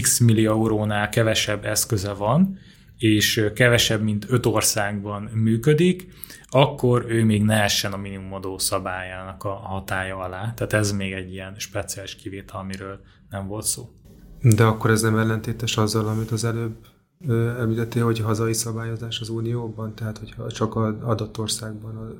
x 0.00 0.18
millió 0.18 0.52
eurónál 0.52 1.08
kevesebb 1.08 1.64
eszköze 1.64 2.12
van, 2.12 2.58
és 2.98 3.50
kevesebb, 3.54 4.02
mint 4.02 4.26
öt 4.28 4.46
országban 4.46 5.22
működik, 5.22 6.08
akkor 6.48 7.04
ő 7.08 7.24
még 7.24 7.42
ne 7.42 7.62
essen 7.62 7.92
a 7.92 7.96
minimumadó 7.96 8.58
szabályának 8.58 9.44
a 9.44 9.52
hatája 9.52 10.16
alá. 10.16 10.52
Tehát 10.54 10.72
ez 10.72 10.92
még 10.92 11.12
egy 11.12 11.32
ilyen 11.32 11.54
speciális 11.56 12.16
kivétel, 12.16 12.60
amiről 12.60 13.00
nem 13.30 13.46
volt 13.46 13.64
szó. 13.64 13.88
De 14.42 14.64
akkor 14.64 14.90
ez 14.90 15.02
nem 15.02 15.18
ellentétes 15.18 15.76
azzal, 15.76 16.08
amit 16.08 16.30
az 16.30 16.44
előbb 16.44 16.76
említettél, 17.58 18.04
hogy 18.04 18.20
hazai 18.20 18.52
szabályozás 18.52 19.20
az 19.20 19.28
Unióban, 19.28 19.94
tehát 19.94 20.18
hogyha 20.18 20.50
csak 20.50 20.76
az 20.76 20.94
adott 21.02 21.38
országban 21.38 22.18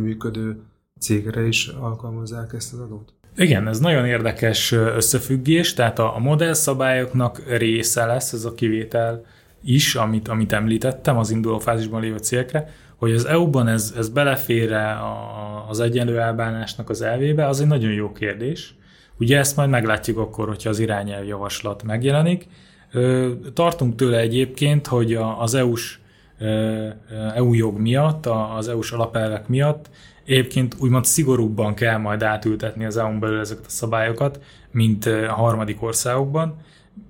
működő 0.00 0.62
cégre 0.98 1.46
is 1.46 1.66
alkalmazzák 1.66 2.52
ezt 2.52 2.72
az 2.72 2.78
adót? 2.78 3.12
Igen, 3.36 3.68
ez 3.68 3.78
nagyon 3.78 4.06
érdekes 4.06 4.72
összefüggés, 4.72 5.74
tehát 5.74 5.98
a, 5.98 6.16
a 6.16 6.18
modellszabályoknak 6.18 7.42
része 7.48 8.04
lesz 8.06 8.32
ez 8.32 8.44
a 8.44 8.54
kivétel 8.54 9.24
is, 9.62 9.94
amit, 9.94 10.28
amit 10.28 10.52
említettem 10.52 11.16
az 11.18 11.30
induló 11.30 11.58
fázisban 11.58 12.00
lévő 12.00 12.16
cégekre, 12.16 12.68
hogy 12.96 13.12
az 13.12 13.24
EU-ban 13.24 13.68
ez, 13.68 13.94
ez 13.96 14.08
belefér 14.08 14.76
az 15.68 15.80
egyenlő 15.80 16.20
elbánásnak 16.20 16.90
az 16.90 17.02
elvébe, 17.02 17.46
az 17.46 17.60
egy 17.60 17.66
nagyon 17.66 17.92
jó 17.92 18.12
kérdés. 18.12 18.74
Ugye 19.18 19.38
ezt 19.38 19.56
majd 19.56 19.70
meglátjuk 19.70 20.18
akkor, 20.18 20.48
hogyha 20.48 20.70
az 20.70 20.78
irányelvjavaslat 20.78 21.82
megjelenik. 21.82 22.46
Tartunk 23.54 23.94
tőle 23.94 24.18
egyébként, 24.18 24.86
hogy 24.86 25.14
az 25.38 25.54
EU-s 25.54 25.98
EU 27.34 27.54
jog 27.54 27.78
miatt, 27.78 28.26
az 28.56 28.68
EU-s 28.68 28.92
alapelvek 28.92 29.48
miatt 29.48 29.88
Egyébként 30.28 30.76
úgymond 30.78 31.04
szigorúbban 31.04 31.74
kell 31.74 31.96
majd 31.96 32.22
átültetni 32.22 32.84
az 32.84 32.96
EU-n 32.96 33.18
belül 33.18 33.40
ezeket 33.40 33.66
a 33.66 33.70
szabályokat, 33.70 34.40
mint 34.70 35.06
a 35.06 35.32
harmadik 35.32 35.82
országokban. 35.82 36.56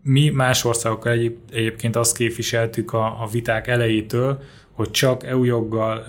Mi 0.03 0.29
más 0.29 0.65
országokkal 0.65 1.13
egyéb, 1.13 1.37
egyébként 1.53 1.97
azt 1.97 2.17
képviseltük 2.17 2.93
a, 2.93 3.23
a 3.23 3.29
viták 3.33 3.67
elejétől, 3.67 4.43
hogy 4.73 4.91
csak 4.91 5.25
EU 5.25 5.45
joggal 5.45 6.05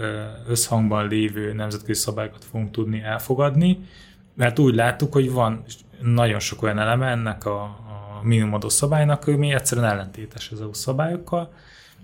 összhangban 0.47 1.07
lévő 1.07 1.53
nemzetközi 1.53 1.99
szabályokat 1.99 2.45
fogunk 2.51 2.71
tudni 2.71 3.01
elfogadni, 3.01 3.79
mert 4.35 4.59
úgy 4.59 4.75
láttuk, 4.75 5.13
hogy 5.13 5.31
van 5.31 5.63
nagyon 6.01 6.39
sok 6.39 6.61
olyan 6.61 6.79
eleme 6.79 7.07
ennek 7.07 7.45
a, 7.45 7.61
a 7.61 8.19
minimumadó 8.23 8.69
szabálynak, 8.69 9.27
ami 9.27 9.53
egyszerűen 9.53 9.87
ellentétes 9.87 10.51
az 10.51 10.61
EU 10.61 10.73
szabályokkal, 10.73 11.53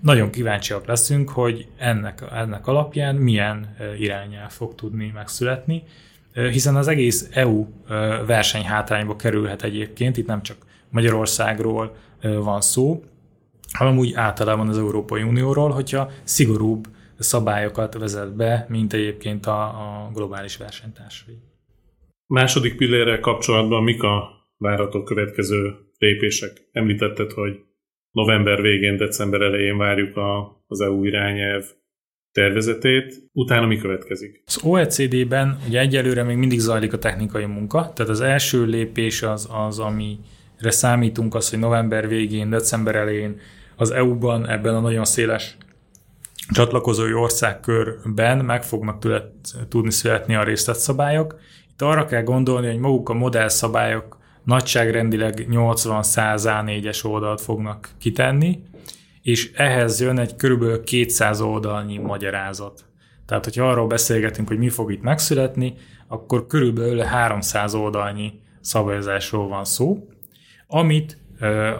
nagyon 0.01 0.29
kíváncsiak 0.29 0.85
leszünk, 0.85 1.29
hogy 1.29 1.67
ennek, 1.77 2.23
ennek 2.33 2.67
alapján 2.67 3.15
milyen 3.15 3.75
irányel 3.99 4.49
fog 4.49 4.75
tudni 4.75 5.11
megszületni, 5.13 5.83
hiszen 6.33 6.75
az 6.75 6.87
egész 6.87 7.29
EU 7.31 7.67
versenyhátrányba 8.25 9.15
kerülhet 9.15 9.63
egyébként, 9.63 10.17
itt 10.17 10.27
nem 10.27 10.41
csak 10.41 10.57
Magyarországról 10.95 11.95
van 12.21 12.61
szó, 12.61 13.03
hanem 13.71 13.97
úgy 13.97 14.13
általában 14.13 14.67
az 14.67 14.77
Európai 14.77 15.23
Unióról, 15.23 15.69
hogyha 15.69 16.09
szigorúbb 16.23 16.87
szabályokat 17.17 17.93
vezet 17.93 18.35
be, 18.35 18.65
mint 18.69 18.93
egyébként 18.93 19.45
a, 19.45 19.61
a 19.63 20.11
globális 20.13 20.57
versenytársai. 20.57 21.35
Második 22.27 22.75
pillérrel 22.75 23.19
kapcsolatban 23.19 23.83
mik 23.83 24.03
a 24.03 24.29
várható 24.57 25.03
következő 25.03 25.75
lépések? 25.97 26.69
Említetted, 26.71 27.31
hogy 27.31 27.59
november 28.11 28.61
végén, 28.61 28.97
december 28.97 29.41
elején 29.41 29.77
várjuk 29.77 30.17
a, 30.17 30.63
az 30.67 30.81
EU 30.81 31.03
irányelv 31.03 31.63
tervezetét, 32.31 33.29
utána 33.31 33.65
mi 33.65 33.77
következik? 33.77 34.43
Az 34.45 34.59
OECD-ben 34.63 35.57
ugye 35.67 35.79
egyelőre 35.79 36.23
még 36.23 36.37
mindig 36.37 36.59
zajlik 36.59 36.93
a 36.93 36.97
technikai 36.97 37.45
munka, 37.45 37.93
tehát 37.93 38.11
az 38.11 38.21
első 38.21 38.65
lépés 38.65 39.21
az, 39.21 39.49
az 39.51 39.79
ami 39.79 40.19
számítunk 40.59 41.35
az, 41.35 41.49
hogy 41.49 41.59
november 41.59 42.07
végén, 42.07 42.49
december 42.49 42.95
elején 42.95 43.39
az 43.75 43.91
EU-ban 43.91 44.49
ebben 44.49 44.75
a 44.75 44.79
nagyon 44.79 45.05
széles 45.05 45.57
csatlakozói 46.49 47.13
országkörben 47.13 48.45
meg 48.45 48.63
fognak 48.63 48.99
tület, 48.99 49.31
tudni 49.69 49.91
születni 49.91 50.35
a 50.35 50.43
részletszabályok. 50.43 51.39
Itt 51.71 51.81
arra 51.81 52.05
kell 52.05 52.23
gondolni, 52.23 52.67
hogy 52.67 52.79
maguk 52.79 53.09
a 53.09 53.13
modellszabályok 53.13 54.17
nagyságrendileg 54.43 55.47
80-100 55.49 56.41
A4-es 56.43 57.05
oldalt 57.05 57.41
fognak 57.41 57.89
kitenni, 57.99 58.63
és 59.21 59.51
ehhez 59.53 60.01
jön 60.01 60.19
egy 60.19 60.35
körülbelül 60.35 60.83
200 60.83 61.41
oldalnyi 61.41 61.97
magyarázat. 61.97 62.85
Tehát, 63.25 63.43
hogyha 63.43 63.69
arról 63.69 63.87
beszélgetünk, 63.87 64.47
hogy 64.47 64.57
mi 64.57 64.69
fog 64.69 64.91
itt 64.91 65.01
megszületni, 65.01 65.73
akkor 66.07 66.47
körülbelül 66.47 66.99
300 66.99 67.73
oldalnyi 67.73 68.33
szabályozásról 68.61 69.47
van 69.47 69.65
szó, 69.65 70.07
amit 70.67 71.17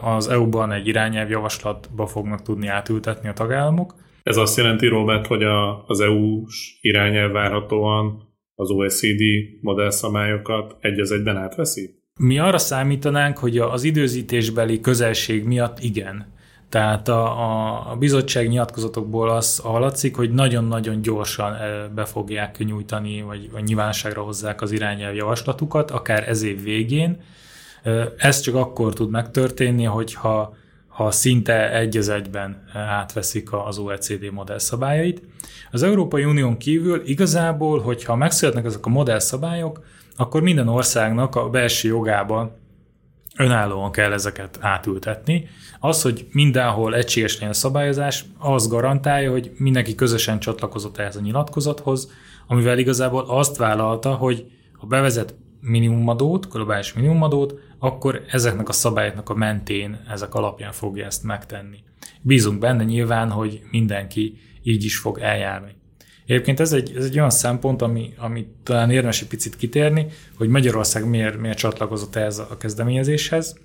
az 0.02 0.28
EU-ban 0.28 0.72
egy 0.72 0.88
irányelvjavaslatba 0.88 2.06
fognak 2.06 2.42
tudni 2.42 2.68
átültetni 2.68 3.30
a 3.30 3.34
tagállamok. 3.34 3.96
Ez 4.24 4.38
azt 4.38 4.58
jelenti, 4.58 4.88
Robert, 4.88 5.28
hogy 5.28 5.44
a, 5.44 5.86
az 5.86 6.00
EU-s 6.00 6.78
irányelv 6.82 7.32
várhatóan 7.32 8.34
az 8.56 8.70
OECD 8.70 9.22
modellszabályokat 9.62 10.76
egy 10.80 11.00
az 11.00 11.12
egyben 11.12 11.38
átveszi? 11.38 12.04
Mi 12.20 12.40
arra 12.40 12.58
számítanánk, 12.58 13.38
hogy 13.38 13.58
az 13.58 13.84
időzítésbeli 13.84 14.80
közelség 14.80 15.44
miatt 15.44 15.80
igen. 15.80 16.34
Tehát 16.70 17.08
a, 17.08 17.92
a 17.92 17.96
bizottság 17.96 18.48
nyilatkozatokból 18.48 19.30
az 19.30 19.58
hallatszik, 19.58 20.16
hogy 20.16 20.32
nagyon-nagyon 20.32 21.02
gyorsan 21.02 21.56
be 21.96 22.06
fogják 22.06 22.58
nyújtani, 22.58 23.22
vagy, 23.22 23.52
vagy 23.52 23.64
nyilvánosságra 23.64 24.22
hozzák 24.22 24.62
az 24.62 24.72
irányelv 24.72 25.16
javaslatukat, 25.16 25.92
akár 25.92 26.30
ez 26.30 26.44
év 26.44 26.64
végén. 26.64 27.22
Ez 28.18 28.40
csak 28.40 28.56
akkor 28.56 28.94
tud 28.94 29.10
megtörténni, 29.10 29.84
hogyha 29.84 30.56
ha 30.88 31.12
szinte 31.12 31.74
egy 31.74 31.98
az 31.98 32.10
egyben 32.10 32.64
átveszik 32.74 33.54
az 33.54 33.78
OECD 33.78 34.32
modellszabályait. 34.32 35.22
Az 35.72 35.84
Európai 35.84 36.24
Unión 36.24 36.58
kívül 36.58 37.02
igazából, 37.06 37.80
hogyha 37.80 38.16
megszületnek 38.16 38.66
ezek 38.66 38.86
a 38.86 38.90
modellszabályok, 38.90 39.84
akkor 40.16 40.42
minden 40.42 40.68
országnak 40.68 41.36
a 41.36 41.50
belső 41.50 41.88
jogában 41.88 42.52
önállóan 43.38 43.92
kell 43.92 44.12
ezeket 44.12 44.58
átültetni. 44.62 45.48
Az, 45.80 46.02
hogy 46.02 46.28
mindenhol 46.32 46.96
egységes 46.96 47.34
legyen 47.34 47.50
a 47.50 47.54
szabályozás, 47.54 48.26
az 48.38 48.68
garantálja, 48.68 49.32
hogy 49.32 49.52
mindenki 49.58 49.96
közösen 49.96 50.40
csatlakozott 50.40 50.98
ehhez 50.98 51.16
a 51.16 51.22
nyilatkozathoz, 51.22 52.12
amivel 52.48 52.78
igazából 52.78 53.26
azt 53.28 53.58
vállalta, 53.58 54.14
hogy 54.14 54.46
ha 54.80 54.88
bevezet 54.88 55.36
minimumadót, 55.60 56.50
globális 56.50 56.94
minimumadót, 56.94 57.60
akkor 57.80 58.24
ezeknek 58.28 58.70
a 58.70 58.74
szabályoknak 58.74 59.30
a 59.30 59.36
mentén, 59.36 60.06
ezek 60.10 60.34
alapján 60.34 60.72
fogja 60.72 61.06
ezt 61.06 61.24
megtenni. 61.24 61.78
Bízunk 62.22 62.60
benne 62.60 62.84
nyilván, 62.84 63.30
hogy 63.30 63.62
mindenki 63.72 64.38
így 64.64 64.84
is 64.84 64.98
fog 64.98 65.20
eljárni. 65.20 65.76
Egyébként 66.26 66.60
ez 66.60 66.74
egy, 66.74 66.94
ez 66.96 67.06
egy 67.06 67.18
olyan 67.18 67.30
szempont, 67.30 67.82
ami, 67.82 68.14
ami 68.18 68.48
talán 68.64 68.92
érdemes 68.92 69.22
egy 69.22 69.28
picit 69.28 69.56
kitérni, 69.56 70.08
hogy 70.38 70.50
Magyarország 70.50 71.10
miért, 71.10 71.38
miért 71.38 71.58
csatlakozott 71.58 72.16
ehhez 72.16 72.40
a 72.40 72.58
kezdeményezéshez. 72.58 73.58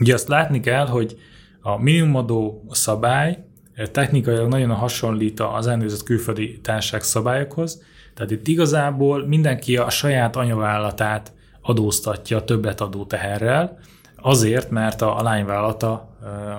Ugye 0.00 0.14
azt 0.14 0.28
látni 0.28 0.60
kell, 0.60 0.86
hogy 0.86 1.18
a 1.60 1.82
minimumadó 1.82 2.64
szabály 2.70 3.44
technikailag 3.92 4.48
nagyon 4.48 4.70
hasonlít 4.70 5.40
az 5.40 5.66
elnőzött 5.66 6.02
külföldi 6.02 6.60
társaság 6.60 7.02
szabályokhoz, 7.02 7.82
tehát 8.14 8.30
itt 8.30 8.48
igazából 8.48 9.26
mindenki 9.26 9.76
a 9.76 9.90
saját 9.90 10.36
anyavállalatát 10.36 11.32
adóztatja 11.68 12.44
többet 12.44 12.80
adó 12.80 13.04
teherrel, 13.04 13.78
azért, 14.16 14.70
mert 14.70 15.02
a, 15.02 15.22
lányvállalata, 15.22 15.90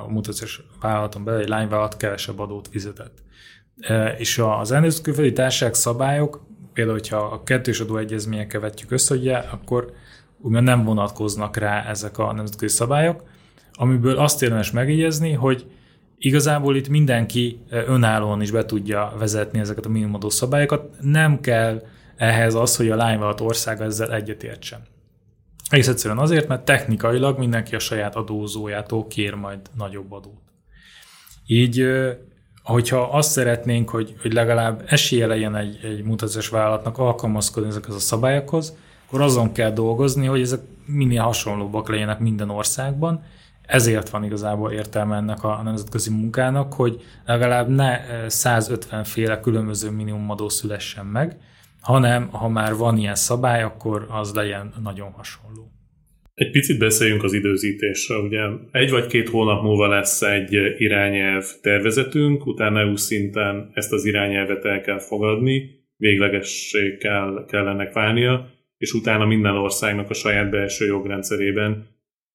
a 0.06 0.12
mutatós 0.12 0.62
vállalaton 0.82 1.24
belül 1.24 1.42
egy 1.42 1.48
lányvállalat 1.48 1.98
kevesebb 1.98 2.40
adót 2.40 2.68
fizetett. 2.68 3.18
És 4.18 4.42
az 4.60 4.72
elnőzött 4.72 5.04
külföldi 5.04 5.34
társaság 5.34 5.74
szabályok, 5.74 6.46
például, 6.74 6.98
hogyha 6.98 7.18
a 7.18 7.44
kettős 7.44 7.80
adóegyezményekkel 7.80 8.60
vetjük 8.60 8.92
össze, 8.92 9.16
ugye, 9.16 9.38
akkor 9.38 9.94
ugye 10.42 10.60
nem 10.60 10.84
vonatkoznak 10.84 11.58
rá 11.58 11.84
ezek 11.84 12.18
a 12.18 12.34
nemzetközi 12.34 12.76
szabályok, 12.76 13.24
amiből 13.74 14.18
azt 14.18 14.44
érdemes 14.44 14.72
megjegyezni, 14.72 15.34
hogy 15.34 15.66
igazából 16.18 16.76
itt 16.76 16.90
mindenki 16.90 17.60
önállóan 17.70 18.42
is 18.42 18.52
be 18.52 18.66
tudja 18.66 19.14
vezetni 19.18 19.60
ezeket 19.60 19.86
a 19.86 19.90
minimumadó 19.90 20.30
szabályokat, 20.30 20.90
nem 21.02 21.40
kell 21.40 21.82
ehhez 22.16 22.54
az, 22.54 22.76
hogy 22.76 22.90
a 22.90 22.96
lányvállalat 22.96 23.42
országa 23.42 23.84
ezzel 23.84 24.14
egyetértsen. 24.14 24.82
Egész 25.70 25.88
egyszerűen 25.88 26.20
azért, 26.20 26.48
mert 26.48 26.66
technikailag 26.66 27.38
mindenki 27.38 27.76
a 27.76 27.80
saját 27.80 28.16
adózójától 28.16 29.08
kér 29.08 29.34
majd 29.34 29.60
nagyobb 29.78 30.12
adót. 30.12 30.42
Így 31.46 31.88
hogyha 32.64 33.02
azt 33.02 33.32
szeretnénk, 33.32 33.90
hogy, 33.90 34.16
hogy 34.22 34.34
legalább 34.34 34.84
esélye 34.86 35.28
legyen 35.28 35.56
egy, 35.56 35.80
egy 35.84 36.04
mutatás 36.04 36.48
vállalatnak 36.48 36.98
alkalmazkodni 36.98 37.70
ezekhez 37.70 37.96
a 37.96 38.00
szabályokhoz, 38.00 38.76
akkor 39.08 39.22
azon 39.22 39.52
kell 39.52 39.72
dolgozni, 39.72 40.26
hogy 40.26 40.42
ezek 40.42 40.60
minél 40.86 41.22
hasonlóbbak 41.22 41.90
legyenek 41.90 42.20
minden 42.20 42.50
országban. 42.50 43.24
Ezért 43.66 44.10
van 44.10 44.24
igazából 44.24 44.72
értelme 44.72 45.16
ennek 45.16 45.44
a 45.44 45.62
nemzetközi 45.64 46.10
munkának, 46.10 46.74
hogy 46.74 47.02
legalább 47.26 47.68
ne 47.68 48.00
150 48.30 49.04
féle 49.04 49.40
különböző 49.40 49.90
minimumadó 49.90 50.50
szülessen 50.50 51.06
meg, 51.06 51.38
hanem 51.82 52.30
ha 52.32 52.50
már 52.50 52.76
van 52.76 52.98
ilyen 52.98 53.16
szabály, 53.16 53.64
akkor 53.64 54.06
az 54.10 54.34
legyen 54.34 54.74
nagyon 54.84 55.12
hasonló. 55.12 55.72
Egy 56.34 56.52
picit 56.52 56.80
beszéljünk 56.80 57.24
az 57.24 57.34
időzítésről. 57.34 58.24
Ugye 58.24 58.42
egy 58.72 58.90
vagy 58.90 59.08
két 59.08 59.30
hónap 59.30 59.64
múlva 59.64 59.88
lesz 59.88 60.22
egy 60.22 60.54
irányelv 60.78 61.46
tervezetünk, 61.62 62.46
utána 62.46 62.80
EU 62.80 62.96
szinten 62.96 63.72
ezt 63.74 63.92
az 63.92 64.06
irányelvet 64.06 64.66
el 64.66 64.82
kell 64.82 65.00
fogadni, 65.00 65.70
véglegessé 65.98 66.98
kell, 66.98 67.46
kell 67.48 67.68
ennek 67.68 67.94
válnia, 67.94 68.50
és 68.78 68.94
utána 68.94 69.26
minden 69.26 69.56
országnak 69.56 70.10
a 70.10 70.14
saját 70.14 70.50
belső 70.50 70.86
jogrendszerében 70.86 71.88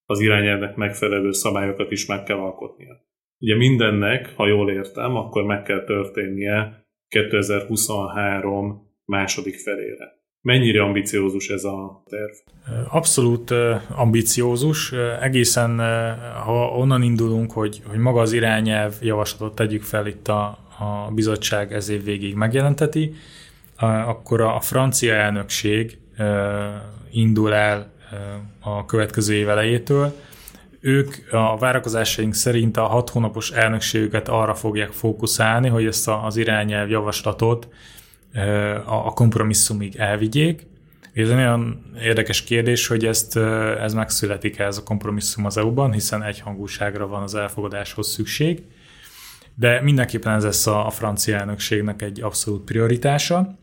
az 0.07 0.20
irányelvnek 0.20 0.76
megfelelő 0.76 1.32
szabályokat 1.32 1.90
is 1.90 2.07
meg 2.07 2.22
kell 2.22 2.38
alkotnia. 2.38 3.05
Ugye 3.38 3.57
mindennek, 3.57 4.32
ha 4.36 4.47
jól 4.47 4.70
értem, 4.70 5.16
akkor 5.16 5.45
meg 5.45 5.62
kell 5.62 5.84
történnie 5.84 6.86
2023 7.09 8.84
második 9.05 9.55
felére. 9.55 10.23
Mennyire 10.41 10.83
ambiciózus 10.83 11.49
ez 11.49 11.65
a 11.65 12.03
terv? 12.09 12.33
Abszolút 12.89 13.51
ambiciózus. 13.89 14.93
Egészen, 15.21 15.79
ha 16.45 16.67
onnan 16.67 17.03
indulunk, 17.03 17.53
hogy, 17.53 17.83
hogy 17.87 17.99
maga 17.99 18.21
az 18.21 18.33
irányelv 18.33 18.95
javaslatot 19.01 19.55
tegyük 19.55 19.83
fel 19.83 20.07
itt 20.07 20.29
a, 20.29 20.43
a 20.79 21.11
bizottság 21.15 21.73
ez 21.73 21.89
év 21.89 22.05
végig 22.05 22.35
megjelenteti, 22.35 23.15
akkor 24.07 24.41
a 24.41 24.61
francia 24.61 25.15
elnökség 25.15 25.99
indul 27.11 27.55
el 27.55 27.93
a 28.61 28.85
következő 28.85 29.35
év 29.35 29.49
elejétől. 29.49 30.13
Ők 30.81 31.15
a 31.31 31.57
várakozásaink 31.59 32.35
szerint 32.35 32.77
a 32.77 32.85
hat 32.85 33.11
hónapos 33.11 33.51
elnökségüket 33.51 34.29
arra 34.29 34.55
fogják 34.55 34.91
fókuszálni, 34.91 35.69
hogy 35.69 35.87
ezt 35.87 36.11
az 36.23 36.37
irányelv 36.37 36.91
javaslatot 36.91 37.69
a 38.87 39.12
kompromisszumig 39.12 39.97
elvigyék. 39.97 40.66
Ez 41.14 41.28
egy 41.28 41.35
nagyon 41.35 41.82
érdekes 42.03 42.43
kérdés, 42.43 42.87
hogy 42.87 43.05
ezt, 43.07 43.37
ez 43.80 43.95
megszületik 43.95 44.59
ez 44.59 44.78
a 44.78 44.82
kompromisszum 44.82 45.45
az 45.45 45.57
EU-ban, 45.57 45.93
hiszen 45.93 46.22
egyhangúságra 46.22 47.07
van 47.07 47.22
az 47.22 47.35
elfogadáshoz 47.35 48.09
szükség, 48.09 48.62
de 49.55 49.80
mindenképpen 49.80 50.35
ez 50.35 50.45
lesz 50.45 50.66
a, 50.66 50.87
a 50.87 50.91
francia 50.91 51.39
elnökségnek 51.39 52.03
egy 52.03 52.20
abszolút 52.20 52.64
prioritása. 52.64 53.59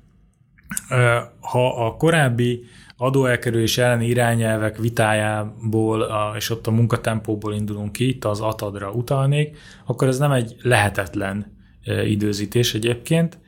Ha 1.39 1.85
a 1.85 1.95
korábbi 1.95 2.63
adóelkerülés 2.97 3.77
elleni 3.77 4.07
irányelvek 4.07 4.77
vitájából 4.77 6.07
és 6.35 6.49
ott 6.49 6.67
a 6.67 6.71
munkatempóból 6.71 7.53
indulunk 7.53 7.91
ki, 7.91 8.07
itt 8.07 8.25
az 8.25 8.39
ATAD-ra 8.39 8.91
utalnék, 8.91 9.57
akkor 9.85 10.07
ez 10.07 10.17
nem 10.17 10.31
egy 10.31 10.55
lehetetlen 10.61 11.57
időzítés 12.05 12.73
egyébként, 12.73 13.39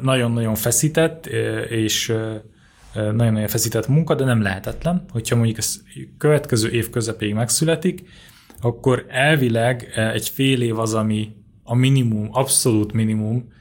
nagyon-nagyon 0.00 0.54
feszített, 0.54 1.26
és 1.68 2.14
nagyon-nagyon 2.94 3.48
feszített 3.48 3.88
munka, 3.88 4.14
de 4.14 4.24
nem 4.24 4.42
lehetetlen. 4.42 5.04
Hogyha 5.10 5.36
mondjuk 5.36 5.58
ez 5.58 5.76
következő 6.18 6.70
év 6.70 6.90
közepéig 6.90 7.34
megszületik, 7.34 8.08
akkor 8.60 9.04
elvileg 9.08 9.92
egy 9.94 10.28
fél 10.28 10.62
év 10.62 10.78
az, 10.78 10.94
ami 10.94 11.36
a 11.62 11.74
minimum, 11.74 12.28
abszolút 12.32 12.92
minimum 12.92 13.54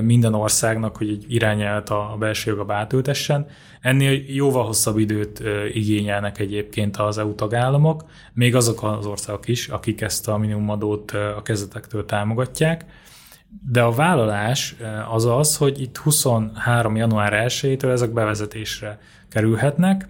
minden 0.00 0.34
országnak, 0.34 0.96
hogy 0.96 1.08
egy 1.08 1.24
irányelt 1.28 1.88
a 1.88 2.16
belső 2.18 2.50
joga 2.50 2.74
átültessen. 2.74 3.46
Ennél 3.80 4.22
jóval 4.26 4.64
hosszabb 4.64 4.98
időt 4.98 5.42
igényelnek 5.72 6.38
egyébként 6.38 6.96
az 6.96 7.18
EU 7.18 7.34
tagállamok, 7.34 8.04
még 8.32 8.54
azok 8.54 8.82
az 8.82 9.06
országok 9.06 9.48
is, 9.48 9.68
akik 9.68 10.00
ezt 10.00 10.28
a 10.28 10.36
minimumadót 10.36 11.10
a 11.10 11.42
kezdetektől 11.42 12.04
támogatják. 12.04 12.84
De 13.70 13.82
a 13.82 13.90
vállalás 13.90 14.74
eh, 14.80 15.14
az 15.14 15.24
az, 15.24 15.56
hogy 15.56 15.80
itt 15.80 15.96
23. 15.96 16.96
január 16.96 17.44
1-től 17.46 17.90
ezek 17.90 18.12
bevezetésre 18.12 18.98
kerülhetnek, 19.28 20.08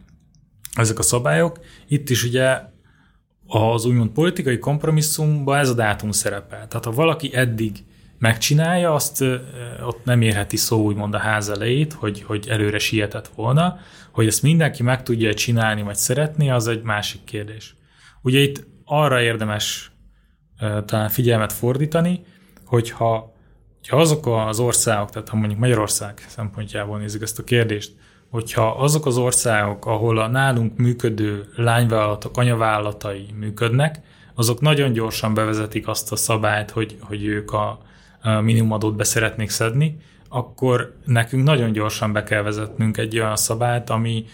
ezek 0.75 0.99
a 0.99 1.03
szabályok. 1.03 1.59
Itt 1.87 2.11
is 2.11 2.25
ugye 2.25 2.61
az 3.47 3.85
úgymond 3.85 4.11
politikai 4.11 4.59
kompromisszumban 4.59 5.59
ez 5.59 5.69
a 5.69 5.75
dátum 5.75 6.11
szerepel. 6.11 6.69
Tehát 6.69 6.85
ha 6.85 6.91
valaki 6.91 7.35
eddig 7.35 7.85
megcsinálja, 8.19 8.95
azt 8.95 9.25
ott 9.87 10.05
nem 10.05 10.23
érheti 10.23 10.57
szó 10.57 10.85
úgymond 10.85 11.15
a 11.15 11.19
ház 11.19 11.49
elejét, 11.49 11.93
hogy, 11.93 12.23
hogy 12.23 12.49
előre 12.49 12.79
sietett 12.79 13.29
volna, 13.29 13.79
hogy 14.13 14.27
ezt 14.27 14.43
mindenki 14.43 14.83
meg 14.83 15.03
tudja 15.03 15.35
csinálni, 15.35 15.83
vagy 15.83 15.97
szeretni, 15.97 16.51
az 16.51 16.67
egy 16.67 16.83
másik 16.83 17.25
kérdés. 17.25 17.75
Ugye 18.23 18.39
itt 18.39 18.67
arra 18.85 19.21
érdemes 19.21 19.93
talán 20.85 21.09
figyelmet 21.09 21.53
fordítani, 21.53 22.23
hogyha, 22.69 23.33
hogyha 23.79 23.97
azok 23.97 24.27
az 24.27 24.59
országok, 24.61 25.11
tehát 25.11 25.29
ha 25.29 25.37
mondjuk 25.37 25.61
Magyarország 25.61 26.27
szempontjából 26.29 26.99
nézzük 26.99 27.23
ezt 27.23 27.39
a 27.39 27.45
kérdést, 27.45 27.93
hogyha 28.31 28.71
azok 28.71 29.07
az 29.07 29.17
országok, 29.17 29.87
ahol 29.87 30.19
a 30.19 30.27
nálunk 30.27 30.77
működő 30.77 31.49
lányvállalatok, 31.57 32.37
anyavállalatai 32.37 33.27
működnek, 33.39 34.01
azok 34.35 34.61
nagyon 34.61 34.93
gyorsan 34.93 35.35
bevezetik 35.35 35.89
azt 35.89 36.13
a 36.13 36.17
szabályt, 36.17 36.71
hogy, 36.71 36.97
hogy 37.01 37.25
ők 37.25 37.53
a, 37.53 37.81
minimumadót 38.43 38.97
be 38.97 39.05
szeretnék 39.05 39.51
szedni, 39.51 39.97
akkor 40.29 40.95
nekünk 41.05 41.45
nagyon 41.45 41.73
gyorsan 41.73 42.13
be 42.13 42.23
kell 42.23 42.43
vezetnünk 42.43 42.97
egy 42.97 43.19
olyan 43.19 43.37
szabályt, 43.37 43.91
ami 43.91 44.25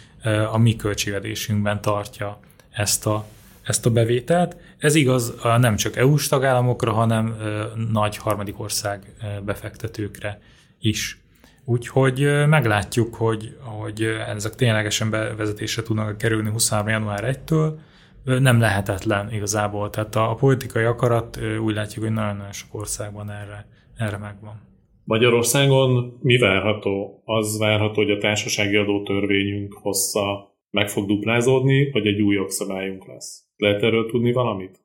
a 0.52 0.58
mi 0.58 0.76
költségvetésünkben 0.76 1.80
tartja 1.80 2.38
ezt 2.70 3.06
a, 3.06 3.24
ezt 3.62 3.86
a 3.86 3.90
bevételt. 3.90 4.56
Ez 4.84 4.94
igaz 4.94 5.34
nem 5.42 5.76
csak 5.76 5.96
EU-s 5.96 6.28
tagállamokra, 6.28 6.92
hanem 6.92 7.36
nagy 7.92 8.16
harmadik 8.16 8.60
ország 8.60 9.14
befektetőkre 9.44 10.40
is. 10.80 11.18
Úgyhogy 11.64 12.18
meglátjuk, 12.48 13.14
hogy, 13.14 13.56
hogy 13.60 14.02
ezek 14.34 14.54
ténylegesen 14.54 15.10
bevezetésre 15.10 15.82
tudnak 15.82 16.18
kerülni 16.18 16.50
23. 16.50 16.88
január 16.88 17.36
1-től. 17.36 17.72
Nem 18.24 18.60
lehetetlen 18.60 19.32
igazából. 19.32 19.90
Tehát 19.90 20.14
a, 20.14 20.30
a 20.30 20.34
politikai 20.34 20.84
akarat 20.84 21.38
úgy 21.64 21.74
látjuk, 21.74 22.04
hogy 22.04 22.14
nagyon-nagyon 22.14 22.52
sok 22.52 22.74
országban 22.74 23.30
erre, 23.30 23.66
erre 23.96 24.16
megvan. 24.16 24.60
Magyarországon 25.04 26.18
mi 26.20 26.38
várható? 26.38 27.22
Az 27.24 27.58
várható, 27.58 27.94
hogy 27.94 28.10
a 28.10 28.18
társasági 28.18 28.76
adótörvényünk 28.76 29.72
hossza 29.72 30.54
meg 30.70 30.88
fog 30.88 31.06
duplázódni, 31.06 31.90
vagy 31.90 32.06
egy 32.06 32.20
új 32.20 32.34
jogszabályunk 32.34 33.06
lesz? 33.06 33.43
Lehet 33.56 33.82
erről 33.82 34.10
tudni 34.10 34.32
valamit? 34.32 34.78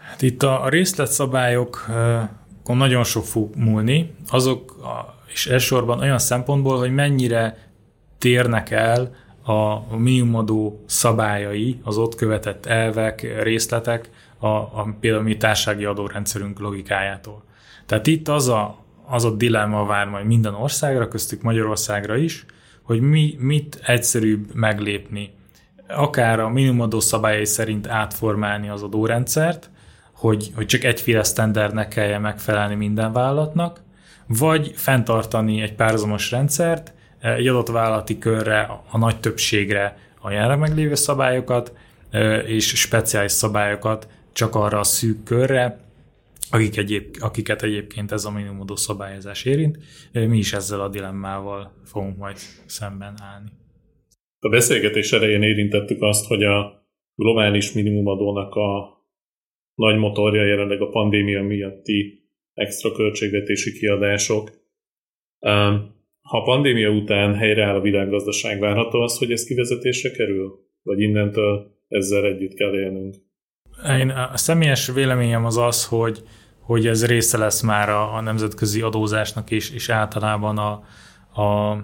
Hát 0.00 0.22
itt 0.22 0.42
a 0.42 0.68
részletszabályokon 0.68 2.76
nagyon 2.76 3.04
sok 3.04 3.24
fog 3.24 3.54
múlni. 3.54 4.14
Azok 4.28 4.70
a 4.70 5.16
és 5.36 5.46
elsősorban 5.46 6.00
olyan 6.00 6.18
szempontból, 6.18 6.78
hogy 6.78 6.94
mennyire 6.94 7.68
térnek 8.18 8.70
el 8.70 9.14
a 9.44 9.96
minimumadó 9.96 10.84
szabályai, 10.86 11.80
az 11.82 11.98
ott 11.98 12.14
követett 12.14 12.66
elvek, 12.66 13.42
részletek, 13.42 14.10
a, 14.38 14.46
a 14.46 14.96
például 15.00 15.22
mi 15.22 15.36
társági 15.36 15.84
adórendszerünk 15.84 16.58
logikájától. 16.58 17.42
Tehát 17.86 18.06
itt 18.06 18.28
az 18.28 18.48
a, 18.48 18.84
az 19.06 19.24
a 19.24 19.30
dilemma 19.30 19.84
vár 19.84 20.06
majd 20.06 20.26
minden 20.26 20.54
országra, 20.54 21.08
köztük 21.08 21.42
Magyarországra 21.42 22.16
is, 22.16 22.46
hogy 22.82 23.00
mi, 23.00 23.36
mit 23.38 23.80
egyszerűbb 23.84 24.54
meglépni. 24.54 25.30
Akár 25.88 26.40
a 26.40 26.48
minimumadó 26.48 27.00
szabályai 27.00 27.44
szerint 27.44 27.86
átformálni 27.86 28.68
az 28.68 28.82
adórendszert, 28.82 29.70
hogy, 30.12 30.52
hogy 30.54 30.66
csak 30.66 30.84
egyféle 30.84 31.22
sztendernek 31.22 31.88
kelljen 31.88 32.20
megfelelni 32.20 32.74
minden 32.74 33.12
vállalatnak, 33.12 33.80
vagy 34.26 34.72
fenntartani 34.74 35.60
egy 35.60 35.74
párhuzamos 35.74 36.30
rendszert, 36.30 36.92
eh, 37.18 37.34
egy 37.34 37.46
adott 37.46 37.68
vállalati 37.68 38.18
körre, 38.18 38.80
a 38.90 38.98
nagy 38.98 39.20
többségre 39.20 39.98
a 40.20 40.30
jelenleg 40.30 40.58
meglévő 40.58 40.94
szabályokat, 40.94 41.72
eh, 42.10 42.48
és 42.48 42.66
speciális 42.66 43.32
szabályokat 43.32 44.08
csak 44.32 44.54
arra 44.54 44.78
a 44.78 44.84
szűk 44.84 45.22
körre, 45.22 45.78
akik 46.50 46.76
egyéb, 46.76 47.16
akiket 47.20 47.62
egyébként 47.62 48.12
ez 48.12 48.24
a 48.24 48.30
minimumodó 48.30 48.76
szabályozás 48.76 49.44
érint. 49.44 49.78
Eh, 50.12 50.26
mi 50.26 50.38
is 50.38 50.52
ezzel 50.52 50.80
a 50.80 50.88
dilemmával 50.88 51.72
fogunk 51.84 52.18
majd 52.18 52.36
szemben 52.66 53.14
állni. 53.22 53.52
A 54.46 54.48
beszélgetés 54.48 55.12
elején 55.12 55.42
érintettük 55.42 56.02
azt, 56.02 56.26
hogy 56.26 56.42
a 56.42 56.86
globális 57.14 57.72
minimumadónak 57.72 58.54
a 58.54 59.00
nagy 59.74 59.98
motorja 59.98 60.44
jelenleg 60.44 60.80
a 60.80 60.88
pandémia 60.88 61.42
miatti 61.42 62.28
extra 62.54 62.92
költségvetési 62.92 63.72
kiadások. 63.78 64.50
Ha 66.20 66.38
a 66.38 66.42
pandémia 66.42 66.90
után 66.90 67.34
helyreáll 67.34 67.74
a 67.74 67.80
világgazdaság, 67.80 68.60
várható 68.60 69.00
az, 69.00 69.18
hogy 69.18 69.32
ez 69.32 69.44
kivezetésre 69.44 70.10
kerül? 70.10 70.58
Vagy 70.82 71.00
innentől 71.00 71.70
ezzel 71.88 72.24
együtt 72.24 72.54
kell 72.54 72.74
élnünk? 72.74 73.14
Én 74.00 74.08
a 74.10 74.36
személyes 74.36 74.90
véleményem 74.94 75.44
az 75.44 75.56
az, 75.56 75.86
hogy, 75.86 76.22
hogy 76.60 76.86
ez 76.86 77.06
része 77.06 77.38
lesz 77.38 77.62
már 77.62 77.88
a, 77.88 78.14
a 78.14 78.20
nemzetközi 78.20 78.80
adózásnak 78.80 79.50
is, 79.50 79.70
és 79.70 79.88
általában 79.88 80.58
a, 80.58 80.82
a, 81.42 81.76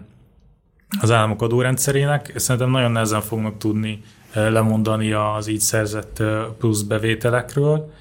az 1.01 1.11
államok 1.11 1.43
adórendszerének. 1.43 2.33
Szerintem 2.37 2.71
nagyon 2.71 2.93
nehezen 2.93 3.21
fognak 3.21 3.59
tudni 3.59 4.03
lemondani 4.35 5.13
az 5.13 5.47
így 5.47 5.61
szerzett 5.61 6.23
plusz 6.59 6.83
bevételekről 6.83 7.93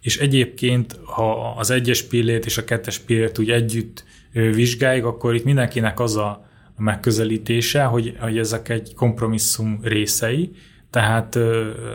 és 0.00 0.18
egyébként, 0.18 0.98
ha 1.04 1.54
az 1.56 1.70
egyes 1.70 2.02
pillét 2.02 2.46
és 2.46 2.58
a 2.58 2.64
kettes 2.64 2.98
pillét 2.98 3.38
úgy 3.38 3.50
együtt 3.50 4.04
vizsgáljuk, 4.32 5.06
akkor 5.06 5.34
itt 5.34 5.44
mindenkinek 5.44 6.00
az 6.00 6.16
a 6.16 6.48
megközelítése, 6.76 7.82
hogy, 7.82 8.16
hogy 8.20 8.38
ezek 8.38 8.68
egy 8.68 8.94
kompromisszum 8.94 9.78
részei, 9.82 10.52
tehát 10.90 11.38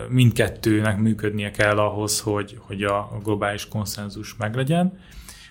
mindkettőnek 0.10 0.97
működnie 0.97 1.51
kell 1.51 1.78
ahhoz, 1.78 2.20
hogy, 2.20 2.58
hogy 2.60 2.84
a 2.84 3.20
globális 3.24 3.68
konszenzus 3.68 4.36
meglegyen. 4.38 4.99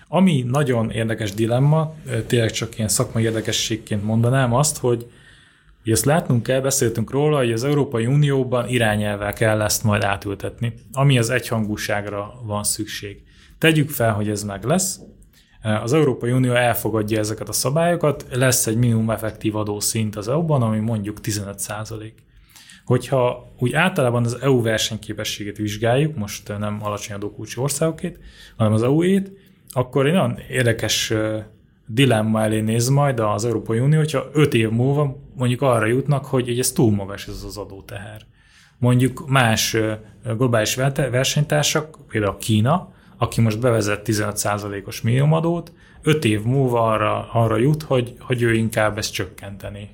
Ami 0.07 0.45
nagyon 0.47 0.91
érdekes 0.91 1.33
dilemma, 1.33 1.93
tényleg 2.27 2.51
csak 2.51 2.77
ilyen 2.77 2.89
szakmai 2.89 3.23
érdekességként 3.23 4.03
mondanám 4.03 4.53
azt, 4.53 4.77
hogy 4.77 5.07
Ugye 5.85 5.93
ezt 5.93 6.05
látnunk 6.05 6.43
kell, 6.43 6.61
beszéltünk 6.61 7.11
róla, 7.11 7.37
hogy 7.37 7.51
az 7.51 7.63
Európai 7.63 8.05
Unióban 8.05 8.67
irányelvel 8.67 9.33
kell 9.33 9.61
ezt 9.61 9.83
majd 9.83 10.03
átültetni, 10.03 10.73
ami 10.91 11.17
az 11.17 11.29
egyhangúságra 11.29 12.41
van 12.43 12.63
szükség. 12.63 13.23
Tegyük 13.57 13.89
fel, 13.89 14.13
hogy 14.13 14.29
ez 14.29 14.43
meg 14.43 14.63
lesz. 14.63 14.99
Az 15.83 15.93
Európai 15.93 16.31
Unió 16.31 16.53
elfogadja 16.53 17.19
ezeket 17.19 17.49
a 17.49 17.53
szabályokat, 17.53 18.25
lesz 18.31 18.67
egy 18.67 18.77
minimum 18.77 19.09
effektív 19.09 19.55
adószint 19.55 20.15
az 20.15 20.27
EU-ban, 20.27 20.61
ami 20.61 20.79
mondjuk 20.79 21.21
15 21.21 21.59
százalék. 21.59 22.23
Hogyha 22.85 23.51
úgy 23.59 23.73
általában 23.73 24.23
az 24.23 24.41
EU 24.41 24.61
versenyképességét 24.61 25.57
vizsgáljuk, 25.57 26.15
most 26.15 26.57
nem 26.57 26.79
alacsony 26.81 27.15
adókulcsi 27.15 27.59
országokét, 27.59 28.19
hanem 28.57 28.73
az 28.73 28.83
EU-ét, 28.83 29.31
akkor 29.77 30.05
egy 30.05 30.13
nagyon 30.13 30.39
érdekes 30.49 31.13
dilemma 31.87 32.41
elé 32.41 32.59
néz 32.59 32.89
majd 32.89 33.19
az 33.19 33.45
Európai 33.45 33.79
Unió, 33.79 33.97
hogyha 33.97 34.29
öt 34.33 34.53
év 34.53 34.69
múlva 34.69 35.17
mondjuk 35.35 35.61
arra 35.61 35.85
jutnak, 35.85 36.25
hogy 36.25 36.59
ez 36.59 36.71
túl 36.71 36.91
magas 36.91 37.27
ez 37.27 37.43
az 37.47 37.57
adóteher. 37.57 38.21
Mondjuk 38.77 39.29
más 39.29 39.77
globális 40.37 40.75
versenytársak, 40.95 41.97
például 42.07 42.37
Kína, 42.37 42.93
aki 43.17 43.41
most 43.41 43.59
bevezet 43.59 44.07
15%-os 44.09 45.01
minimumadót, 45.01 45.71
öt 46.01 46.25
év 46.25 46.43
múlva 46.43 46.91
arra, 46.91 47.29
arra 47.31 47.57
jut, 47.57 47.83
hogy, 47.83 48.15
hogy 48.19 48.41
ő 48.41 48.53
inkább 48.53 48.97
ezt 48.97 49.13
csökkenteni 49.13 49.89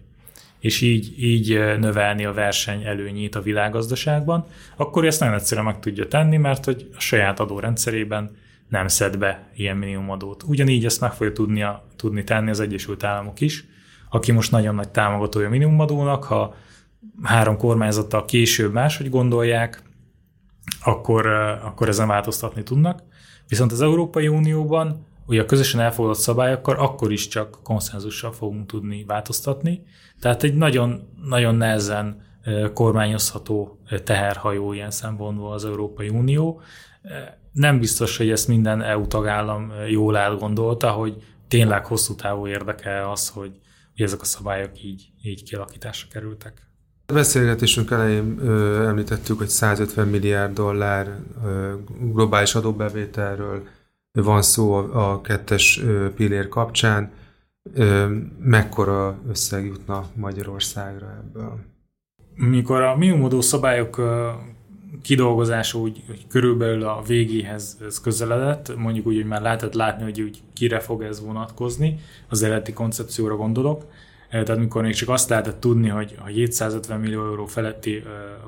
és 0.59 0.81
így, 0.81 1.23
így 1.23 1.49
növelni 1.79 2.25
a 2.25 2.33
verseny 2.33 2.83
előnyét 2.83 3.35
a 3.35 3.41
világgazdaságban, 3.41 4.45
akkor 4.75 5.05
ezt 5.05 5.19
nagyon 5.19 5.35
egyszerűen 5.35 5.65
meg 5.65 5.79
tudja 5.79 6.07
tenni, 6.07 6.37
mert 6.37 6.65
hogy 6.65 6.89
a 6.95 6.99
saját 6.99 7.39
adórendszerében 7.39 8.35
nem 8.71 8.87
szed 8.87 9.17
be 9.17 9.49
ilyen 9.55 9.77
minimumadót. 9.77 10.43
Ugyanígy 10.43 10.85
ezt 10.85 11.01
meg 11.01 11.13
fogja 11.13 11.33
tudnia, 11.33 11.87
tudni 11.95 12.23
tenni 12.23 12.49
az 12.49 12.59
Egyesült 12.59 13.03
Államok 13.03 13.41
is, 13.41 13.65
aki 14.09 14.31
most 14.31 14.51
nagyon 14.51 14.75
nagy 14.75 14.89
támogatója 14.89 15.47
a 15.47 15.49
minimumadónak, 15.49 16.23
ha 16.23 16.55
három 17.23 17.57
kormányzattal 17.57 18.25
később 18.25 18.73
máshogy 18.73 19.09
gondolják, 19.09 19.83
akkor, 20.83 21.25
akkor 21.63 21.87
ezen 21.87 22.07
változtatni 22.07 22.63
tudnak. 22.63 23.03
Viszont 23.47 23.71
az 23.71 23.81
Európai 23.81 24.27
Unióban 24.27 25.05
ugye 25.25 25.41
a 25.41 25.45
közösen 25.45 25.79
elfogadott 25.79 26.17
szabályokkal 26.17 26.75
akkor 26.75 27.11
is 27.11 27.27
csak 27.27 27.59
konszenzussal 27.63 28.31
fogunk 28.31 28.65
tudni 28.65 29.03
változtatni. 29.03 29.83
Tehát 30.19 30.43
egy 30.43 30.55
nagyon, 30.55 31.09
nagyon 31.23 31.55
nehezen 31.55 32.21
kormányozható 32.73 33.79
teherhajó 34.03 34.73
ilyen 34.73 34.91
szempontból 34.91 35.53
az 35.53 35.65
Európai 35.65 36.09
Unió 36.09 36.61
nem 37.51 37.79
biztos, 37.79 38.17
hogy 38.17 38.29
ezt 38.29 38.47
minden 38.47 38.81
EU 38.81 39.07
tagállam 39.07 39.71
jól 39.89 40.15
átgondolta, 40.15 40.89
hogy 40.91 41.23
tényleg 41.47 41.85
hosszú 41.85 42.15
távú 42.15 42.47
érdeke 42.47 43.09
az, 43.11 43.29
hogy, 43.29 43.51
hogy 43.95 44.05
ezek 44.05 44.21
a 44.21 44.25
szabályok 44.25 44.83
így, 44.83 45.11
így 45.23 45.43
kialakításra 45.43 46.07
kerültek. 46.11 46.69
A 47.05 47.13
beszélgetésünk 47.13 47.91
elején 47.91 48.37
ö, 48.39 48.87
említettük, 48.87 49.37
hogy 49.37 49.47
150 49.47 50.07
milliárd 50.07 50.53
dollár 50.53 51.19
ö, 51.43 51.73
globális 51.99 52.55
adóbevételről 52.55 53.67
van 54.11 54.41
szó 54.41 54.73
a, 54.73 55.11
a 55.11 55.21
kettes 55.21 55.81
ö, 55.83 56.13
pillér 56.13 56.47
kapcsán. 56.47 57.11
Ö, 57.73 58.15
mekkora 58.39 59.17
összeg 59.29 59.65
jutna 59.65 60.09
Magyarországra 60.15 61.23
ebből? 61.23 61.59
Mikor 62.35 62.81
a 62.81 62.97
minimumodó 62.97 63.41
szabályok 63.41 64.01
kidolgozása 65.01 65.77
úgy, 65.79 66.01
hogy 66.07 66.27
körülbelül 66.27 66.83
a 66.83 67.01
végéhez 67.07 67.77
ez 67.85 68.01
közeledett, 68.01 68.75
mondjuk 68.77 69.05
úgy, 69.05 69.15
hogy 69.15 69.25
már 69.25 69.41
lehetett 69.41 69.73
látni, 69.73 70.03
hogy 70.03 70.21
úgy 70.21 70.41
kire 70.53 70.79
fog 70.79 71.01
ez 71.03 71.21
vonatkozni, 71.21 71.99
az 72.29 72.43
eredeti 72.43 72.73
koncepcióra 72.73 73.35
gondolok. 73.35 73.85
Tehát 74.29 74.57
mikor 74.57 74.81
még 74.81 74.93
csak 74.93 75.09
azt 75.09 75.29
lehetett 75.29 75.59
tudni, 75.59 75.87
hogy 75.87 76.17
a 76.21 76.25
750 76.25 76.99
millió 76.99 77.25
euró 77.25 77.45
feletti 77.45 78.03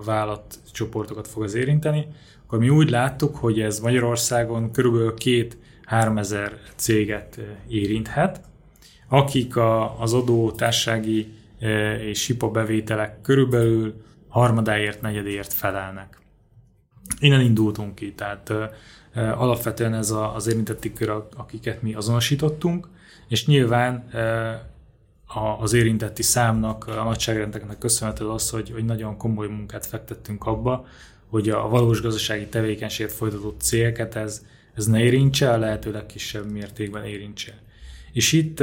vállalatcsoportokat 0.06 1.28
fog 1.28 1.44
az 1.44 1.54
érinteni, 1.54 2.08
akkor 2.46 2.60
mi 2.60 2.70
úgy 2.70 2.90
láttuk, 2.90 3.36
hogy 3.36 3.60
ez 3.62 3.80
Magyarországon 3.80 4.72
körülbelül 4.72 5.14
két 5.14 5.58
3000 5.86 6.60
céget 6.76 7.40
érinthet, 7.68 8.42
akik 9.10 9.56
a, 9.56 10.02
az 10.02 10.14
adó, 10.14 10.52
társági 10.52 11.34
és 12.00 12.20
SIPA 12.20 12.48
bevételek 12.50 13.22
körülbelül 13.22 13.94
harmadáért, 14.28 15.02
negyedért 15.02 15.54
felelnek. 15.54 16.23
Innen 17.20 17.42
indultunk 17.42 17.96
ki, 17.96 18.14
tehát 18.14 18.54
alapvetően 19.16 19.94
ez 19.94 20.14
az 20.34 20.48
érintetti 20.48 20.94
kör, 20.94 21.24
akiket 21.36 21.82
mi 21.82 21.94
azonosítottunk, 21.94 22.88
és 23.28 23.46
nyilván 23.46 24.10
az 25.60 25.74
érintetti 25.74 26.24
számnak, 26.24 26.88
a 26.88 27.04
nagyságrendeknek 27.04 27.78
köszönhető 27.78 28.30
az, 28.30 28.50
hogy, 28.50 28.72
hogy 28.72 28.86
nagyon 28.86 29.18
komoly 29.18 29.48
munkát 29.48 29.86
fektettünk 29.86 30.46
abba, 30.46 30.86
hogy 31.30 31.50
a 31.50 31.68
valós 31.68 32.02
gazdasági 32.02 32.46
tevékenységet 32.46 33.12
folytatott 33.14 33.62
célket 33.62 34.16
ez, 34.16 34.46
ez 34.76 34.86
ne 34.86 35.00
érintse, 35.04 35.52
a 35.52 35.58
lehető 35.58 35.92
legkisebb 35.92 36.52
mértékben 36.52 37.06
érintse. 37.06 37.62
És 38.12 38.32
itt 38.32 38.60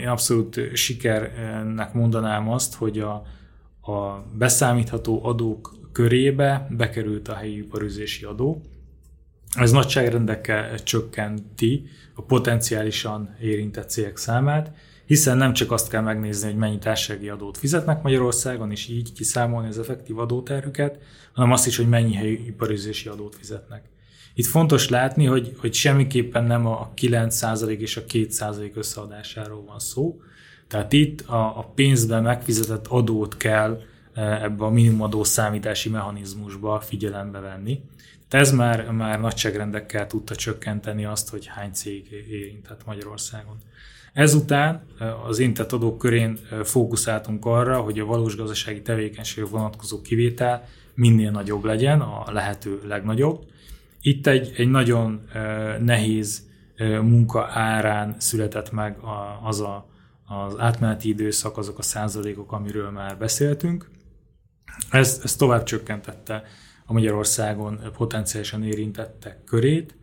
én 0.00 0.08
abszolút 0.08 0.60
sikernek 0.74 1.92
mondanám 1.92 2.50
azt, 2.50 2.74
hogy 2.74 2.98
a, 2.98 3.12
a 3.92 4.24
beszámítható 4.32 5.24
adók 5.24 5.77
körébe 5.98 6.66
bekerült 6.70 7.28
a 7.28 7.34
helyi 7.34 7.56
iparüzési 7.56 8.24
adó. 8.24 8.62
Ez 9.56 9.70
nagyságrendekkel 9.70 10.82
csökkenti 10.82 11.84
a 12.14 12.22
potenciálisan 12.22 13.36
érintett 13.40 13.88
cégek 13.88 14.16
számát, 14.16 14.72
hiszen 15.06 15.36
nem 15.36 15.52
csak 15.52 15.72
azt 15.72 15.88
kell 15.88 16.02
megnézni, 16.02 16.48
hogy 16.48 16.58
mennyi 16.58 16.78
társasági 16.78 17.28
adót 17.28 17.58
fizetnek 17.58 18.02
Magyarországon, 18.02 18.70
és 18.70 18.88
így 18.88 19.12
kiszámolni 19.12 19.68
az 19.68 19.78
effektív 19.78 20.18
adóterhüket, 20.18 20.98
hanem 21.32 21.52
azt 21.52 21.66
is, 21.66 21.76
hogy 21.76 21.88
mennyi 21.88 22.14
helyi 22.14 22.46
iparüzési 22.46 23.08
adót 23.08 23.36
fizetnek. 23.36 23.82
Itt 24.34 24.46
fontos 24.46 24.88
látni, 24.88 25.24
hogy, 25.24 25.54
hogy 25.56 25.74
semmiképpen 25.74 26.44
nem 26.44 26.66
a 26.66 26.92
9% 26.96 27.78
és 27.78 27.96
a 27.96 28.04
2% 28.04 28.74
összeadásáról 28.74 29.64
van 29.64 29.78
szó. 29.78 30.20
Tehát 30.68 30.92
itt 30.92 31.20
a, 31.20 31.58
a 31.58 31.72
pénzben 31.74 32.22
megfizetett 32.22 32.86
adót 32.86 33.36
kell 33.36 33.80
ebbe 34.18 34.64
a 34.64 34.70
minimumadó 34.70 35.24
számítási 35.24 35.88
mechanizmusba 35.88 36.80
figyelembe 36.80 37.40
venni. 37.40 37.80
Tehát 38.28 38.46
ez 38.46 38.52
már, 38.52 38.90
már 38.90 39.20
nagyságrendekkel 39.20 40.06
tudta 40.06 40.34
csökkenteni 40.34 41.04
azt, 41.04 41.30
hogy 41.30 41.46
hány 41.46 41.72
cég 41.72 42.10
érintett 42.30 42.86
Magyarországon. 42.86 43.56
Ezután 44.12 44.82
e, 44.98 45.14
az 45.14 45.38
intett 45.38 45.72
adók 45.72 45.98
körén 45.98 46.38
e, 46.50 46.64
fókuszáltunk 46.64 47.44
arra, 47.44 47.80
hogy 47.80 47.98
a 47.98 48.04
valós 48.04 48.36
gazdasági 48.36 48.82
tevékenység 48.82 49.48
vonatkozó 49.50 50.00
kivétel 50.00 50.64
minél 50.94 51.30
nagyobb 51.30 51.64
legyen, 51.64 52.00
a 52.00 52.32
lehető 52.32 52.80
legnagyobb, 52.86 53.44
itt 54.00 54.26
egy, 54.26 54.52
egy 54.56 54.68
nagyon 54.68 55.28
nehéz 55.80 56.46
munka 57.02 57.46
árán 57.52 58.14
született 58.18 58.70
meg 58.70 58.96
az 59.42 59.60
a, 59.60 59.88
az 60.26 60.58
átmeneti 60.58 61.08
időszak, 61.08 61.58
azok 61.58 61.78
a 61.78 61.82
százalékok, 61.82 62.52
amiről 62.52 62.90
már 62.90 63.18
beszéltünk. 63.18 63.90
Ez, 64.90 65.20
ez 65.24 65.36
tovább 65.36 65.62
csökkentette 65.62 66.42
a 66.86 66.92
Magyarországon 66.92 67.80
potenciálisan 67.96 68.64
érintettek 68.64 69.44
körét, 69.44 69.94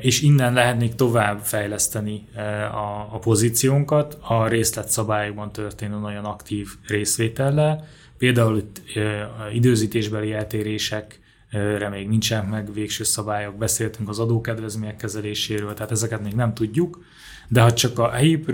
és 0.00 0.22
innen 0.22 0.52
lehet 0.52 0.78
még 0.78 0.94
tovább 0.94 1.40
fejleszteni 1.40 2.28
a, 2.72 3.14
a 3.14 3.18
pozíciónkat 3.18 4.18
a 4.20 4.48
részletszabályokban 4.48 5.52
történő 5.52 5.98
nagyon 5.98 6.24
aktív 6.24 6.68
részvétellel. 6.86 7.86
Például 8.18 8.56
itt 8.56 8.82
időzítésbeli 9.52 10.32
eltérések 10.32 11.20
még 11.90 12.08
nincsenek 12.08 12.48
meg 12.48 12.72
végső 12.72 13.04
szabályok, 13.04 13.56
beszéltünk 13.56 14.08
az 14.08 14.18
adókedvezmények 14.18 14.96
kezeléséről, 14.96 15.74
tehát 15.74 15.90
ezeket 15.90 16.22
még 16.22 16.32
nem 16.32 16.54
tudjuk, 16.54 17.04
de 17.48 17.60
ha 17.60 17.72
csak 17.72 17.98
a 17.98 18.10
helyi 18.10 18.44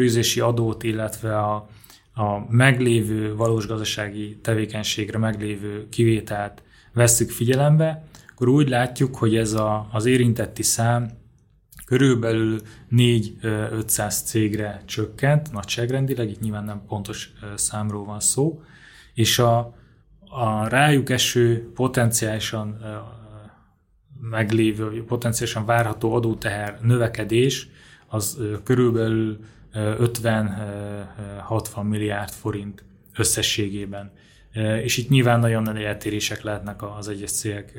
adót, 0.40 0.82
illetve 0.82 1.38
a, 1.38 1.68
a 2.14 2.52
meglévő 2.52 3.34
valós 3.34 3.66
gazdasági 3.66 4.38
tevékenységre 4.42 5.18
meglévő 5.18 5.88
kivételt 5.88 6.62
vesszük 6.92 7.30
figyelembe, 7.30 8.04
akkor 8.32 8.48
úgy 8.48 8.68
látjuk, 8.68 9.16
hogy 9.16 9.36
ez 9.36 9.52
a, 9.52 9.88
az 9.92 10.06
érintetti 10.06 10.62
szám 10.62 11.10
körülbelül 11.90 12.60
4-500 12.90 14.24
cégre 14.24 14.82
csökkent, 14.84 15.52
nagyságrendileg, 15.52 16.30
itt 16.30 16.40
nyilván 16.40 16.64
nem 16.64 16.82
pontos 16.86 17.32
számról 17.54 18.04
van 18.04 18.20
szó, 18.20 18.62
és 19.14 19.38
a, 19.38 19.74
a 20.20 20.68
rájuk 20.68 21.10
eső 21.10 21.70
potenciálisan 21.74 22.78
meglévő, 24.20 25.04
potenciálisan 25.04 25.64
várható 25.64 26.14
adóteher 26.14 26.78
növekedés 26.82 27.68
az 28.06 28.38
körülbelül 28.64 29.38
50-60 29.74 31.82
milliárd 31.82 32.30
forint 32.30 32.84
összességében. 33.16 34.10
És 34.82 34.96
itt 34.96 35.08
nyilván 35.08 35.40
nagyon 35.40 35.62
nagy 35.62 35.82
eltérések 35.82 36.42
lehetnek 36.42 36.82
az 36.98 37.08
egyes 37.08 37.30
cégek 37.30 37.78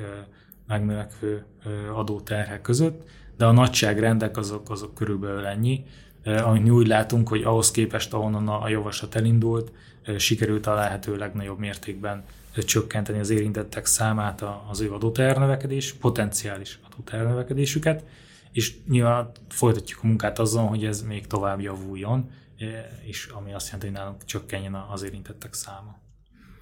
megnövekvő 0.67 1.45
adóterhek 1.93 2.61
között, 2.61 3.09
de 3.37 3.45
a 3.45 3.51
nagyságrendek 3.51 4.37
azok, 4.37 4.69
azok 4.69 4.93
körülbelül 4.93 5.45
ennyi, 5.45 5.85
amit 6.25 6.63
mi 6.63 6.69
úgy 6.69 6.87
látunk, 6.87 7.27
hogy 7.27 7.43
ahhoz 7.43 7.71
képest, 7.71 8.13
ahonnan 8.13 8.47
a 8.47 8.69
javaslat 8.69 9.15
elindult, 9.15 9.71
sikerült 10.17 10.67
a 10.67 10.73
lehető 10.73 11.15
legnagyobb 11.15 11.59
mértékben 11.59 12.23
csökkenteni 12.65 13.19
az 13.19 13.29
érintettek 13.29 13.85
számát 13.85 14.43
az 14.69 14.81
ő 14.81 14.91
adóternövekedés, 14.91 15.93
potenciális 15.93 16.79
adóternövekedésüket, 16.91 18.03
és 18.51 18.75
nyilván 18.87 19.31
folytatjuk 19.49 19.99
a 20.03 20.07
munkát 20.07 20.39
azon, 20.39 20.67
hogy 20.67 20.85
ez 20.85 21.01
még 21.01 21.27
tovább 21.27 21.59
javuljon, 21.59 22.29
e, 22.57 22.65
és 23.03 23.29
ami 23.33 23.53
azt 23.53 23.65
jelenti, 23.65 23.85
hogy 23.85 23.95
nálunk 23.95 24.25
csökkenjen 24.25 24.73
az 24.91 25.03
érintettek 25.03 25.53
száma. 25.53 25.99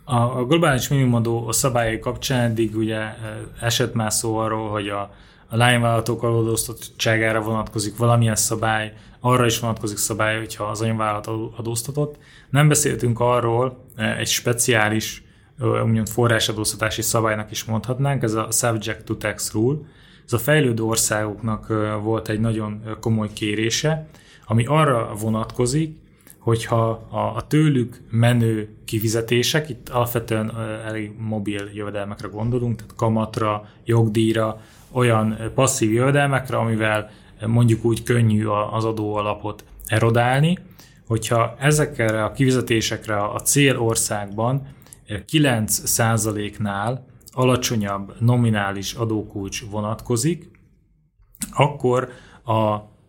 A 0.03 0.45
globális 0.45 0.87
minimumadó 0.87 1.47
a 1.47 1.51
szabályai 1.51 1.99
kapcsán 1.99 2.49
eddig 2.49 2.75
ugye 2.75 2.97
e, 2.97 3.15
esett 3.61 3.93
már 3.93 4.13
szó 4.13 4.37
arról, 4.37 4.69
hogy 4.69 4.89
a, 4.89 5.01
a 5.47 5.55
lányvállalatok 5.55 6.23
adóztatottságára 6.23 7.41
vonatkozik 7.41 7.97
valamilyen 7.97 8.35
szabály, 8.35 8.93
arra 9.19 9.45
is 9.45 9.59
vonatkozik 9.59 9.97
szabály, 9.97 10.37
hogyha 10.37 10.63
az 10.63 10.81
anyavállalat 10.81 11.27
adóztatott. 11.57 12.17
Nem 12.49 12.67
beszéltünk 12.67 13.19
arról 13.19 13.85
e, 13.95 14.17
egy 14.17 14.27
speciális 14.27 15.23
úgymond 15.59 16.09
forrásadóztatási 16.09 17.01
szabálynak 17.01 17.51
is 17.51 17.63
mondhatnánk, 17.63 18.23
ez 18.23 18.33
a 18.33 18.51
subject 18.51 19.05
to 19.05 19.15
tax 19.15 19.51
rule. 19.53 19.77
Ez 20.31 20.35
a 20.35 20.37
fejlődő 20.43 20.83
országoknak 20.83 21.67
volt 22.03 22.29
egy 22.29 22.39
nagyon 22.39 22.83
komoly 22.99 23.29
kérése, 23.33 24.07
ami 24.45 24.65
arra 24.65 25.13
vonatkozik, 25.21 25.97
hogyha 26.37 26.89
a, 27.09 27.17
a 27.35 27.47
tőlük 27.47 28.01
menő 28.11 28.69
kifizetések, 28.85 29.69
itt 29.69 29.89
alapvetően 29.89 30.51
elég 30.85 31.11
mobil 31.19 31.69
jövedelmekre 31.73 32.27
gondolunk, 32.27 32.75
tehát 32.75 32.95
kamatra, 32.95 33.67
jogdíjra, 33.85 34.61
olyan 34.91 35.37
passzív 35.53 35.91
jövedelmekre, 35.91 36.57
amivel 36.57 37.09
mondjuk 37.45 37.85
úgy 37.85 38.03
könnyű 38.03 38.45
az 38.71 38.85
adóalapot 38.85 39.63
erodálni, 39.87 40.57
hogyha 41.07 41.55
ezekre 41.59 42.23
a 42.23 42.31
kifizetésekre 42.31 43.23
a 43.23 43.39
célországban 43.39 44.67
9%-nál 45.07 47.05
alacsonyabb 47.31 48.15
nominális 48.19 48.93
adókulcs 48.93 49.65
vonatkozik, 49.69 50.51
akkor 51.51 52.09
a, 52.43 52.61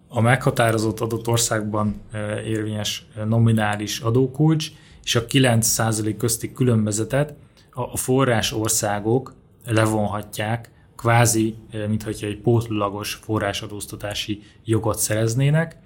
a 0.09 0.21
meghatározott 0.21 1.01
adott 1.01 1.29
országban 1.29 2.01
e, 2.13 2.43
érvényes 2.43 3.07
nominális 3.25 4.01
adókulcs 4.01 4.69
és 5.05 5.17
a 5.17 5.25
9% 5.25 6.15
közti 6.19 6.53
különbözetet 6.53 7.35
a 7.71 7.97
forrás 7.97 8.53
országok 8.53 9.35
levonhatják, 9.67 10.71
kvázi, 10.97 11.55
e, 11.71 11.87
mintha 11.87 12.11
egy 12.27 12.41
pótlagos 12.41 13.15
forrásadóztatási 13.15 14.43
jogot 14.65 14.99
szereznének. 14.99 15.77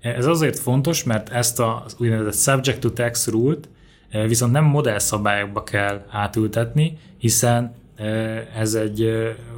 Ez 0.00 0.26
azért 0.26 0.58
fontos, 0.58 1.04
mert 1.04 1.28
ezt 1.28 1.60
az 1.60 1.96
úgynevezett 1.98 2.40
subject 2.40 2.80
to 2.80 2.90
tax 2.90 3.28
rule-t 3.28 3.68
viszont 4.26 4.52
nem 4.52 4.64
modellszabályokba 4.64 5.62
kell 5.62 6.04
átültetni, 6.10 6.98
hiszen 7.18 7.74
ez 8.56 8.74
egy 8.74 9.08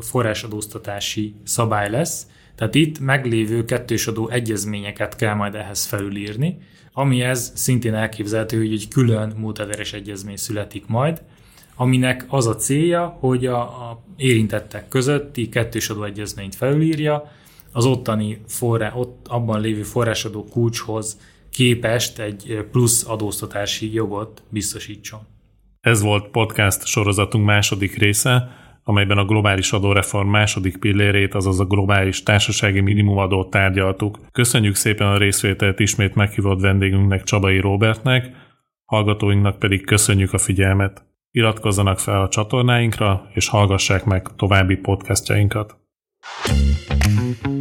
forrásadóztatási 0.00 1.34
szabály 1.44 1.90
lesz, 1.90 2.26
tehát 2.54 2.74
itt 2.74 2.98
meglévő 2.98 3.64
kettős 3.64 4.06
adó 4.06 4.28
egyezményeket 4.28 5.16
kell 5.16 5.34
majd 5.34 5.54
ehhez 5.54 5.84
felülírni, 5.84 6.58
amihez 6.92 7.52
szintén 7.54 7.94
elképzelhető, 7.94 8.58
hogy 8.58 8.72
egy 8.72 8.88
külön 8.88 9.32
múltederes 9.36 9.92
egyezmény 9.92 10.36
születik 10.36 10.86
majd, 10.86 11.22
aminek 11.76 12.26
az 12.28 12.46
a 12.46 12.56
célja, 12.56 13.16
hogy 13.20 13.46
a, 13.46 13.60
a 13.60 14.02
érintettek 14.16 14.88
közötti 14.88 15.48
kettős 15.48 15.88
adóegyezményt 15.90 16.54
felülírja, 16.54 17.32
az 17.72 17.84
ottani 17.84 18.40
forrá, 18.46 18.92
ott 18.94 19.26
abban 19.28 19.60
lévő 19.60 19.82
forrásadó 19.82 20.44
kulcshoz 20.44 21.18
képest 21.50 22.18
egy 22.18 22.66
plusz 22.70 23.08
adóztatási 23.08 23.92
jogot 23.92 24.42
biztosítson. 24.48 25.20
Ez 25.84 26.02
volt 26.02 26.28
podcast 26.28 26.86
sorozatunk 26.86 27.44
második 27.44 27.98
része, 27.98 28.48
amelyben 28.84 29.18
a 29.18 29.24
globális 29.24 29.72
adóreform 29.72 30.28
második 30.28 30.76
pillérét, 30.76 31.34
azaz 31.34 31.60
a 31.60 31.64
globális 31.64 32.22
társasági 32.22 32.80
minimumadót 32.80 33.50
tárgyaltuk. 33.50 34.18
Köszönjük 34.32 34.74
szépen 34.74 35.06
a 35.06 35.18
részvételt 35.18 35.80
ismét 35.80 36.14
meghívott 36.14 36.60
vendégünknek 36.60 37.22
Csabai 37.22 37.60
Robertnek, 37.60 38.30
hallgatóinknak 38.84 39.58
pedig 39.58 39.84
köszönjük 39.84 40.32
a 40.32 40.38
figyelmet. 40.38 41.04
Iratkozzanak 41.30 41.98
fel 41.98 42.22
a 42.22 42.28
csatornáinkra, 42.28 43.28
és 43.34 43.48
hallgassák 43.48 44.04
meg 44.04 44.26
további 44.36 44.76
podcastjainkat. 44.76 45.76
thank 46.44 47.46
you 47.46 47.53